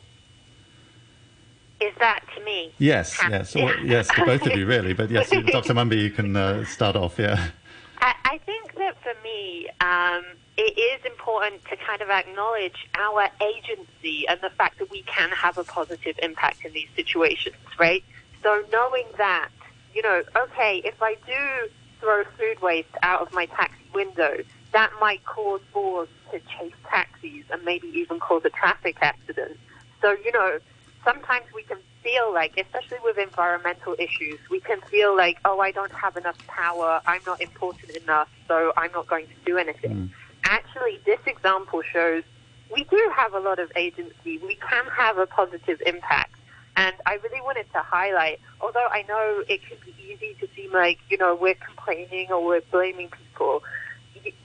Is 1.84 1.94
that 2.00 2.24
to 2.38 2.44
me? 2.46 2.74
Yes, 2.78 3.20
yes, 3.30 3.56
or, 3.58 3.76
yes, 3.84 4.08
to 4.16 4.26
both 4.26 4.46
of 4.46 4.56
you 4.56 4.66
really. 4.66 4.94
But 4.94 5.12
yes, 5.12 5.30
Dr. 5.52 5.74
Mumby, 5.74 6.02
you 6.02 6.12
can 6.12 6.36
uh, 6.36 6.64
start 6.64 6.96
off. 6.96 7.20
Yeah. 7.20 7.50
I, 8.00 8.16
I 8.24 8.38
think 8.46 8.76
that 8.76 8.96
for 9.04 9.14
me, 9.22 9.68
um, 9.82 10.24
it 10.56 10.78
is 10.78 11.06
important 11.06 11.62
to 11.66 11.76
kind 11.76 12.02
of 12.02 12.10
acknowledge 12.10 12.88
our 12.96 13.28
agency 13.42 14.26
and 14.30 14.40
the 14.42 14.50
fact 14.52 14.80
that 14.80 14.90
we 14.92 15.02
can 15.04 15.30
have 15.32 15.58
a 15.58 15.64
positive 15.66 16.18
impact 16.24 16.64
in 16.64 16.72
these 16.72 16.88
situations, 16.96 17.58
right? 17.78 18.04
So 18.44 18.64
knowing 18.72 19.08
that, 19.18 19.50
you 19.94 20.02
know, 20.02 20.24
okay, 20.38 20.82
if 20.86 21.02
I 21.02 21.16
do 21.26 21.70
throw 22.00 22.24
food 22.38 22.62
waste 22.62 22.96
out 23.02 23.22
of 23.22 23.34
my 23.34 23.46
taxi 23.48 23.84
window, 23.94 24.38
that 24.72 24.92
might 25.02 25.24
cause 25.26 25.62
boars 25.74 26.10
to 26.32 26.40
chase 26.40 26.74
taxis 26.90 27.44
and 27.52 27.64
maybe 27.66 27.88
even 27.94 28.20
cause 28.20 28.44
a 28.46 28.50
traffic 28.50 28.98
accident. 29.02 29.58
So, 30.02 30.16
you 30.24 30.32
know, 30.32 30.60
sometimes 31.04 31.46
we 31.54 31.64
can 31.64 31.78
feel 32.02 32.34
like, 32.34 32.58
especially 32.58 32.98
with 33.04 33.18
environmental 33.18 33.96
issues, 34.00 34.40
we 34.50 34.60
can 34.60 34.82
feel 34.82 35.16
like, 35.16 35.38
oh, 35.46 35.60
I 35.60 35.72
don't 35.72 35.92
have 35.94 36.18
enough 36.18 36.38
power, 36.48 37.02
I'm 37.06 37.22
not 37.26 37.42
important 37.42 37.92
enough, 37.92 38.30
so 38.48 38.74
I'm 38.78 38.92
not 38.92 39.08
going 39.08 39.28
to 39.28 39.34
do 39.46 39.58
anything. 39.58 39.92
Mm. 39.92 40.10
Actually, 40.44 41.00
this 41.06 41.20
example 41.26 41.82
shows 41.82 42.24
we 42.74 42.84
do 42.86 43.12
have 43.16 43.34
a 43.34 43.40
lot 43.40 43.60
of 43.60 43.72
agency. 43.76 44.40
We 44.40 44.56
can 44.56 44.86
have 44.88 45.18
a 45.18 45.28
positive 45.28 45.82
impact. 45.86 46.34
And 46.76 46.96
I 47.06 47.20
really 47.24 47.42
wanted 47.42 47.72
to 47.74 47.80
highlight, 47.80 48.40
although 48.60 48.88
I 48.92 49.04
know 49.08 49.44
it 49.48 49.62
can 49.68 49.78
be 49.86 49.94
easy 50.12 50.36
to 50.40 50.48
seem 50.56 50.74
like, 50.74 50.98
you 51.10 51.18
know, 51.18 51.36
we're 51.36 51.54
complaining 51.54 52.32
or 52.32 52.44
we're 52.44 52.62
blaming 52.72 53.10
people, 53.10 53.62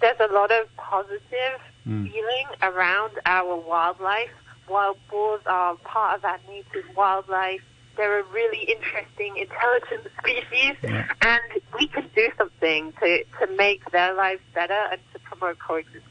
there's 0.01 0.21
a 0.21 0.33
lot 0.33 0.51
of 0.51 0.75
positive 0.77 1.61
mm. 1.87 2.11
feeling 2.11 2.47
around 2.63 3.13
our 3.25 3.57
wildlife. 3.57 4.31
Wild 4.69 4.99
boars 5.11 5.43
are 5.47 5.77
part 5.77 6.19
of 6.19 6.25
our 6.25 6.39
native 6.49 6.85
wildlife. 6.97 7.63
They're 7.97 8.21
a 8.21 8.25
really 8.25 8.63
interesting, 8.63 9.37
intelligent 9.37 10.13
species, 10.21 10.77
and 11.23 11.43
we 11.79 11.89
can 11.89 12.09
do 12.15 12.29
something 12.39 12.93
to, 13.01 13.25
to 13.41 13.57
make 13.57 13.91
their 13.91 14.15
lives 14.15 14.43
better 14.55 14.81
and 14.93 15.01
to 15.13 15.19
promote 15.21 15.59
coexistence. 15.59 16.05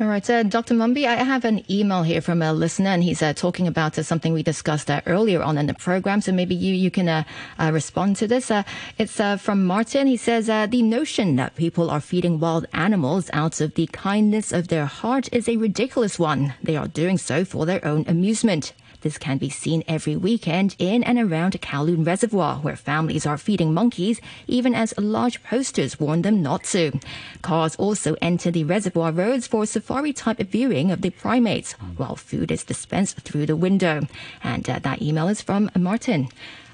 All 0.00 0.06
right, 0.06 0.30
uh, 0.30 0.44
Dr. 0.44 0.74
Mumby, 0.74 1.06
I 1.06 1.16
have 1.16 1.44
an 1.44 1.68
email 1.68 2.04
here 2.04 2.20
from 2.20 2.40
a 2.40 2.52
listener, 2.52 2.90
and 2.90 3.02
he's 3.02 3.20
uh, 3.20 3.32
talking 3.32 3.66
about 3.66 3.98
uh, 3.98 4.04
something 4.04 4.32
we 4.32 4.44
discussed 4.44 4.88
uh, 4.88 5.00
earlier 5.06 5.42
on 5.42 5.58
in 5.58 5.66
the 5.66 5.74
program. 5.74 6.20
So 6.20 6.30
maybe 6.30 6.54
you 6.54 6.72
you 6.72 6.88
can 6.88 7.08
uh, 7.08 7.24
uh, 7.58 7.72
respond 7.72 8.14
to 8.18 8.28
this. 8.28 8.52
It's 8.96 9.20
from 9.42 9.64
Martin. 9.66 10.06
He 10.06 10.16
says 10.16 10.46
the 10.46 10.82
notion 10.82 11.34
that 11.34 11.56
people 11.56 11.90
are 11.90 12.00
feeding 12.00 12.38
wild 12.38 12.66
animals 12.72 13.28
out 13.32 13.60
of 13.60 13.74
the 13.74 13.88
kindness 13.88 14.52
of 14.52 14.68
their 14.68 14.86
heart 14.86 15.28
is 15.32 15.48
a 15.48 15.56
ridiculous 15.56 16.16
one. 16.16 16.54
They 16.62 16.76
are 16.76 16.86
doing 16.86 17.18
so 17.18 17.44
for 17.44 17.66
their 17.66 17.84
own 17.84 18.04
amusement. 18.06 18.74
This 19.00 19.18
can 19.18 19.38
be 19.38 19.48
seen 19.48 19.84
every 19.86 20.16
weekend 20.16 20.74
in 20.78 21.04
and 21.04 21.18
around 21.18 21.52
Kowloon 21.60 22.04
Reservoir, 22.04 22.56
where 22.56 22.76
families 22.76 23.26
are 23.26 23.38
feeding 23.38 23.72
monkeys, 23.72 24.20
even 24.46 24.74
as 24.74 24.92
large 24.98 25.42
posters 25.44 26.00
warn 26.00 26.22
them 26.22 26.42
not 26.42 26.64
to. 26.64 26.98
Cars 27.42 27.76
also 27.76 28.16
enter 28.20 28.50
the 28.50 28.64
reservoir 28.64 29.12
roads 29.12 29.46
for 29.46 29.66
safari 29.66 30.12
type 30.12 30.38
viewing 30.38 30.90
of 30.90 31.02
the 31.02 31.10
primates, 31.10 31.72
while 31.96 32.16
food 32.16 32.50
is 32.50 32.64
dispensed 32.64 33.20
through 33.20 33.46
the 33.46 33.56
window. 33.56 34.02
And 34.42 34.68
uh, 34.68 34.80
that 34.80 35.00
email 35.00 35.28
is 35.28 35.42
from 35.42 35.70
Martin. 35.76 36.28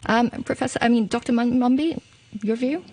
Um, 0.07 0.31
Professor, 0.31 0.79
I 0.83 0.89
mean, 0.89 1.07
Dr. 1.07 1.33
Mumby, 1.33 2.01
your 2.43 2.57
view? 2.57 2.85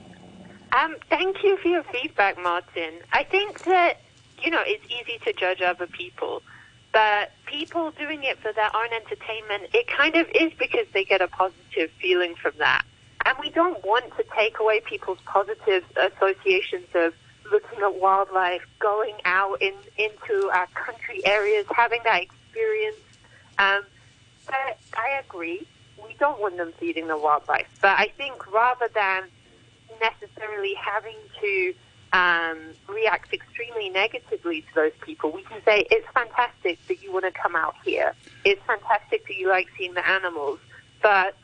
Um, 0.74 0.96
thank 1.10 1.44
you 1.44 1.58
for 1.58 1.68
your 1.68 1.84
feedback, 1.84 2.42
Martin. 2.42 2.94
I 3.12 3.24
think 3.24 3.64
that, 3.66 4.00
you 4.42 4.52
know, 4.52 4.62
it's 4.66 4.86
easy 4.86 5.20
to 5.26 5.34
judge 5.34 5.62
other 5.62 5.88
people, 5.88 6.42
but 6.92 7.32
people 7.46 7.92
doing 7.92 8.24
it 8.24 8.38
for 8.40 8.52
their 8.54 8.70
own 8.76 8.94
entertainment, 8.94 9.70
it 9.74 9.88
kind 9.88 10.16
of 10.16 10.28
is 10.36 10.52
because 10.58 10.88
they 10.94 11.06
get 11.06 11.22
a 11.22 11.28
positive 11.28 11.90
feeling 12.02 12.36
from 12.36 12.54
that. 12.58 12.84
And 13.26 13.38
we 13.40 13.50
don't 13.50 13.84
want 13.86 14.06
to 14.18 14.26
take 14.36 14.60
away 14.60 14.82
people's 14.82 15.20
positive 15.26 15.84
associations 15.96 16.88
of 16.96 17.14
looking 17.52 17.80
at 17.82 17.96
wildlife, 17.96 18.66
going 18.80 19.16
out 19.26 19.62
in, 19.62 19.74
into 19.98 20.50
our 20.52 20.68
country 20.68 21.26
areas, 21.26 21.66
having 21.76 22.02
that 22.04 22.24
experience. 22.24 22.98
Um, 23.60 23.84
but 24.48 24.78
I 24.98 25.22
agree, 25.26 25.66
we 26.04 26.16
don't 26.20 26.42
want 26.42 26.58
them 26.58 26.74
feeding 26.80 27.08
the 27.08 27.18
wildlife. 27.18 27.68
But 27.82 28.00
I 28.00 28.12
think 28.18 28.52
rather 28.52 28.90
than 28.94 29.24
necessarily 30.02 30.74
having 30.74 31.18
to 31.42 31.74
um, 32.14 32.58
react 32.88 33.34
extremely 33.34 33.90
negatively 33.90 34.62
to 34.62 34.68
those 34.76 34.92
people, 35.02 35.32
we 35.32 35.44
can 35.44 35.62
say 35.64 35.86
it's 35.90 36.08
fantastic 36.14 36.78
that 36.88 37.02
you 37.02 37.12
want 37.12 37.26
to 37.26 37.32
come 37.32 37.56
out 37.56 37.76
here. 37.86 38.14
It's 38.44 38.62
fantastic 38.66 39.26
that 39.28 39.36
you 39.36 39.50
like 39.50 39.68
seeing 39.78 39.94
the 39.94 40.08
animals, 40.08 40.60
but 41.02 41.36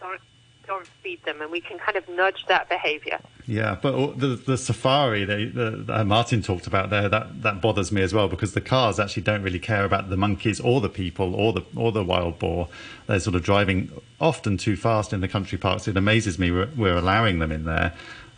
don't 0.00 0.20
don't 0.64 0.86
feed 1.02 1.22
them, 1.24 1.42
and 1.42 1.50
we 1.50 1.60
can 1.60 1.76
kind 1.78 1.98
of 1.98 2.08
nudge 2.08 2.44
that 2.46 2.68
behavior. 2.68 3.18
Yeah, 3.46 3.76
but 3.82 4.18
the 4.20 4.28
the 4.28 4.56
safari 4.56 5.24
that, 5.24 6.04
Martin 6.06 6.42
talked 6.42 6.68
about 6.68 6.90
there 6.90 7.08
that, 7.08 7.42
that 7.42 7.60
bothers 7.60 7.90
me 7.90 8.00
as 8.02 8.14
well 8.14 8.28
because 8.28 8.52
the 8.52 8.60
cars 8.60 9.00
actually 9.00 9.24
don't 9.24 9.42
really 9.42 9.58
care 9.58 9.84
about 9.84 10.10
the 10.10 10.16
monkeys 10.16 10.60
or 10.60 10.80
the 10.80 10.88
people 10.88 11.34
or 11.34 11.52
the 11.52 11.64
or 11.74 11.90
the 11.90 12.04
wild 12.04 12.38
boar. 12.38 12.68
They're 13.08 13.18
sort 13.18 13.34
of 13.34 13.42
driving 13.42 13.90
often 14.20 14.56
too 14.56 14.76
fast 14.76 15.12
in 15.12 15.20
the 15.20 15.28
country 15.28 15.58
parks. 15.58 15.88
It 15.88 15.96
amazes 15.96 16.38
me 16.38 16.52
we're, 16.52 16.70
we're 16.76 16.96
allowing 16.96 17.40
them 17.40 17.50
in 17.50 17.64
there. 17.64 17.92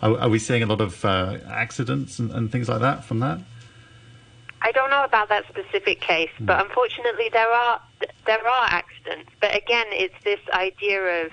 Are, 0.05 0.21
are, 0.21 0.29
we 0.29 0.39
seeing 0.39 0.63
a 0.63 0.67
lot 0.67 0.83
of 0.83 1.03
uh, 1.03 1.39
accidents 1.49 2.19
and, 2.19 2.31
and 2.31 2.53
things 2.53 2.69
like 2.69 2.81
that 2.81 3.05
from 3.05 3.21
that? 3.21 3.41
I 4.61 4.71
don't 4.73 4.91
know 4.91 5.03
about 5.03 5.31
that 5.31 5.49
specific 5.49 6.03
case, 6.03 6.31
but 6.39 6.57
hmm. 6.57 6.69
unfortunately 6.69 7.31
there 7.33 7.51
are 7.51 7.81
there 8.27 8.47
are 8.47 8.67
accidents. 8.69 9.31
But 9.41 9.57
again, 9.57 9.87
it's 9.91 10.15
this 10.23 10.41
idea 10.53 11.25
of 11.25 11.33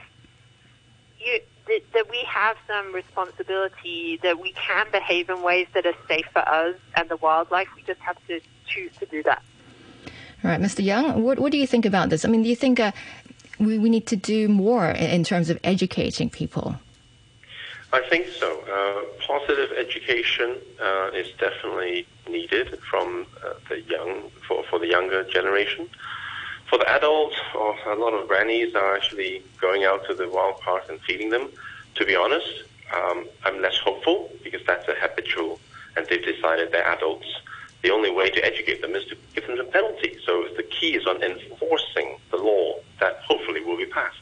you 1.19 1.41
that, 1.67 1.81
that 1.93 2.09
we 2.09 2.23
have 2.25 2.55
some 2.65 2.93
responsibility 2.93 4.19
that 4.23 4.39
we 4.39 4.53
can 4.53 4.87
behave 4.91 5.29
in 5.29 5.43
ways 5.43 5.67
that 5.73 5.85
are 5.85 5.95
safe 6.07 6.25
for 6.31 6.47
us 6.47 6.75
and 6.95 7.09
the 7.09 7.17
wildlife. 7.17 7.67
We 7.75 7.83
just 7.83 7.99
have 7.99 8.17
to 8.27 8.39
choose 8.67 8.91
to 8.99 9.05
do 9.05 9.21
that. 9.23 9.43
All 10.43 10.49
right, 10.49 10.59
Mr. 10.59 10.83
Young, 10.83 11.23
what, 11.23 11.39
what 11.39 11.51
do 11.51 11.57
you 11.57 11.67
think 11.67 11.85
about 11.85 12.09
this? 12.09 12.25
I 12.25 12.29
mean, 12.29 12.41
do 12.41 12.49
you 12.49 12.55
think 12.55 12.79
uh, 12.79 12.91
we, 13.59 13.77
we 13.77 13.89
need 13.89 14.07
to 14.07 14.15
do 14.15 14.47
more 14.47 14.89
in, 14.89 15.09
in 15.09 15.23
terms 15.23 15.49
of 15.49 15.59
educating 15.63 16.29
people? 16.29 16.77
I 17.93 18.01
think 18.09 18.27
so. 18.27 18.61
Uh, 18.71 19.03
positive 19.25 19.71
education 19.77 20.55
uh, 20.81 21.09
is 21.13 21.27
definitely 21.37 22.07
needed 22.29 22.79
from 22.79 23.25
uh, 23.45 23.53
the 23.67 23.81
young 23.81 24.29
for, 24.47 24.63
for 24.69 24.79
the 24.79 24.87
younger 24.87 25.23
generation. 25.25 25.89
For 26.69 26.77
the 26.77 26.89
adults, 26.89 27.35
oh, 27.53 27.75
a 27.85 27.95
lot 27.95 28.13
of 28.13 28.29
grannies 28.29 28.75
are 28.75 28.95
actually 28.95 29.43
going 29.59 29.83
out 29.83 30.05
to 30.07 30.13
the 30.13 30.29
wild 30.29 30.61
parks 30.61 30.87
and 30.89 31.01
feeding 31.01 31.31
them. 31.31 31.49
To 31.95 32.05
be 32.05 32.15
honest, 32.15 32.63
um, 32.95 33.27
I'm 33.43 33.61
less 33.61 33.77
hopeful 33.77 34.31
because 34.41 34.61
that's 34.65 34.87
a 34.87 34.95
habitual, 34.95 35.59
and 35.97 36.07
they've 36.07 36.23
decided 36.23 36.71
they're 36.71 36.87
adults. 36.87 37.27
The 37.83 37.91
only 37.91 38.09
way 38.09 38.29
to 38.29 38.45
educate 38.45 38.81
them 38.81 38.95
is 38.95 39.03
to 39.07 39.17
give 39.35 39.47
them 39.47 39.59
a 39.59 39.65
penalty. 39.65 40.15
So 40.25 40.47
the 40.55 40.63
key 40.63 40.95
is 40.95 41.05
on 41.07 41.21
enforcing 41.21 42.17
the 42.29 42.37
law 42.37 42.75
that 43.01 43.17
hopefully 43.17 43.61
will 43.61 43.77
be 43.77 43.87
passed. 43.87 44.19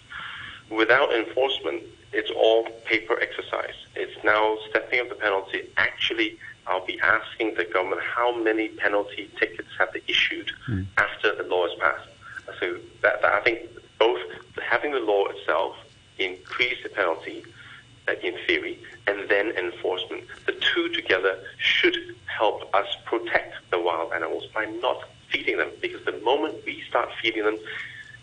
Without 0.72 1.14
enforcement, 1.14 1.84
it's 2.12 2.32
all 2.32 2.64
paper 2.86 3.20
exercise. 3.20 3.76
It's 3.96 4.24
now 4.24 4.58
stepping 4.70 5.00
up 5.02 5.10
the 5.10 5.16
penalty. 5.16 5.70
Actually, 5.78 6.38
I'll 6.68 6.86
be 6.86 7.00
asking 7.00 7.56
the 7.56 7.66
government 7.66 8.02
how 8.02 8.36
many 8.36 8.70
penalty 8.70 9.30
tickets 9.40 9.70
have 9.78 9.94
they 9.94 10.02
issued 10.08 10.52
mm. 10.68 10.86
after 10.98 11.36
the 11.36 11.44
law 11.44 11.66
is 11.66 11.74
passed. 11.80 12.08
So 12.60 12.78
that, 13.02 13.22
that 13.22 13.34
I 13.34 13.42
think 13.42 13.70
both 14.00 14.22
having 14.62 14.92
the 14.92 15.00
law 15.00 15.26
itself 15.28 15.76
increase 16.18 16.82
the 16.84 16.90
penalty 16.90 17.44
uh, 18.08 18.14
in 18.24 18.36
theory 18.46 18.80
and 19.08 19.30
then 19.30 19.52
enforcement. 19.52 20.24
The 20.46 20.54
two 20.54 20.90
together 20.90 21.40
should 21.58 22.16
help 22.26 22.74
us 22.74 22.88
protect 23.06 23.56
the 23.72 23.80
wild 23.80 24.14
animals 24.14 24.46
by 24.54 24.66
not 24.66 25.04
feeding 25.30 25.58
them 25.58 25.70
because 25.82 26.04
the 26.06 26.20
moment 26.20 26.56
we 26.66 26.82
start 26.88 27.10
feeding 27.22 27.44
them 27.44 27.58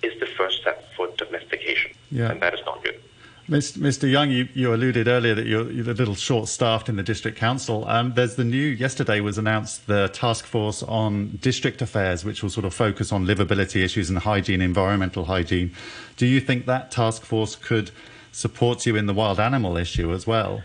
is 0.03 0.19
the 0.21 0.27
first 0.27 0.61
step 0.61 0.85
for 0.97 1.09
domestication. 1.17 1.93
Yeah. 2.11 2.31
And 2.31 2.41
that 2.43 2.55
is 2.55 2.61
not 2.65 2.83
good. 2.83 3.01
Mr. 3.49 4.11
Young, 4.11 4.31
you, 4.31 4.49
you 4.55 4.75
alluded 4.75 5.07
earlier 5.07 5.35
that 5.35 5.47
you're, 5.47 5.71
you're, 5.71 5.89
a 5.89 5.95
little 5.95 6.17
short-staffed 6.17 6.89
in 6.89 6.97
the 6.97 7.03
district 7.03 7.39
council. 7.39 7.87
Um, 7.87 8.13
there's 8.15 8.35
the 8.35 8.45
new 8.45 8.67
yesterday 8.67 9.21
was 9.21 9.39
announced 9.39 9.87
the 9.87 10.09
task 10.09 10.45
force 10.45 10.83
on 10.83 11.39
district 11.41 11.81
affairs, 11.81 12.25
which 12.25 12.43
will 12.43 12.51
sort 12.51 12.67
of 12.67 12.75
focus 12.75 13.13
on 13.13 13.25
livability 13.25 13.85
issues 13.85 14.11
and 14.11 14.19
hygiene, 14.19 14.61
environmental 14.61 15.27
hygiene. 15.27 15.73
Do 16.17 16.27
you 16.27 16.41
think 16.41 16.67
that 16.67 16.91
task 16.91 17.23
force 17.23 17.55
could 17.55 17.93
support 18.33 18.85
you 18.85 18.97
in 18.97 19.07
the 19.07 19.15
wild 19.15 19.39
animal 19.39 19.77
issue 19.77 20.13
as 20.13 20.27
well? 20.27 20.63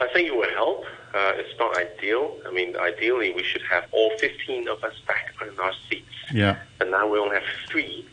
I 0.00 0.08
think 0.08 0.28
it 0.28 0.36
would 0.36 0.52
help. 0.52 0.84
Uh, 1.12 1.32
it's 1.34 1.56
not 1.58 1.76
ideal. 1.76 2.34
I 2.46 2.50
mean, 2.50 2.76
ideally, 2.76 3.34
we 3.34 3.42
should 3.42 3.62
have 3.70 3.84
all 3.92 4.10
15 4.18 4.68
of 4.68 4.82
us 4.82 4.94
back 5.06 5.34
in 5.42 5.58
our 5.60 5.72
seats. 5.88 6.08
Yeah. 6.32 6.56
But 6.78 6.88
now 6.88 7.06
we 7.06 7.18
only 7.18 7.36
have 7.36 7.44
three 7.68 8.06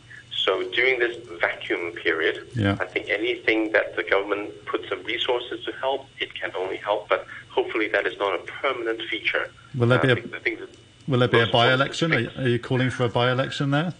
so 0.44 0.62
during 0.70 0.98
this 0.98 1.16
vacuum 1.40 1.92
period, 1.92 2.48
yeah. 2.54 2.76
I 2.80 2.86
think 2.86 3.08
anything 3.08 3.72
that 3.72 3.94
the 3.96 4.02
government 4.02 4.50
puts 4.66 4.88
some 4.88 5.02
resources 5.04 5.64
to 5.64 5.72
help, 5.72 6.06
it 6.18 6.34
can 6.34 6.50
only 6.56 6.78
help. 6.78 7.08
But 7.08 7.26
hopefully, 7.48 7.88
that 7.88 8.06
is 8.06 8.18
not 8.18 8.34
a 8.34 8.42
permanent 8.44 9.00
feature. 9.08 9.50
Will 9.76 9.88
there 9.88 10.00
be 10.00 10.10
uh, 10.10 10.16
a, 10.16 10.58
will 11.06 11.20
there 11.20 11.28
be 11.28 11.40
a 11.40 11.46
by-election? 11.46 12.12
Are, 12.12 12.42
are, 12.42 12.48
you 12.48 12.58
calling 12.58 12.90
for 12.90 13.04
a 13.04 13.08
by-election 13.08 13.70
there? 13.70 13.94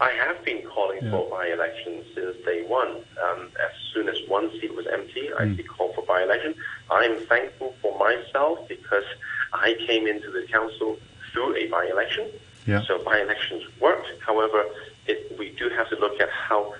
I 0.00 0.10
have 0.10 0.44
been 0.44 0.62
calling 0.62 1.04
yeah. 1.04 1.10
for 1.10 1.30
by-election 1.30 2.04
since 2.14 2.36
day 2.44 2.64
one. 2.66 2.96
Um, 3.24 3.48
as 3.64 3.72
soon 3.94 4.08
as 4.08 4.16
one 4.28 4.50
seat 4.60 4.74
was 4.74 4.86
empty, 4.88 5.30
I 5.38 5.44
mm. 5.44 5.66
called 5.68 5.94
for 5.94 6.02
by-election. 6.02 6.54
I'm 6.90 7.18
thankful 7.26 7.74
for 7.80 7.96
myself 7.98 8.66
because 8.68 9.04
I 9.52 9.76
came 9.86 10.06
into 10.06 10.30
the 10.32 10.46
council 10.48 10.98
through 11.32 11.56
a 11.56 11.68
by-election. 11.68 12.28
Yeah. 12.66 12.82
So 12.82 13.02
by-elections 13.04 13.62
worked. 13.80 14.08
However, 14.20 14.64
it, 15.08 15.38
we 15.38 15.50
do 15.58 15.68
have 15.70 15.88
to 15.90 15.96
look 15.96 16.20
at 16.20 16.28
how 16.30 16.74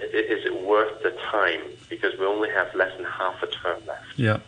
is 0.00 0.44
it 0.44 0.62
worth 0.64 1.02
the 1.02 1.10
time 1.30 1.60
because 1.88 2.18
we 2.18 2.26
only 2.26 2.50
have 2.50 2.72
less 2.74 2.94
than 2.96 3.06
half 3.06 3.42
a 3.42 3.46
term 3.46 3.80
left. 3.86 4.04
Yeah. 4.16 4.40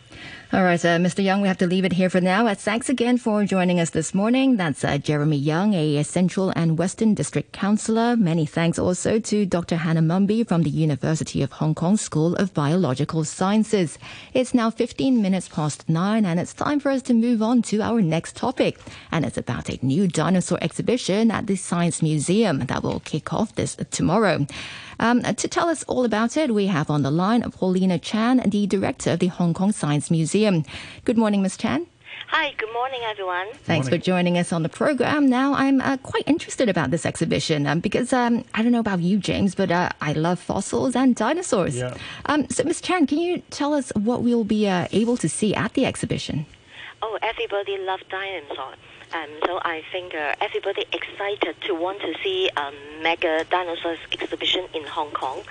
All 0.52 0.64
right, 0.64 0.84
uh, 0.84 0.98
Mr. 0.98 1.22
Young, 1.22 1.42
we 1.42 1.46
have 1.46 1.58
to 1.58 1.66
leave 1.68 1.84
it 1.84 1.92
here 1.92 2.10
for 2.10 2.20
now. 2.20 2.48
Uh, 2.48 2.56
thanks 2.56 2.88
again 2.88 3.18
for 3.18 3.44
joining 3.44 3.78
us 3.78 3.90
this 3.90 4.12
morning. 4.12 4.56
That's 4.56 4.82
uh, 4.82 4.98
Jeremy 4.98 5.36
Young, 5.36 5.74
a 5.74 6.02
Central 6.02 6.52
and 6.56 6.76
Western 6.76 7.14
District 7.14 7.52
Councillor. 7.52 8.16
Many 8.16 8.46
thanks 8.46 8.76
also 8.76 9.20
to 9.20 9.46
Dr. 9.46 9.76
Hannah 9.76 10.02
Mumby 10.02 10.44
from 10.48 10.64
the 10.64 10.70
University 10.70 11.40
of 11.44 11.52
Hong 11.52 11.76
Kong 11.76 11.96
School 11.96 12.34
of 12.34 12.52
Biological 12.52 13.22
Sciences. 13.22 13.96
It's 14.34 14.52
now 14.52 14.70
15 14.70 15.22
minutes 15.22 15.48
past 15.48 15.88
nine, 15.88 16.26
and 16.26 16.40
it's 16.40 16.52
time 16.52 16.80
for 16.80 16.90
us 16.90 17.02
to 17.02 17.14
move 17.14 17.42
on 17.42 17.62
to 17.70 17.80
our 17.80 18.02
next 18.02 18.34
topic. 18.34 18.76
And 19.12 19.24
it's 19.24 19.38
about 19.38 19.68
a 19.68 19.78
new 19.86 20.08
dinosaur 20.08 20.58
exhibition 20.60 21.30
at 21.30 21.46
the 21.46 21.54
Science 21.54 22.02
Museum 22.02 22.66
that 22.66 22.82
will 22.82 22.98
kick 22.98 23.32
off 23.32 23.54
this 23.54 23.76
tomorrow. 23.92 24.48
Um, 25.00 25.22
to 25.22 25.48
tell 25.48 25.70
us 25.70 25.82
all 25.84 26.04
about 26.04 26.36
it, 26.36 26.54
we 26.54 26.66
have 26.66 26.90
on 26.90 27.02
the 27.02 27.10
line 27.10 27.42
Paulina 27.50 27.98
Chan, 27.98 28.42
the 28.46 28.66
director 28.66 29.12
of 29.12 29.18
the 29.18 29.28
Hong 29.28 29.54
Kong 29.54 29.72
Science 29.72 30.10
Museum. 30.10 30.62
Good 31.06 31.16
morning, 31.16 31.40
Ms. 31.40 31.56
Chan. 31.56 31.86
Hi, 32.28 32.52
good 32.58 32.72
morning, 32.74 33.00
everyone. 33.04 33.46
Thanks 33.64 33.86
morning. 33.86 34.00
for 34.00 34.04
joining 34.04 34.38
us 34.38 34.52
on 34.52 34.62
the 34.62 34.68
program. 34.68 35.26
Now, 35.26 35.54
I'm 35.54 35.80
uh, 35.80 35.96
quite 35.96 36.24
interested 36.28 36.68
about 36.68 36.90
this 36.90 37.06
exhibition 37.06 37.66
um, 37.66 37.80
because 37.80 38.12
um, 38.12 38.44
I 38.52 38.62
don't 38.62 38.72
know 38.72 38.78
about 38.78 39.00
you, 39.00 39.16
James, 39.18 39.54
but 39.54 39.70
uh, 39.70 39.88
I 40.02 40.12
love 40.12 40.38
fossils 40.38 40.94
and 40.94 41.16
dinosaurs. 41.16 41.78
Yeah. 41.78 41.96
Um, 42.26 42.46
so, 42.50 42.62
Ms. 42.64 42.82
Chan, 42.82 43.06
can 43.06 43.18
you 43.18 43.42
tell 43.50 43.72
us 43.72 43.90
what 43.96 44.22
we'll 44.22 44.44
be 44.44 44.68
uh, 44.68 44.86
able 44.92 45.16
to 45.16 45.30
see 45.30 45.54
at 45.54 45.72
the 45.72 45.86
exhibition? 45.86 46.44
Oh, 47.00 47.18
everybody 47.22 47.78
loves 47.78 48.02
dinosaurs. 48.10 48.76
Um, 49.12 49.28
so 49.44 49.58
I 49.64 49.82
think 49.90 50.14
uh, 50.14 50.34
everybody 50.40 50.84
excited 50.92 51.56
to 51.66 51.74
want 51.74 52.00
to 52.00 52.14
see 52.22 52.48
um, 52.56 52.74
mega 53.02 53.44
dinosaurs 53.50 53.98
exhibition 54.12 54.66
in 54.72 54.86
Hong 54.86 55.10
Kong. 55.10 55.42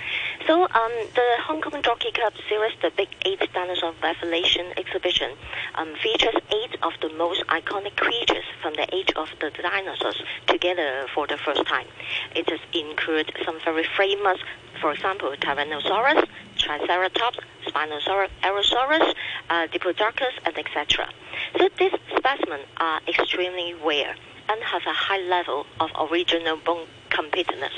So 0.48 0.64
um, 0.64 0.92
the 1.14 1.28
Hong 1.44 1.60
Kong 1.60 1.82
Jockey 1.84 2.12
Club 2.14 2.34
series, 2.48 2.72
the 2.82 2.90
Big 2.96 3.10
Eight 3.26 3.42
Dinosaur 3.54 3.94
Revelation 4.02 4.68
exhibition, 4.78 5.32
um, 5.76 5.94
features 6.02 6.36
eight 6.56 6.78
of 6.84 6.94
the 7.02 7.10
most 7.18 7.44
iconic 7.48 7.98
creatures 7.98 8.46
from 8.62 8.76
the 8.76 8.88
age 8.96 9.12
of 9.18 9.28
the 9.42 9.52
dinosaurs 9.62 10.24
together 10.48 11.08
for 11.14 11.28
the 11.28 11.38
first 11.38 11.66
time. 11.66 11.88
It 12.36 12.50
has 12.50 12.62
include 12.72 13.34
some 13.44 13.60
very 13.66 13.86
famous, 13.98 14.40
for 14.80 14.94
example, 14.94 15.34
Tyrannosaurus, 15.36 16.26
Triceratops, 16.58 17.40
Spinosaurus, 17.68 18.30
Allosaurus, 18.42 19.14
uh, 19.50 19.68
Diplodocus, 19.68 20.32
and 20.46 20.58
etc. 20.58 21.10
So 21.58 21.70
these 21.78 21.94
specimens 22.18 22.66
are 22.78 23.02
extremely 23.08 23.74
rare 23.74 24.16
and 24.50 24.64
have 24.64 24.82
a 24.86 24.94
high 24.94 25.22
level 25.22 25.66
of 25.80 25.90
original 26.12 26.58
bone 26.58 26.88
completeness. 27.10 27.74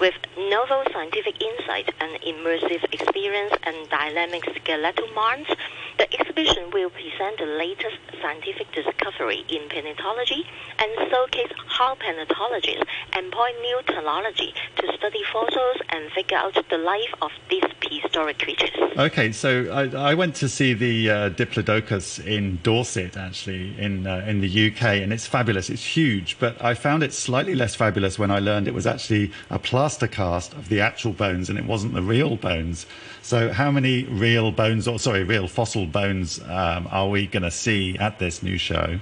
With 0.00 0.14
novel 0.36 0.82
scientific 0.92 1.40
insight 1.42 1.92
and 2.00 2.20
immersive 2.22 2.84
experience 2.92 3.54
and 3.64 3.88
dynamic 3.90 4.44
skeletal 4.56 5.06
mounts, 5.14 5.50
the 5.98 6.12
exhibition 6.36 6.70
will 6.72 6.90
present 6.90 7.38
the 7.38 7.46
latest 7.46 7.96
scientific 8.20 8.66
discovery 8.72 9.44
in 9.48 9.68
paleontology 9.68 10.44
and 10.78 10.90
showcase 11.10 11.52
how 11.66 11.94
paleontologists 11.94 12.82
employ 13.16 13.50
new 13.60 13.80
technology 13.86 14.52
to 14.76 14.92
study 14.96 15.22
fossils 15.32 15.76
and 15.90 16.10
figure 16.12 16.36
out 16.36 16.54
the 16.70 16.78
life 16.78 17.14
of 17.22 17.30
these 17.50 17.64
prehistoric 17.80 18.38
creatures. 18.38 18.70
Okay, 18.96 19.32
so 19.32 19.70
I, 19.72 20.10
I 20.10 20.14
went 20.14 20.34
to 20.36 20.48
see 20.48 20.72
the 20.72 21.10
uh, 21.10 21.30
Diplodocus 21.30 22.24
in 22.24 22.58
Dorset, 22.62 23.16
actually, 23.16 23.78
in 23.78 24.06
uh, 24.06 24.24
in 24.26 24.40
the 24.40 24.68
UK, 24.68 24.82
and 25.02 25.12
it's 25.12 25.26
fabulous. 25.26 25.70
It's 25.70 25.84
huge, 25.84 26.38
but 26.38 26.62
I 26.62 26.74
found 26.74 27.02
it 27.02 27.12
slightly 27.12 27.54
less 27.54 27.74
fabulous 27.74 28.18
when 28.18 28.30
I 28.30 28.38
learned 28.38 28.66
it 28.66 28.74
was 28.74 28.86
actually 28.86 29.30
a 29.50 29.58
plaster 29.58 30.06
cast 30.08 30.52
of 30.54 30.68
the 30.68 30.80
actual 30.80 31.12
bones 31.12 31.48
and 31.48 31.58
it 31.58 31.64
wasn't 31.64 31.94
the 31.94 32.02
real 32.02 32.36
bones. 32.36 32.86
So, 33.22 33.52
how 33.52 33.70
many 33.70 34.04
real 34.04 34.52
bones, 34.52 34.86
or 34.86 34.98
sorry, 34.98 35.24
real 35.24 35.48
fossil 35.48 35.86
bones, 35.86 36.23
um, 36.48 36.88
are 36.90 37.08
we 37.08 37.26
going 37.26 37.42
to 37.42 37.50
see 37.50 37.96
at 37.98 38.18
this 38.18 38.42
new 38.42 38.58
show? 38.58 38.98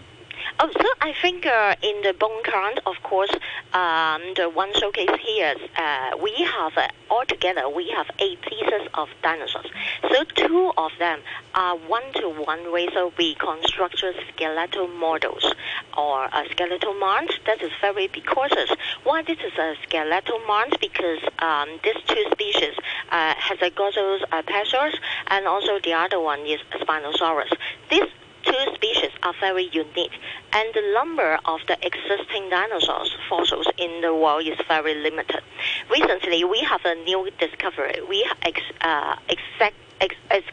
Oh, 0.64 0.70
so 0.70 0.86
I 1.00 1.12
think 1.20 1.44
uh, 1.44 1.74
in 1.82 2.02
the 2.02 2.12
bone 2.12 2.40
count, 2.44 2.78
of 2.86 2.94
course, 3.02 3.34
um, 3.72 4.22
the 4.36 4.48
one 4.48 4.72
showcase 4.78 5.10
here, 5.20 5.56
uh, 5.76 6.16
we 6.22 6.30
have 6.36 6.78
uh, 6.78 6.86
altogether 7.10 7.68
we 7.68 7.88
have 7.88 8.06
eight 8.20 8.40
pieces 8.42 8.86
of 8.94 9.08
dinosaurs. 9.24 9.66
So 10.08 10.22
two 10.22 10.72
of 10.76 10.92
them 11.00 11.18
are 11.56 11.76
one-to-one 11.76 12.70
ratio 12.70 13.12
reconstructed 13.18 14.14
skeletal 14.32 14.86
models 14.86 15.52
or 15.98 16.26
a 16.26 16.44
skeletal 16.52 16.94
mount 16.94 17.32
that 17.46 17.60
is 17.60 17.72
very 17.80 18.06
precocious. 18.06 18.70
Why 19.02 19.22
this 19.22 19.38
is 19.38 19.58
a 19.58 19.74
skeletal 19.82 20.38
mount? 20.46 20.78
Because 20.78 21.18
um, 21.40 21.80
these 21.82 22.00
two 22.06 22.24
species 22.30 22.74
uh, 23.10 23.34
has 23.36 23.58
a 23.62 23.70
Gossoapaloosaurus 23.70 24.94
and 25.26 25.48
also 25.48 25.80
the 25.82 25.94
other 25.94 26.20
one 26.20 26.46
is 26.46 26.60
Spinosaurus. 26.70 27.50
This 27.90 28.08
two 28.44 28.74
species 28.74 29.10
are 29.22 29.34
very 29.40 29.68
unique, 29.72 30.12
and 30.52 30.68
the 30.74 30.92
number 30.94 31.38
of 31.44 31.60
the 31.68 31.76
existing 31.84 32.50
dinosaurs 32.50 33.16
fossils 33.28 33.66
in 33.78 34.00
the 34.00 34.14
world 34.14 34.46
is 34.46 34.58
very 34.68 34.94
limited. 34.94 35.42
Recently, 35.90 36.44
we 36.44 36.60
have 36.60 36.80
a 36.84 36.94
new 37.04 37.30
discovery. 37.38 38.00
We 38.08 38.28
ex, 38.42 38.60
uh, 38.80 39.16
exact, 39.28 39.76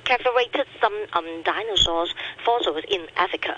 excavated 0.08 0.68
some 0.80 0.94
um, 1.14 1.44
dinosaurs 1.44 2.14
fossils 2.46 2.84
in 2.90 3.08
Africa 3.16 3.56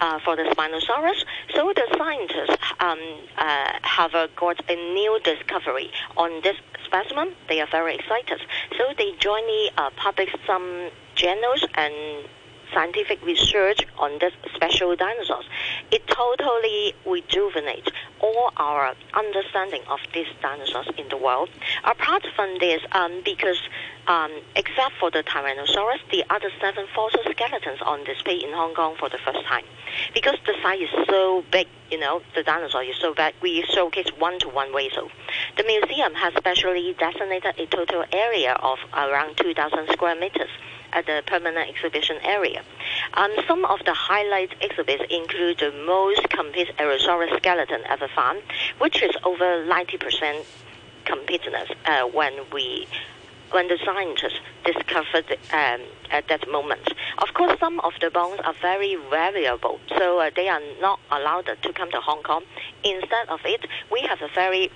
uh, 0.00 0.18
for 0.24 0.36
the 0.36 0.44
Spinosaurus. 0.44 1.24
So 1.54 1.72
the 1.74 1.86
scientists 1.96 2.72
um, 2.80 2.98
uh, 3.36 3.72
have 3.82 4.14
uh, 4.14 4.28
got 4.36 4.60
a 4.68 4.74
new 4.94 5.18
discovery 5.22 5.90
on 6.16 6.40
this 6.42 6.56
specimen. 6.84 7.34
They 7.48 7.60
are 7.60 7.68
very 7.70 7.96
excited. 7.96 8.40
So 8.76 8.84
they 8.96 9.12
jointly 9.18 9.70
uh, 9.76 9.90
published 9.96 10.36
some 10.46 10.90
journals 11.14 11.64
and 11.74 12.24
scientific 12.72 13.24
research 13.24 13.80
on 13.98 14.18
this 14.20 14.32
special 14.54 14.94
dinosaurs. 14.96 15.46
It 15.90 16.06
totally 16.06 16.94
rejuvenates 17.06 17.88
all 18.20 18.52
our 18.56 18.94
understanding 19.14 19.82
of 19.88 20.00
these 20.12 20.26
dinosaurs 20.40 20.88
in 20.96 21.08
the 21.08 21.16
world. 21.16 21.50
Apart 21.84 22.26
from 22.34 22.58
this, 22.58 22.80
um, 22.92 23.20
because 23.24 23.60
um, 24.06 24.30
except 24.56 24.94
for 24.98 25.10
the 25.10 25.22
Tyrannosaurus, 25.22 25.98
the 26.10 26.24
other 26.30 26.50
seven 26.60 26.86
fossil 26.94 27.20
skeletons 27.30 27.80
on 27.82 28.04
display 28.04 28.36
in 28.36 28.52
Hong 28.52 28.74
Kong 28.74 28.96
for 28.98 29.08
the 29.08 29.18
first 29.18 29.44
time. 29.46 29.64
Because 30.12 30.36
the 30.46 30.54
site 30.62 30.82
is 30.82 30.90
so 31.08 31.44
big, 31.50 31.66
you 31.90 31.98
know, 31.98 32.22
the 32.34 32.42
dinosaur 32.42 32.82
is 32.82 32.96
so 33.00 33.14
big, 33.14 33.34
we 33.40 33.62
showcase 33.62 34.08
one-to-one 34.18 34.72
ratio. 34.72 35.08
The 35.56 35.64
museum 35.64 36.14
has 36.14 36.34
specially 36.34 36.94
designated 36.98 37.58
a 37.58 37.66
total 37.66 38.04
area 38.12 38.54
of 38.54 38.78
around 38.92 39.36
2,000 39.36 39.88
square 39.92 40.16
meters 40.16 40.50
at 40.92 41.06
the 41.06 41.22
permanent 41.26 41.68
exhibition 41.68 42.16
area. 42.22 42.62
Um, 43.14 43.30
some 43.48 43.64
of 43.64 43.80
the 43.84 43.94
highlight 43.94 44.54
exhibits 44.60 45.02
include 45.10 45.58
the 45.58 45.72
most 45.84 46.28
complete 46.30 46.70
Allosaurus 46.78 47.36
skeleton 47.36 47.82
ever 47.88 48.08
found, 48.08 48.42
which 48.78 49.02
is 49.02 49.10
over 49.24 49.66
90% 49.66 50.44
completeness 51.04 51.68
uh, 51.84 52.04
when 52.04 52.32
we 52.52 52.86
when 53.54 53.68
the 53.68 53.78
scientists 53.84 54.40
discovered 54.64 55.38
um, 55.52 55.80
at 56.10 56.26
that 56.28 56.50
moment. 56.50 56.92
Of 57.18 57.32
course, 57.34 57.56
some 57.60 57.78
of 57.80 57.92
the 58.00 58.10
bones 58.10 58.40
are 58.44 58.54
very 58.60 58.96
variable, 59.08 59.78
so 59.96 60.18
uh, 60.18 60.30
they 60.34 60.48
are 60.48 60.60
not 60.80 60.98
allowed 61.12 61.48
to 61.62 61.72
come 61.72 61.90
to 61.92 62.00
Hong 62.00 62.22
Kong. 62.24 62.42
Instead 62.82 63.28
of 63.28 63.40
it, 63.44 63.64
we 63.92 64.00
have 64.02 64.20
a 64.22 64.28
very, 64.34 64.72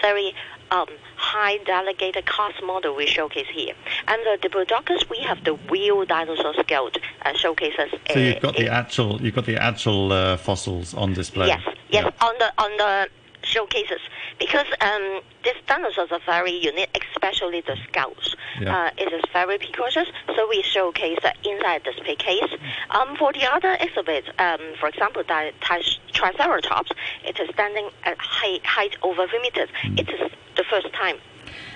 very 0.00 0.34
um, 0.70 0.88
high 1.16 1.58
delegated 1.58 2.24
cast 2.24 2.62
model 2.64 2.96
we 2.96 3.06
showcase 3.06 3.46
here. 3.52 3.74
And 4.06 4.22
the 4.22 4.48
Diplodocus, 4.48 5.08
we 5.10 5.18
have 5.20 5.44
the 5.44 5.58
real 5.70 6.06
dinosaur 6.06 6.54
skeleton 6.54 7.02
uh, 7.26 7.34
showcases. 7.34 7.90
So 8.10 8.18
you've 8.18 8.40
got 8.40 8.56
the 8.56 8.68
actual, 8.68 9.20
you've 9.20 9.34
got 9.34 9.44
the 9.44 9.62
actual 9.62 10.12
uh, 10.12 10.38
fossils 10.38 10.94
on 10.94 11.12
display. 11.12 11.48
Yes, 11.48 11.62
yes, 11.90 12.10
on 12.22 12.34
the 12.38 12.52
on 12.56 12.76
the 12.78 13.08
showcases 13.42 14.00
because 14.38 14.66
um, 14.80 15.20
these 15.44 15.54
dinosaurs 15.66 16.10
are 16.12 16.20
very 16.26 16.52
unique, 16.52 17.04
especially 17.12 17.60
the 17.62 17.76
skulls. 17.88 18.36
Yeah. 18.60 18.76
Uh, 18.76 18.90
it 18.96 19.12
is 19.12 19.22
very 19.32 19.58
precocious, 19.58 20.08
so 20.34 20.48
we 20.48 20.62
showcase 20.62 21.18
uh, 21.24 21.30
inside 21.44 21.82
the 21.84 21.92
display 21.92 22.16
case. 22.16 22.50
Um, 22.90 23.16
for 23.16 23.32
the 23.32 23.44
other 23.52 23.76
exhibits, 23.80 24.28
um, 24.38 24.60
for 24.78 24.88
example, 24.88 25.22
the 25.26 25.52
tri- 25.60 25.82
Triceratops, 26.12 26.90
it 27.24 27.38
is 27.38 27.48
standing 27.50 27.88
at 28.04 28.18
height, 28.18 28.64
height 28.64 28.96
over 29.02 29.26
3 29.26 29.40
meters. 29.40 29.68
It 29.96 30.08
is 30.08 30.30
the 30.56 30.64
first 30.64 30.92
time 30.92 31.16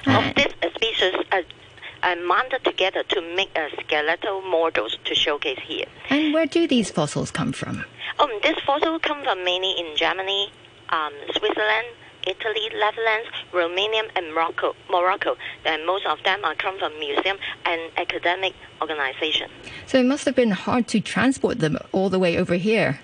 of 0.06 0.34
this 0.34 0.52
species. 0.74 1.14
Uh, 1.30 1.42
uh, 2.02 2.16
mounted 2.26 2.64
together 2.64 3.04
to 3.04 3.20
make 3.36 3.56
a 3.56 3.68
skeletal 3.80 4.40
models 4.42 4.98
to 5.04 5.14
showcase 5.14 5.60
here. 5.64 5.86
And 6.10 6.34
where 6.34 6.46
do 6.46 6.66
these 6.66 6.90
fossils 6.90 7.30
come 7.30 7.52
from? 7.52 7.84
Um, 8.18 8.30
this 8.42 8.58
fossil 8.66 8.98
come 8.98 9.22
from 9.22 9.44
mainly 9.44 9.72
in 9.78 9.96
Germany, 9.96 10.50
um, 10.92 11.12
Switzerland, 11.34 11.86
Italy, 12.26 12.68
Netherlands, 12.78 13.28
Romania, 13.52 14.02
and 14.14 14.32
Morocco. 14.32 14.76
Morocco. 14.90 15.36
And 15.64 15.84
most 15.86 16.06
of 16.06 16.22
them 16.22 16.44
are 16.44 16.54
come 16.54 16.78
from 16.78 16.96
museum 16.98 17.36
and 17.64 17.80
academic 17.96 18.54
organization. 18.80 19.50
So 19.86 19.98
it 19.98 20.06
must 20.06 20.24
have 20.26 20.36
been 20.36 20.52
hard 20.52 20.86
to 20.88 21.00
transport 21.00 21.58
them 21.58 21.78
all 21.90 22.10
the 22.10 22.18
way 22.18 22.38
over 22.38 22.54
here. 22.54 23.00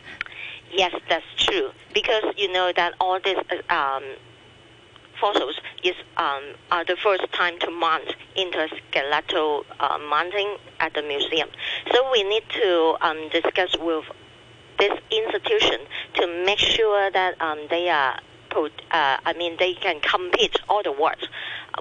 Yes, 0.73 0.95
that's 1.09 1.25
true. 1.37 1.71
Because 1.95 2.23
you 2.37 2.53
know 2.53 2.73
that 2.77 2.95
all 3.01 3.19
these 3.19 3.39
uh, 3.69 3.75
um, 3.75 4.05
fossils 5.21 5.59
is 5.83 5.95
um, 6.17 6.43
are 6.71 6.85
the 6.85 6.97
first 7.03 7.25
time 7.33 7.59
to 7.61 7.71
mount 7.71 8.15
into 8.37 8.59
a 8.59 8.69
skeletal 8.91 9.65
uh, 9.81 9.99
mounting 10.09 10.57
at 10.81 10.95
the 10.95 11.03
museum. 11.03 11.49
So 11.93 12.11
we 12.13 12.23
need 12.23 12.45
to 12.63 12.97
um, 13.01 13.29
discuss 13.31 13.77
with 13.79 14.05
this 14.79 14.99
institution 15.11 15.81
to 16.15 16.45
make 16.45 16.59
sure 16.59 17.11
that 17.11 17.41
um, 17.41 17.59
they 17.71 17.89
are 17.89 18.21
put, 18.51 18.73
uh, 18.91 19.19
I 19.25 19.35
mean, 19.37 19.57
they 19.59 19.75
can 19.75 20.01
complete 20.01 20.57
all 20.69 20.83
the 20.83 20.93
work 20.93 21.19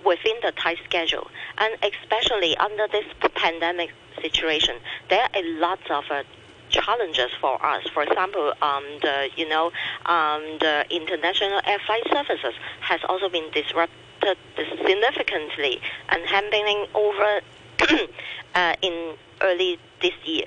within 0.06 0.36
the 0.42 0.52
tight 0.52 0.78
schedule. 0.84 1.28
And 1.58 1.74
especially 1.84 2.58
under 2.58 2.88
this 2.88 3.06
pandemic 3.36 3.92
situation, 4.22 4.76
there 5.10 5.22
are 5.22 5.30
a 5.34 5.44
lot 5.60 5.80
of 5.90 6.06
uh, 6.12 6.24
challenges 6.70 7.32
for 7.40 7.64
us. 7.66 7.88
For 7.94 8.04
example, 8.04 8.54
um, 8.62 8.84
the 9.02 9.30
you 9.36 9.48
know 9.48 9.72
um, 10.06 10.42
the 10.60 10.86
international 10.90 11.62
air 11.66 11.80
flight 11.86 12.04
services 12.12 12.54
has 12.82 13.00
also 13.08 13.30
been 13.30 13.50
disrupted 13.52 14.38
significantly 14.86 15.80
and 16.10 16.26
happening 16.26 16.86
over 16.94 17.42
uh, 18.56 18.76
in 18.82 19.16
early 19.42 19.80
this 20.02 20.14
year. 20.26 20.46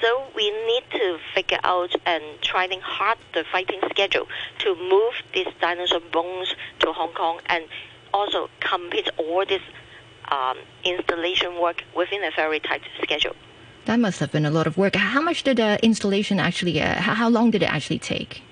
So 0.00 0.26
we 0.34 0.50
need 0.66 0.84
to 0.92 1.18
figure 1.34 1.58
out 1.64 1.94
and 2.06 2.22
trying 2.42 2.80
hard 2.80 3.18
the 3.34 3.44
fighting 3.50 3.80
schedule 3.90 4.26
to 4.60 4.74
move 4.76 5.14
these 5.34 5.48
dinosaur 5.60 6.00
bones 6.12 6.54
to 6.80 6.92
Hong 6.92 7.12
Kong 7.14 7.40
and 7.46 7.64
also 8.12 8.48
complete 8.60 9.08
all 9.16 9.44
this 9.46 9.62
um, 10.30 10.58
installation 10.84 11.60
work 11.60 11.82
within 11.96 12.22
a 12.22 12.30
very 12.34 12.60
tight 12.60 12.82
schedule. 13.02 13.34
That 13.86 13.98
must 13.98 14.20
have 14.20 14.30
been 14.30 14.44
a 14.44 14.50
lot 14.50 14.66
of 14.66 14.76
work. 14.76 14.94
How 14.96 15.22
much 15.22 15.42
did 15.44 15.56
the 15.56 15.82
installation 15.82 16.38
actually? 16.38 16.80
Uh, 16.80 16.94
how, 17.00 17.28
long 17.28 17.50
did 17.50 17.62
it 17.62 17.72
actually 17.72 17.98
take? 17.98 18.42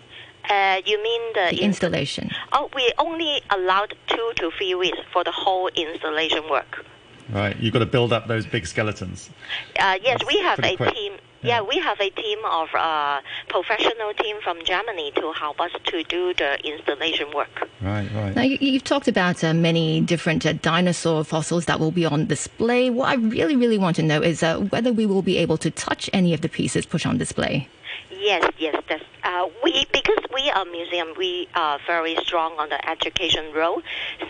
Uh, 0.49 0.81
you 0.87 1.03
mean 1.03 1.21
the, 1.35 1.57
The 1.57 1.63
installation. 1.63 2.31
Oh, 2.53 2.71
we 2.75 2.91
only 2.99 3.43
allowed 3.51 3.95
two 4.07 4.33
to 4.37 4.51
three 4.57 4.75
weeks 4.75 4.99
for 5.13 5.25
the 5.25 5.33
whole 5.33 5.69
installation 5.69 6.49
work. 6.49 6.87
Right, 7.29 7.57
you've 7.59 7.73
got 7.73 7.81
to 7.81 7.87
build 7.87 8.13
up 8.13 8.29
those 8.29 8.47
big 8.47 8.67
skeletons. 8.67 9.31
Uh, 9.79 9.99
yes, 10.03 10.21
we 10.27 10.39
have 10.41 10.59
a 10.61 10.77
quick. 10.77 10.95
team. 10.95 11.13
Yeah. 11.43 11.61
we 11.61 11.79
have 11.79 12.01
a 12.01 12.11
team 12.11 12.39
of 12.45 12.69
uh, 12.75 13.21
professional 13.49 14.13
team 14.15 14.37
from 14.43 14.65
Germany 14.65 15.13
to 15.17 15.33
help 15.33 15.61
us 15.61 15.71
to 15.85 16.03
do 16.03 16.35
the 16.35 16.59
installation 16.65 17.33
work. 17.33 17.69
Right, 17.81 18.09
right. 18.15 18.35
Now, 18.35 18.43
you, 18.43 18.59
you've 18.61 18.83
talked 18.83 19.07
about 19.07 19.45
uh, 19.45 19.55
many 19.55 20.01
different 20.01 20.45
uh, 20.45 20.55
dinosaur 20.55 21.23
fossils 21.23 21.67
that 21.67 21.79
will 21.79 21.93
be 21.93 22.05
on 22.05 22.27
display. 22.27 22.91
What 22.91 23.11
I 23.11 23.15
really, 23.15 23.55
really 23.55 23.79
want 23.79 23.95
to 23.97 24.03
know 24.03 24.23
is 24.23 24.43
uh, 24.43 24.59
whether 24.59 24.93
we 24.93 25.07
will 25.07 25.23
be 25.23 25.37
able 25.37 25.57
to 25.59 25.71
touch 25.71 26.11
any 26.13 26.35
of 26.35 26.41
the 26.41 26.49
pieces 26.49 26.85
put 26.85 27.07
on 27.07 27.19
display. 27.19 27.69
Yes, 28.11 28.51
yes, 28.59 28.83
that's 28.89 29.05
uh, 29.23 29.49
we 29.63 29.87
because 29.93 30.25
we 30.35 30.51
are 30.51 30.63
a 30.63 30.71
museum. 30.71 31.13
We 31.17 31.49
are 31.55 31.79
very 31.87 32.17
strong 32.17 32.59
on 32.59 32.69
the 32.71 32.89
education 32.89 33.53
role, 33.53 33.83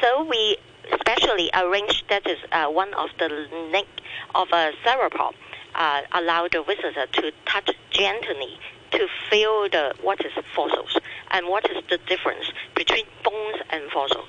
so 0.03 0.25
we 0.25 0.59
specially 1.01 1.51
arrange 1.55 2.05
that 2.09 2.27
is 2.27 2.39
uh, 2.53 2.67
one 2.67 2.93
of 2.95 3.11
the 3.19 3.29
neck 3.73 3.87
of 4.35 4.49
a 4.53 4.73
theropod. 4.85 5.35
Uh, 5.75 6.01
allow 6.13 6.49
the 6.49 6.63
visitor 6.63 7.07
to 7.13 7.33
touch 7.45 7.71
gently 7.91 8.59
to 8.93 9.07
feel 9.29 9.69
the 9.69 9.95
what 10.01 10.19
is 10.25 10.33
fossils 10.55 10.97
and 11.33 11.47
what 11.49 11.69
is 11.71 11.83
the 11.91 11.99
difference 12.07 12.47
between 12.75 13.05
bones 13.23 13.57
and 13.71 13.91
fossil. 13.91 14.25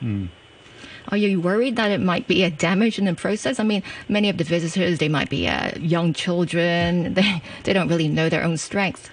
Are 1.10 1.18
you 1.18 1.40
worried 1.40 1.78
that 1.78 1.90
it 1.92 2.02
might 2.02 2.28
be 2.28 2.44
a 2.44 2.50
damage 2.50 3.00
in 3.00 3.06
the 3.06 3.16
process? 3.16 3.60
I 3.62 3.64
mean, 3.64 3.82
many 4.10 4.30
of 4.30 4.38
the 4.38 4.44
visitors 4.44 5.00
they 5.00 5.08
might 5.08 5.30
be 5.30 5.48
uh, 5.48 5.72
young 5.80 6.14
children. 6.14 7.14
They 7.18 7.42
they 7.64 7.74
don't 7.74 7.88
really 7.88 8.10
know 8.10 8.28
their 8.30 8.44
own 8.44 8.58
strength. 8.58 9.10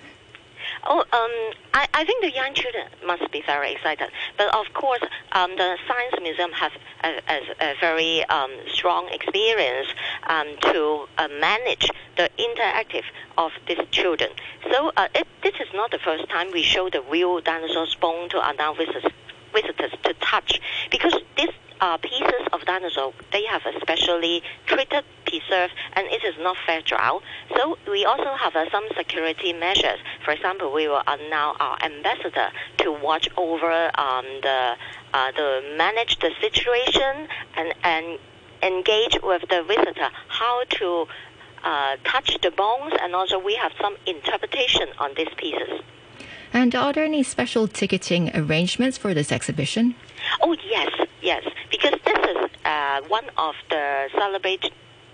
Oh, 0.87 1.01
um, 1.01 1.55
I, 1.72 1.89
I 1.95 2.05
think 2.05 2.22
the 2.22 2.30
young 2.30 2.53
children 2.53 2.87
must 3.07 3.30
be 3.32 3.43
very 3.47 3.72
excited. 3.72 4.09
But 4.37 4.55
of 4.55 4.72
course, 4.74 5.03
um, 5.32 5.57
the 5.57 5.78
Science 5.89 6.14
Museum 6.22 6.53
has 6.53 6.72
a, 7.03 7.20
a, 7.28 7.70
a 7.70 7.74
very 7.80 8.24
um, 8.26 8.51
strong 8.72 9.09
experience 9.11 9.89
um, 10.28 10.47
to 10.61 11.07
uh, 11.16 11.28
manage 11.41 11.89
the 12.16 12.28
interactive 12.39 13.05
of 13.39 13.53
these 13.66 13.80
children. 13.91 14.30
So 14.70 14.93
uh, 14.97 15.09
it, 15.14 15.26
this 15.43 15.55
is 15.55 15.68
not 15.72 15.91
the 15.91 15.99
first 15.99 16.28
time 16.28 16.53
we 16.53 16.62
show 16.62 16.91
the 16.91 17.03
real 17.03 17.41
dinosaur's 17.41 17.95
bone 17.95 18.28
to 18.30 18.37
allow 18.37 18.74
visitors, 18.74 19.11
visitors 19.55 19.93
to 20.03 20.14
touch 20.20 20.61
because 20.91 21.14
this 21.37 21.51
uh, 21.85 21.99
pieces 21.99 22.45
of 22.55 22.64
dinosaur, 22.64 23.12
they 23.30 23.45
have 23.45 23.61
a 23.66 23.78
specially 23.80 24.43
treated, 24.64 25.05
preserve 25.26 25.70
and 25.93 26.07
it 26.07 26.24
is 26.24 26.35
not 26.41 26.57
fragile. 26.64 27.22
So 27.55 27.76
we 27.91 28.07
also 28.07 28.35
have 28.37 28.57
uh, 28.57 28.70
some 28.70 28.85
security 28.97 29.53
measures. 29.53 29.99
For 30.24 30.30
example, 30.30 30.72
we 30.72 30.89
will 30.89 31.03
allow 31.07 31.55
our 31.61 31.76
ambassador 31.82 32.49
to 32.78 32.93
watch 32.93 33.28
over 33.37 33.91
um, 34.01 34.24
the 34.43 34.76
uh, 35.12 35.30
the 35.32 35.74
manage 35.76 36.18
the 36.20 36.30
situation 36.41 37.28
and 37.59 37.74
and 37.85 38.18
engage 38.62 39.18
with 39.22 39.43
the 39.51 39.62
visitor 39.68 40.09
how 40.28 40.64
to 40.78 41.07
uh, 41.64 41.97
touch 42.05 42.39
the 42.41 42.51
bones, 42.51 42.95
and 43.03 43.14
also 43.14 43.39
we 43.39 43.55
have 43.57 43.72
some 43.80 43.97
interpretation 44.07 44.89
on 44.99 45.11
these 45.16 45.32
pieces. 45.37 45.82
And 46.55 46.75
are 46.75 46.93
there 46.93 47.05
any 47.05 47.25
special 47.25 47.67
ticketing 47.67 48.31
arrangements 48.35 48.97
for 48.97 49.13
this 49.13 49.33
exhibition? 49.33 49.95
Oh 50.41 50.57
yes, 50.71 50.89
yes, 51.21 51.43
because 51.71 51.99
this 52.07 52.19
is 52.31 52.51
uh, 52.65 53.01
one 53.09 53.29
of 53.37 53.55
the 53.71 54.09
celebrate 54.17 54.71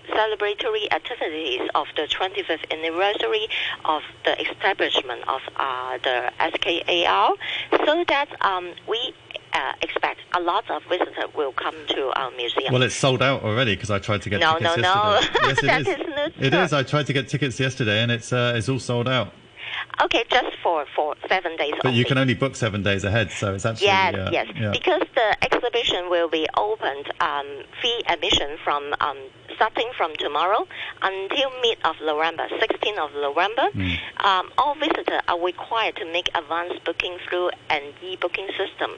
celebratory 0.09 0.85
activities 0.91 1.61
of 1.73 1.87
the 1.95 2.03
25th 2.03 2.69
anniversary 2.71 3.47
of 3.85 4.01
the 4.23 4.39
establishment 4.41 5.21
of 5.27 5.41
uh, 5.57 5.97
the 6.03 6.31
SKAR, 6.39 7.33
so 7.85 8.03
that 8.07 8.27
um, 8.41 8.73
we 8.87 9.13
uh, 9.53 9.73
expect 9.81 10.19
a 10.35 10.39
lot 10.41 10.69
of 10.69 10.83
visitors 10.89 11.25
will 11.35 11.53
come 11.53 11.75
to 11.87 12.11
our 12.19 12.29
museum. 12.31 12.71
Well, 12.71 12.83
it's 12.83 12.95
sold 12.95 13.21
out 13.23 13.41
already 13.43 13.75
because 13.75 13.89
I 13.89 13.97
tried 13.99 14.21
to 14.23 14.29
get 14.29 14.39
no, 14.41 14.59
tickets 14.59 14.77
no, 14.77 14.81
yesterday. 14.81 15.39
no, 15.41 15.47
Yes, 15.47 15.57
it 15.57 15.65
That 15.67 15.81
is. 15.81 15.87
is 15.87 15.97
not 16.15 16.31
It 16.39 16.49
true. 16.51 16.59
is. 16.61 16.73
I 16.73 16.83
tried 16.83 17.07
to 17.07 17.13
get 17.13 17.27
tickets 17.29 17.59
yesterday, 17.59 18.01
and 18.03 18.11
it's 18.11 18.31
uh, 18.31 18.53
it's 18.55 18.69
all 18.69 18.79
sold 18.79 19.07
out. 19.07 19.33
Okay, 20.03 20.23
just 20.29 20.55
for 20.63 20.85
for 20.95 21.15
seven 21.27 21.57
days. 21.57 21.73
But 21.83 21.93
you 21.93 22.05
can 22.05 22.17
only 22.17 22.33
book 22.33 22.55
seven 22.55 22.81
days 22.83 23.03
ahead, 23.03 23.31
so 23.31 23.53
it's 23.53 23.65
actually 23.65 23.87
Yes, 23.87 24.15
uh, 24.15 24.29
yes. 24.31 24.47
yeah. 24.55 24.71
Because 24.71 25.03
the 25.15 25.37
exhibition 25.43 26.09
will 26.09 26.29
be 26.29 26.47
opened 26.57 27.11
um, 27.19 27.45
free 27.81 28.01
admission 28.07 28.57
from 28.63 28.95
um, 29.01 29.17
starting 29.55 29.91
from 29.97 30.15
tomorrow 30.15 30.67
until 31.01 31.51
mid 31.61 31.77
of 31.85 31.95
November, 32.03 32.47
16th 32.49 32.97
of 32.97 33.13
November. 33.13 33.67
Um, 34.23 34.49
all 34.57 34.75
visitors 34.75 35.21
are 35.27 35.39
required 35.39 35.95
to 35.97 36.05
make 36.05 36.29
advance 36.35 36.73
booking 36.85 37.17
through 37.27 37.51
an 37.69 37.81
e-booking 38.01 38.47
system. 38.57 38.91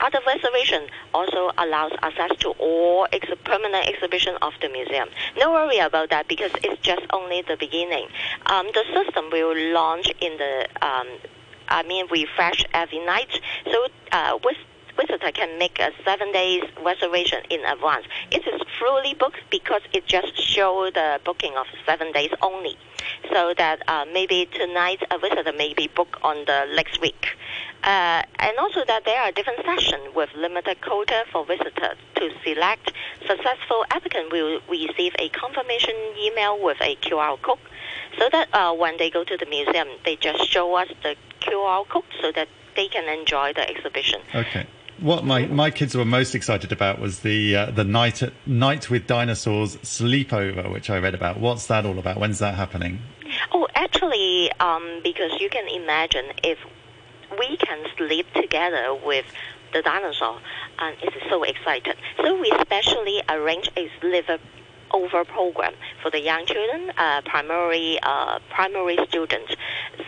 Other 0.00 0.20
reservation 0.26 0.86
also 1.12 1.50
allows 1.58 1.92
access 2.02 2.30
to 2.38 2.50
all 2.50 3.06
ex- 3.12 3.28
permanent 3.44 3.88
exhibition 3.88 4.36
of 4.42 4.52
the 4.60 4.68
museum. 4.68 5.08
No 5.36 5.52
worry 5.52 5.78
about 5.78 6.10
that 6.10 6.28
because 6.28 6.52
it's 6.62 6.80
just 6.82 7.02
only 7.12 7.42
the 7.42 7.56
beginning. 7.56 8.06
Um, 8.46 8.66
the 8.72 8.84
system 8.94 9.30
will 9.30 9.56
launch 9.72 10.10
in 10.20 10.36
the, 10.38 10.68
um, 10.82 11.08
I 11.68 11.82
mean, 11.82 12.06
refresh 12.10 12.64
every 12.72 13.04
night. 13.04 13.40
So 13.64 13.86
uh, 14.12 14.38
with 14.44 14.56
visitor 14.98 15.30
can 15.32 15.58
make 15.58 15.78
a 15.78 15.90
seven 16.04 16.32
days 16.32 16.62
reservation 16.84 17.40
in 17.50 17.64
advance. 17.64 18.06
It 18.30 18.46
is 18.46 18.60
fully 18.78 19.14
booked 19.14 19.42
because 19.50 19.82
it 19.92 20.06
just 20.06 20.36
show 20.36 20.90
the 20.92 21.20
booking 21.24 21.54
of 21.56 21.66
seven 21.86 22.12
days 22.12 22.30
only. 22.42 22.76
So 23.32 23.54
that 23.56 23.82
uh, 23.88 24.04
maybe 24.12 24.48
tonight 24.52 25.02
a 25.10 25.18
visitor 25.18 25.52
may 25.52 25.74
be 25.74 25.88
booked 25.88 26.16
on 26.22 26.44
the 26.46 26.66
next 26.74 27.00
week. 27.00 27.36
Uh, 27.84 28.22
and 28.40 28.58
also 28.58 28.84
that 28.86 29.04
there 29.04 29.20
are 29.22 29.30
different 29.32 29.64
sessions 29.64 30.14
with 30.14 30.28
limited 30.36 30.80
quota 30.80 31.24
for 31.32 31.44
visitors 31.46 31.96
to 32.16 32.30
select. 32.44 32.92
Successful 33.26 33.84
applicant 33.90 34.32
will 34.32 34.60
receive 34.68 35.14
a 35.18 35.28
confirmation 35.28 35.94
email 36.18 36.62
with 36.62 36.76
a 36.80 36.96
QR 36.96 37.40
code 37.40 37.58
so 38.18 38.28
that 38.32 38.48
uh, 38.52 38.74
when 38.74 38.96
they 38.98 39.10
go 39.10 39.22
to 39.24 39.36
the 39.36 39.46
museum, 39.46 39.88
they 40.04 40.16
just 40.16 40.44
show 40.48 40.74
us 40.74 40.88
the 41.02 41.14
QR 41.40 41.86
code 41.88 42.04
so 42.20 42.32
that 42.32 42.48
they 42.74 42.88
can 42.88 43.08
enjoy 43.08 43.52
the 43.52 43.68
exhibition. 43.68 44.20
Okay. 44.34 44.66
What 45.00 45.24
my, 45.24 45.46
my 45.46 45.70
kids 45.70 45.94
were 45.94 46.04
most 46.04 46.34
excited 46.34 46.72
about 46.72 46.98
was 46.98 47.20
the 47.20 47.54
uh, 47.54 47.70
the 47.70 47.84
night 47.84 48.20
at, 48.22 48.32
night 48.46 48.90
with 48.90 49.06
dinosaurs 49.06 49.76
sleepover, 49.76 50.72
which 50.72 50.90
I 50.90 50.98
read 50.98 51.14
about. 51.14 51.38
What's 51.38 51.66
that 51.66 51.86
all 51.86 52.00
about? 52.00 52.18
When's 52.18 52.40
that 52.40 52.56
happening? 52.56 53.00
Oh, 53.52 53.68
actually, 53.76 54.50
um, 54.58 55.00
because 55.04 55.32
you 55.40 55.50
can 55.50 55.68
imagine 55.68 56.24
if 56.42 56.58
we 57.38 57.56
can 57.58 57.84
sleep 57.96 58.26
together 58.34 58.98
with 59.04 59.26
the 59.72 59.82
dinosaur, 59.82 60.40
and 60.80 60.96
it 61.00 61.14
is 61.14 61.22
so 61.28 61.44
excited. 61.44 61.96
So 62.22 62.36
we 62.40 62.50
specially 62.60 63.22
arrange 63.28 63.70
a 63.76 63.88
sleeper 64.00 64.38
over 64.92 65.24
program 65.24 65.74
for 66.02 66.10
the 66.10 66.20
young 66.20 66.46
children, 66.46 66.92
uh, 66.96 67.22
primary 67.22 67.98
uh, 68.02 68.38
primary 68.50 68.98
students. 69.08 69.54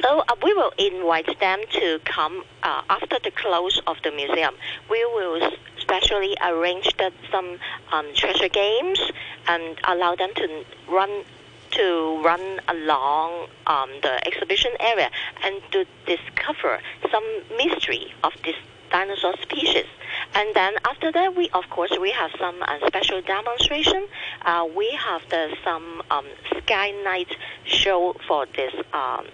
So 0.01 0.21
uh, 0.21 0.35
we 0.43 0.53
will 0.55 0.73
invite 0.79 1.39
them 1.41 1.61
to 1.73 2.01
come 2.05 2.45
uh, 2.63 2.83
after 2.89 3.19
the 3.23 3.31
close 3.31 3.81
of 3.87 3.97
the 4.03 4.11
museum. 4.11 4.55
We 4.91 5.05
will 5.05 5.51
specially 5.79 6.37
arrange 6.43 6.97
that 6.99 7.13
some 7.31 7.59
um, 7.93 8.07
treasure 8.15 8.49
games 8.49 9.01
and 9.49 9.79
allow 9.85 10.15
them 10.15 10.31
to 10.37 10.65
run 10.89 11.25
to 11.73 12.21
run 12.25 12.61
along 12.69 13.49
um, 13.67 13.91
the 14.03 14.27
exhibition 14.27 14.73
area 14.81 15.11
and 15.45 15.61
to 15.71 15.85
discover 16.07 16.81
some 17.11 17.25
mystery 17.57 18.13
of 18.25 18.33
this 18.45 18.57
dinosaur 18.91 19.35
species. 19.41 19.87
And 20.35 20.55
then 20.55 20.75
after 20.85 21.13
that, 21.13 21.37
we 21.37 21.49
of 21.51 21.69
course 21.71 21.93
we 22.01 22.11
have 22.13 22.31
some 22.39 22.63
uh, 22.63 22.79
special 22.87 23.21
demonstration. 23.23 24.07
Uh, 24.43 24.67
we 24.77 24.91
have 24.93 25.23
the 25.31 25.57
some 25.65 26.03
um, 26.11 26.27
sky 26.59 26.91
night 27.05 27.35
show 27.65 28.15
for 28.27 28.47
this 28.57 28.73
um, 28.93 29.27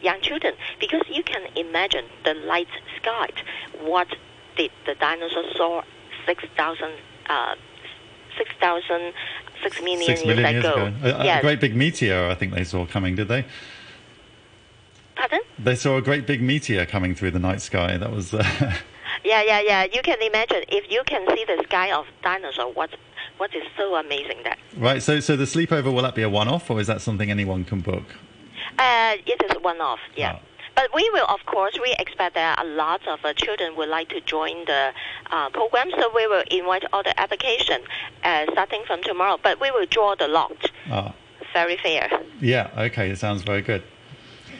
young 0.00 0.20
children 0.20 0.54
because 0.80 1.02
you 1.10 1.22
can 1.22 1.42
imagine 1.56 2.04
the 2.24 2.34
light 2.34 2.68
sky. 3.00 3.28
What 3.80 4.08
did 4.56 4.70
the 4.86 4.94
dinosaur 4.94 5.44
saw 5.56 5.82
six 6.26 6.44
thousand? 6.56 6.92
Uh, 7.28 7.54
6,000, 8.38 9.12
6 9.62 9.82
million, 9.82 10.06
Six 10.06 10.24
years, 10.24 10.38
years 10.38 10.64
ago. 10.64 10.86
ago. 10.86 11.18
A, 11.20 11.38
a 11.38 11.40
great 11.40 11.60
big 11.60 11.76
meteor, 11.76 12.28
I 12.28 12.34
think 12.34 12.54
they 12.54 12.64
saw 12.64 12.86
coming, 12.86 13.14
did 13.14 13.28
they? 13.28 13.44
Pardon? 15.14 15.40
They 15.58 15.74
saw 15.74 15.96
a 15.96 16.02
great 16.02 16.26
big 16.26 16.42
meteor 16.42 16.86
coming 16.86 17.14
through 17.14 17.32
the 17.32 17.38
night 17.38 17.60
sky. 17.60 17.96
That 17.96 18.10
was. 18.10 18.32
Uh, 18.34 18.74
Yeah, 19.24 19.42
yeah, 19.42 19.60
yeah. 19.60 19.84
You 19.92 20.02
can 20.02 20.20
imagine 20.22 20.62
if 20.68 20.90
you 20.90 21.02
can 21.06 21.26
see 21.36 21.44
the 21.44 21.62
sky 21.64 21.92
of 21.92 22.06
dinosaur, 22.22 22.72
what 22.72 22.90
what 23.38 23.54
is 23.54 23.62
so 23.76 23.94
amazing 23.96 24.38
that. 24.44 24.58
right, 24.76 25.02
so 25.02 25.20
so 25.20 25.36
the 25.36 25.44
sleepover, 25.44 25.92
will 25.92 26.02
that 26.02 26.14
be 26.14 26.22
a 26.22 26.28
one 26.28 26.48
off, 26.48 26.70
or 26.70 26.80
is 26.80 26.86
that 26.86 27.00
something 27.00 27.30
anyone 27.30 27.64
can 27.64 27.80
book? 27.80 28.04
Uh, 28.78 29.14
it 29.26 29.40
is 29.50 29.62
one 29.62 29.80
off, 29.80 30.00
yeah. 30.16 30.38
But 30.74 30.88
we 30.94 31.08
will, 31.12 31.26
of 31.28 31.44
course, 31.46 31.78
we 31.82 31.94
expect 31.98 32.34
that 32.34 32.58
a 32.58 32.64
lot 32.64 33.06
of 33.06 33.22
uh, 33.24 33.34
children 33.34 33.76
would 33.76 33.90
like 33.90 34.08
to 34.08 34.20
join 34.22 34.64
the 34.64 34.92
uh, 35.30 35.50
program, 35.50 35.90
so 35.98 36.10
we 36.14 36.26
will 36.26 36.44
invite 36.50 36.84
all 36.92 37.02
the 37.02 37.18
application 37.20 37.82
uh, 38.24 38.46
starting 38.52 38.82
from 38.86 39.02
tomorrow. 39.02 39.38
But 39.42 39.60
we 39.60 39.70
will 39.70 39.84
draw 39.86 40.14
the 40.14 40.28
lot. 40.28 40.70
Ah, 40.90 41.14
Very 41.52 41.76
fair. 41.76 42.08
yeah, 42.40 42.70
okay, 42.76 43.10
it 43.10 43.18
sounds 43.18 43.42
very 43.42 43.60
good. 43.60 43.82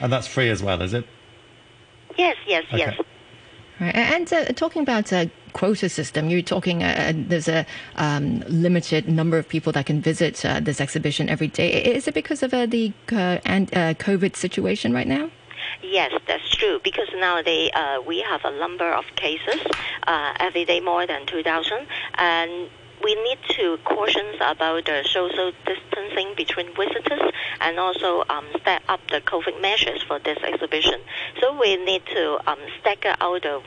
And 0.01 0.11
that's 0.13 0.27
free 0.27 0.49
as 0.49 0.61
well, 0.61 0.81
is 0.83 0.93
it? 0.93 1.05
Yes, 2.17 2.37
yes, 2.45 2.63
Okay. 2.67 2.77
yes. 2.77 2.99
Right. 3.79 3.95
And 3.95 4.31
uh, 4.31 4.45
talking 4.53 4.81
about 4.81 5.11
a 5.11 5.29
quota 5.53 5.89
system, 5.89 6.29
you're 6.29 6.41
talking 6.41 6.83
uh, 6.83 7.13
there's 7.15 7.47
a 7.47 7.65
um, 7.95 8.41
limited 8.47 9.09
number 9.09 9.37
of 9.37 9.47
people 9.49 9.71
that 9.73 9.87
can 9.87 10.01
visit 10.01 10.45
uh, 10.45 10.59
this 10.59 10.79
exhibition 10.79 11.29
every 11.29 11.47
day. 11.47 11.83
Is 11.83 12.07
it 12.07 12.13
because 12.13 12.43
of 12.43 12.53
uh, 12.53 12.65
the 12.65 12.93
uh, 13.11 13.39
and, 13.45 13.73
uh, 13.75 13.93
COVID 13.95 14.35
situation 14.35 14.93
right 14.93 15.07
now? 15.07 15.29
Yes, 15.81 16.11
that's 16.27 16.55
true. 16.55 16.79
Because 16.83 17.07
nowadays 17.15 17.71
uh, 17.73 17.99
we 18.05 18.21
have 18.21 18.45
a 18.45 18.57
number 18.59 18.91
of 18.91 19.05
cases 19.15 19.61
uh, 20.07 20.33
every 20.39 20.65
day, 20.65 20.79
more 20.79 21.07
than 21.07 21.25
2,000, 21.25 21.87
and 22.15 22.69
we 23.03 23.15
need 23.15 23.37
to 23.49 23.77
caution 23.83 24.25
about 24.41 24.85
the 24.85 25.03
social 25.11 25.51
distancing 25.65 26.33
between 26.35 26.67
visitors 26.75 27.21
and 27.59 27.77
also 27.77 28.23
um, 28.29 28.45
step 28.61 28.81
up 28.87 29.01
the 29.09 29.19
COVID 29.21 29.61
measures 29.61 30.01
for 30.03 30.19
this 30.19 30.37
exhibition. 30.43 31.01
So 31.41 31.59
we 31.59 31.75
need 31.75 32.05
to 32.07 32.39
um, 32.49 32.59
stagger 32.79 33.15
out 33.19 33.41
the 33.43 33.61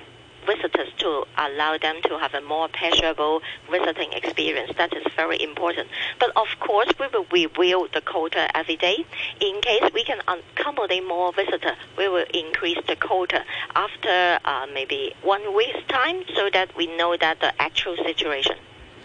visitors 0.47 0.89
to 0.99 1.24
allow 1.37 1.76
them 1.76 1.97
to 2.05 2.18
have 2.18 2.32
a 2.32 2.41
more 2.41 2.68
pleasurable 2.68 3.43
visiting 3.70 4.12
experience. 4.12 4.72
That 4.78 4.97
is 4.97 5.03
very 5.16 5.43
important. 5.43 5.89
But 6.20 6.30
of 6.37 6.47
course, 6.61 6.89
we 6.99 7.09
will 7.12 7.26
review 7.30 7.89
the 7.93 8.01
quota 8.01 8.49
every 8.57 8.76
day. 8.76 9.05
In 9.41 9.61
case 9.61 9.91
we 9.93 10.05
can 10.05 10.20
accommodate 10.28 11.07
more 11.07 11.32
visitors, 11.32 11.76
we 11.99 12.09
will 12.09 12.26
increase 12.32 12.78
the 12.87 12.97
quota 12.97 13.45
after 13.74 14.39
uh, 14.45 14.66
maybe 14.72 15.14
one 15.22 15.55
week's 15.55 15.84
time 15.89 16.22
so 16.34 16.49
that 16.53 16.74
we 16.76 16.87
know 16.97 17.16
that 17.16 17.41
the 17.41 17.53
actual 17.61 17.97
situation. 17.97 18.57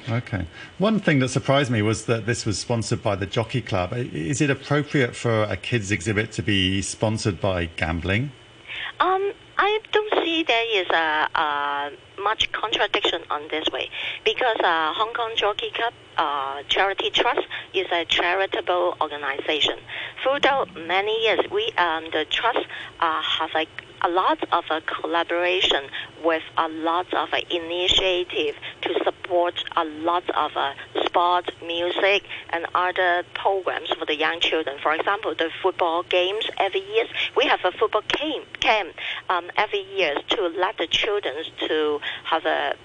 Okay. 0.09 0.45
One 0.77 0.99
thing 0.99 1.19
that 1.19 1.29
surprised 1.29 1.71
me 1.71 1.81
was 1.81 2.05
that 2.05 2.25
this 2.25 2.45
was 2.45 2.57
sponsored 2.57 3.03
by 3.03 3.15
the 3.15 3.25
Jockey 3.25 3.61
Club. 3.61 3.93
Is 3.93 4.41
it 4.41 4.49
appropriate 4.49 5.15
for 5.15 5.43
a 5.43 5.55
kids 5.55 5.91
exhibit 5.91 6.31
to 6.33 6.41
be 6.41 6.81
sponsored 6.81 7.39
by 7.39 7.65
gambling? 7.65 8.31
Um, 8.99 9.31
I 9.57 9.79
don't 9.91 10.13
see 10.23 10.43
there 10.43 10.81
is 10.81 10.87
a, 10.89 11.29
a 11.35 11.91
much 12.21 12.51
contradiction 12.51 13.21
on 13.29 13.47
this 13.49 13.65
way 13.71 13.89
because 14.25 14.57
uh, 14.59 14.93
Hong 14.93 15.13
Kong 15.13 15.33
Jockey 15.35 15.71
Club 15.71 15.93
uh, 16.17 16.63
Charity 16.67 17.09
Trust 17.11 17.47
is 17.73 17.87
a 17.91 18.05
charitable 18.05 18.95
organization. 19.01 19.77
Throughout 20.23 20.75
many 20.75 21.23
years, 21.23 21.39
we 21.51 21.71
um, 21.77 22.05
the 22.11 22.25
trust 22.29 22.65
uh, 22.99 23.21
have 23.21 23.51
a 23.55 23.65
a 24.03 24.09
lot 24.09 24.39
of 24.51 24.63
uh, 24.71 24.81
collaboration 24.87 25.83
with 26.23 26.41
a 26.57 26.67
lot 26.67 27.13
of 27.13 27.29
initiative 27.51 28.55
to 28.81 28.93
support 28.95 29.20
a 29.31 29.85
lot 29.85 30.29
of 30.31 30.51
uh, 30.55 30.73
sport, 31.05 31.51
music, 31.65 32.23
and 32.49 32.65
other 32.75 33.23
programs 33.33 33.89
for 33.89 34.05
the 34.05 34.15
young 34.15 34.39
children. 34.39 34.77
For 34.83 34.93
example, 34.93 35.33
the 35.35 35.49
football 35.61 36.03
games 36.03 36.45
every 36.57 36.81
year. 36.81 37.05
We 37.37 37.45
have 37.45 37.61
a 37.63 37.71
football 37.71 38.01
camp, 38.09 38.59
camp 38.59 38.93
um, 39.29 39.49
every 39.55 39.83
year 39.95 40.15
to 40.29 40.47
let 40.47 40.77
the 40.77 40.87
children 40.87 41.35
to 41.67 41.99
have 42.25 42.45
a 42.45 42.75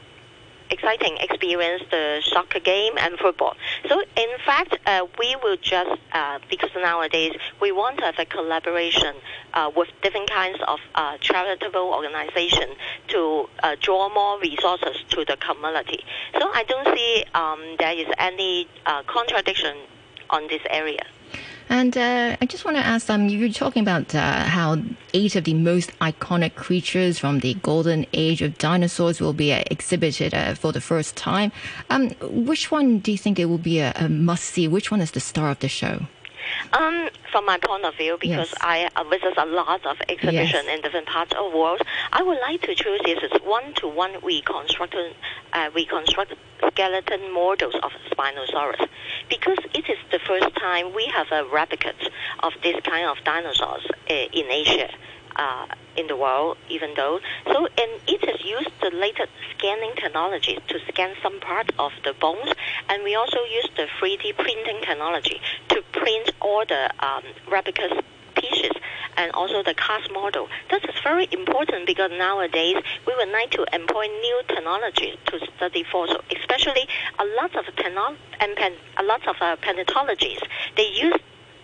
exciting 0.71 1.17
experience 1.21 1.83
the 1.91 2.23
soccer 2.25 2.61
game 2.61 2.95
and 2.99 3.19
football. 3.19 3.57
So 3.89 4.01
in 4.01 4.39
fact, 4.45 4.79
uh, 4.87 5.07
we 5.19 5.37
will 5.43 5.57
just 5.57 6.01
uh, 6.13 6.39
because 6.49 6.71
nowadays 6.77 7.37
we 7.61 7.73
want 7.73 7.99
to 7.99 8.05
have 8.05 8.19
a 8.19 8.25
collaboration 8.25 9.15
uh, 9.55 9.71
with 9.75 9.89
different 10.03 10.31
kinds 10.31 10.59
of 10.67 10.79
uh, 10.95 11.19
charitable 11.19 11.93
organizations 11.93 12.77
to 13.09 13.49
uh, 13.63 13.77
draw 13.81 14.13
more 14.13 14.41
resources 14.41 14.97
to 15.11 15.25
the 15.25 15.37
community. 15.37 16.05
So 16.39 16.51
I 16.53 16.65
don't 16.65 16.97
see 16.97 17.25
um, 17.35 17.61
there 17.79 17.97
is 17.97 18.09
any 18.19 18.69
uh, 18.85 19.03
contradiction 19.05 19.77
on 20.31 20.49
this 20.49 20.63
area. 20.71 21.05
And 21.69 21.97
uh, 21.97 22.37
I 22.41 22.47
just 22.47 22.65
want 22.65 22.77
to 22.77 22.87
ask 22.87 23.11
um, 23.11 23.29
you 23.29 23.41
were 23.41 23.53
talking 23.53 23.83
about 23.83 24.15
uh, 24.15 24.45
how 24.45 24.79
eight 25.15 25.35
of 25.35 25.45
the 25.45 25.55
most 25.55 25.91
iconic 25.99 26.55
creatures 26.55 27.19
from 27.19 27.41
the 27.41 27.55
golden 27.55 28.07
age 28.13 28.41
of 28.41 28.57
dinosaurs 28.59 29.21
will 29.21 29.33
be 29.33 29.53
uh, 29.53 29.65
exhibited 29.71 30.33
uh, 30.33 30.55
for 30.55 30.73
the 30.73 30.81
first 30.81 31.17
time. 31.17 31.51
Um, 31.91 32.11
which 32.21 32.71
one 32.71 33.01
do 33.01 33.11
you 33.11 33.19
think 33.19 33.39
it 33.39 33.47
will 33.47 33.59
be 33.59 33.81
a, 33.81 33.93
a 33.97 34.09
must 34.09 34.45
see? 34.45 34.69
Which 34.69 34.91
one 34.91 35.01
is 35.01 35.11
the 35.11 35.21
star 35.21 35.51
of 35.51 35.59
the 35.59 35.69
show? 35.69 36.07
Um, 36.73 37.09
from 37.31 37.47
my 37.47 37.59
point 37.59 37.85
of 37.85 37.97
view, 37.97 38.17
because 38.21 38.51
yes. 38.51 38.55
I 38.61 38.89
uh, 38.97 39.05
visit 39.05 39.35
a 39.37 39.47
lot 39.47 39.85
of 39.87 39.97
exhibition 40.09 40.65
yes. 40.65 40.77
in 40.77 40.83
different 40.83 41.07
parts 41.07 41.33
of 41.33 41.53
the 41.53 41.59
world, 41.59 41.81
I 42.13 42.23
would 42.23 42.39
like 42.41 42.63
to 42.63 42.75
choose 42.75 43.01
this 43.05 43.19
as 43.23 43.41
one-to-one 43.43 44.17
reconstructed, 44.23 45.15
uh, 45.53 45.71
reconstruct 45.75 46.35
skeleton 46.69 47.33
models 47.33 47.75
of 47.83 47.93
Spinosaurus, 48.11 48.89
because 49.29 49.59
it 49.75 49.89
is 49.89 49.99
the 50.11 50.19
first 50.19 50.55
time 50.57 50.95
we 50.95 51.07
have 51.07 51.27
a 51.33 51.45
replicate 51.53 52.11
of 52.43 52.53
this 52.63 52.81
kind 52.83 53.07
of 53.07 53.23
dinosaurs 53.25 53.87
uh, 54.11 54.15
in 54.15 54.51
Asia 54.51 54.91
uh, 55.37 55.67
in 55.97 56.07
the 56.07 56.17
world, 56.17 56.57
even 56.69 56.93
though. 56.97 57.21
So, 57.47 57.67
and 57.67 57.91
it 58.07 58.25
has 58.25 58.45
used 58.45 58.71
the 58.81 58.91
latest 58.91 59.31
scanning 59.57 59.93
technology 59.97 60.59
to 60.69 60.79
scan 60.89 61.15
some 61.23 61.41
part 61.41 61.71
of 61.79 61.93
the 62.05 62.15
bones, 62.15 62.53
and 62.89 63.03
we 63.05 63.15
also 63.15 63.39
use 63.45 63.69
the 63.77 63.87
3D 64.01 64.37
printing 64.37 64.81
technology 64.83 65.41
to 65.69 65.83
print 65.93 66.31
all 66.41 66.65
the 66.67 66.91
um, 67.01 67.23
replica 67.51 68.03
pieces 68.35 68.73
and 69.17 69.33
also 69.33 69.63
the 69.63 69.75
cast 69.75 70.13
model. 70.13 70.49
That 70.71 70.85
is 70.85 70.95
very 71.03 71.27
important 71.33 71.87
because 71.87 72.11
nowadays 72.19 72.77
we 73.07 73.15
would 73.17 73.31
like 73.31 73.51
to 73.53 73.65
employ 73.73 74.07
new 74.07 74.43
technology 74.49 75.19
to 75.27 75.41
study 75.57 75.85
fossil, 75.91 76.21
especially 76.37 76.87
a 77.19 77.25
lot 77.37 77.55
of 77.57 77.65
and 78.41 78.57
pen- 78.57 78.77
a 78.99 79.03
lot 79.03 79.27
of 79.27 79.37
uh, 79.41 79.57
paleontologists. 79.57 80.47
They 80.77 80.89
use 80.93 81.15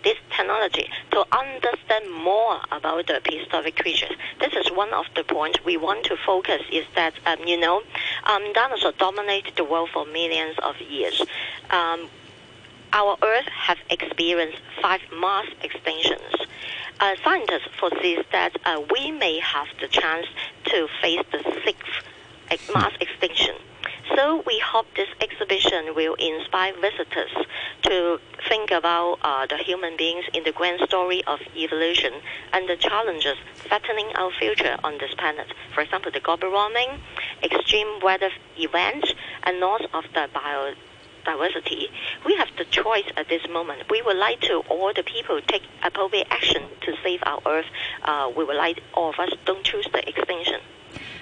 this 0.03 0.19
technology 0.37 0.89
to 1.13 1.25
understand 1.37 2.11
more 2.13 2.61
about 2.71 3.07
the 3.07 3.21
prehistoric 3.25 3.77
creatures. 3.77 4.13
This 4.41 4.53
is 4.55 4.71
one 4.73 4.93
of 4.93 5.07
the 5.15 5.25
points 5.25 5.65
we 5.65 5.77
want 5.77 6.05
to 6.05 6.17
focus 6.25 6.63
is 6.73 6.85
that, 6.95 7.15
um, 7.27 7.39
you 7.47 7.59
know, 7.59 7.83
um, 8.25 8.53
dinosaurs 8.53 8.95
dominated 8.99 9.57
the 9.57 9.65
world 9.65 9.91
for 9.93 10.05
millions 10.07 10.57
of 10.63 10.81
years. 10.81 11.21
Um, 11.71 12.09
our 12.93 13.17
Earth 13.23 13.47
have 13.47 13.79
experienced 13.91 14.59
five 14.81 15.01
mass 15.19 15.47
extinctions. 15.63 16.47
Uh, 17.01 17.15
scientists 17.25 17.69
foresee 17.79 18.23
that 18.33 18.53
uh, 18.65 18.83
we 18.93 19.11
may 19.11 19.41
have 19.41 19.67
the 19.81 19.89
chance 19.89 20.27
to 20.65 20.89
face 21.01 21.25
the 21.33 21.43
sixth 21.65 22.73
mass 22.75 22.93
extinction. 23.01 23.55
So 24.09 24.43
we 24.47 24.59
hope 24.59 24.87
this 24.97 25.09
exhibition 25.21 25.95
will 25.95 26.15
inspire 26.15 26.75
visitors 26.75 27.31
to 27.83 28.19
think 28.49 28.73
about 28.73 29.19
uh, 29.23 29.47
the 29.47 29.57
human 29.57 29.97
beings 29.97 30.25
in 30.35 30.43
the 30.43 30.51
grand 30.51 30.81
story 30.89 31.23
of 31.25 31.39
evolution 31.57 32.13
and 32.53 32.69
the 32.69 32.77
challenges 32.77 33.37
threatening 33.55 34.11
our 34.17 34.33
future 34.33 34.77
on 34.83 34.99
this 34.99 35.15
planet. 35.15 35.47
For 35.73 35.83
example, 35.83 36.11
the 36.11 36.21
global 36.21 36.51
warming, 36.51 37.01
extreme 37.45 38.01
weather 38.03 38.31
events, 38.59 39.13
and 39.45 39.61
loss 39.61 39.83
of 39.95 40.05
the 40.15 40.29
biodiversity. 40.35 41.87
We 42.27 42.35
have 42.37 42.49
the 42.59 42.65
choice 42.65 43.07
at 43.17 43.29
this 43.29 43.49
moment. 43.49 43.89
We 43.89 44.03
would 44.03 44.17
like 44.17 44.41
to 44.43 44.65
all 44.69 44.93
the 44.93 45.05
people 45.05 45.41
take 45.47 45.63
appropriate 45.85 46.27
action 46.29 46.65
to 46.81 46.95
save 47.05 47.21
our 47.25 47.41
Earth. 47.47 47.67
Uh, 48.03 48.33
we 48.37 48.45
would 48.45 48.57
like 48.57 48.83
all 48.95 49.11
of 49.11 49.19
us 49.21 49.31
don't 49.45 49.65
choose 49.65 49.87
the 49.93 50.07
extinction. 50.09 50.61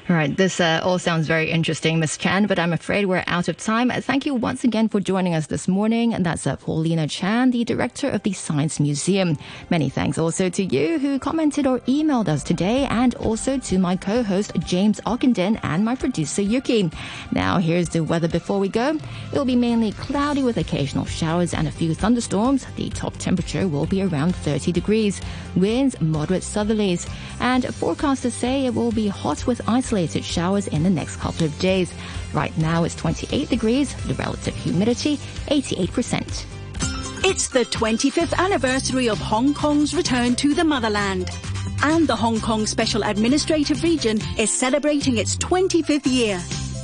All 0.08 0.16
right, 0.16 0.34
this 0.34 0.58
uh, 0.60 0.80
all 0.82 0.98
sounds 0.98 1.28
very 1.28 1.50
interesting, 1.50 2.00
Ms. 2.00 2.16
Chan, 2.16 2.46
but 2.46 2.58
I'm 2.58 2.72
afraid 2.72 3.06
we're 3.06 3.22
out 3.28 3.48
of 3.48 3.56
time. 3.58 3.90
Thank 3.90 4.26
you 4.26 4.34
once 4.34 4.64
again 4.64 4.88
for 4.88 4.98
joining 4.98 5.34
us 5.34 5.46
this 5.46 5.68
morning. 5.68 6.14
And 6.14 6.26
that's 6.26 6.46
uh, 6.48 6.56
Paulina 6.56 7.06
Chan, 7.06 7.52
the 7.52 7.64
director 7.64 8.08
of 8.08 8.22
the 8.24 8.32
Science 8.32 8.80
Museum. 8.80 9.38
Many 9.68 9.88
thanks 9.88 10.18
also 10.18 10.48
to 10.48 10.64
you 10.64 10.98
who 10.98 11.20
commented 11.20 11.66
or 11.66 11.78
emailed 11.80 12.26
us 12.26 12.42
today, 12.42 12.86
and 12.86 13.14
also 13.16 13.58
to 13.58 13.78
my 13.78 13.94
co-host 13.94 14.52
James 14.60 15.00
Ockenden 15.02 15.60
and 15.62 15.84
my 15.84 15.94
producer 15.94 16.42
Yuki. 16.42 16.90
Now, 17.30 17.58
here's 17.58 17.90
the 17.90 18.02
weather 18.02 18.28
before 18.28 18.58
we 18.58 18.68
go. 18.68 18.98
It 19.32 19.38
will 19.38 19.44
be 19.44 19.54
mainly 19.54 19.92
cloudy 19.92 20.42
with 20.42 20.56
occasional 20.56 21.04
showers 21.04 21.54
and 21.54 21.68
a 21.68 21.72
few 21.72 21.94
thunderstorms. 21.94 22.66
The 22.74 22.90
top 22.90 23.16
temperature 23.18 23.68
will 23.68 23.86
be 23.86 24.02
around 24.02 24.34
30 24.34 24.72
degrees. 24.72 25.20
Winds 25.54 26.00
moderate 26.00 26.42
southerlies, 26.42 27.08
and 27.38 27.64
forecasters 27.64 28.32
say 28.32 28.66
it 28.66 28.74
will 28.74 28.92
be 28.92 29.06
hot 29.06 29.46
with 29.46 29.60
isolated 29.68 29.89
isolated 29.90 30.24
showers 30.24 30.68
in 30.68 30.84
the 30.84 30.90
next 30.90 31.16
couple 31.16 31.44
of 31.44 31.58
days. 31.58 31.92
Right 32.32 32.56
now 32.56 32.84
it's 32.84 32.94
28 32.94 33.48
degrees, 33.48 33.92
the 34.06 34.14
relative 34.14 34.54
humidity 34.54 35.16
88%. 35.48 36.44
It's 37.24 37.48
the 37.48 37.64
25th 37.64 38.32
anniversary 38.38 39.08
of 39.08 39.18
Hong 39.18 39.52
Kong's 39.52 39.92
return 39.92 40.36
to 40.36 40.54
the 40.54 40.62
motherland. 40.62 41.30
And 41.82 42.06
the 42.06 42.14
Hong 42.14 42.40
Kong 42.40 42.66
Special 42.66 43.02
Administrative 43.02 43.82
Region 43.82 44.20
is 44.38 44.52
celebrating 44.52 45.18
its 45.18 45.36
25th 45.36 46.06
year. 46.06 46.40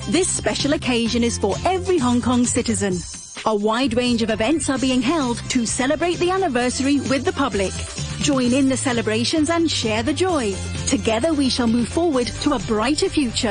This 0.09 0.29
special 0.29 0.75
occasion 0.75 1.25
is 1.25 1.37
for 1.37 1.57
every 1.65 1.99
Hong 1.99 2.23
Kong 2.23 2.45
citizen. 2.47 2.97
A 3.45 3.55
wide 3.55 3.95
range 3.95 4.23
of 4.23 4.31
events 4.31 4.71
are 4.71 4.79
being 4.79 5.03
held 5.03 5.39
to 5.51 5.67
celebrate 5.67 6.21
the 6.21 6.31
anniversary 6.31 7.01
with 7.01 7.25
the 7.25 7.33
public. 7.33 7.73
Join 8.21 8.53
in 8.53 8.69
the 8.69 8.77
celebrations 8.77 9.51
and 9.51 9.69
share 9.69 10.05
the 10.05 10.15
joy. 10.15 10.55
Together 10.87 11.35
we 11.35 11.49
shall 11.49 11.67
move 11.67 11.89
forward 11.89 12.29
to 12.43 12.53
a 12.53 12.61
brighter 12.61 13.09
future. 13.09 13.45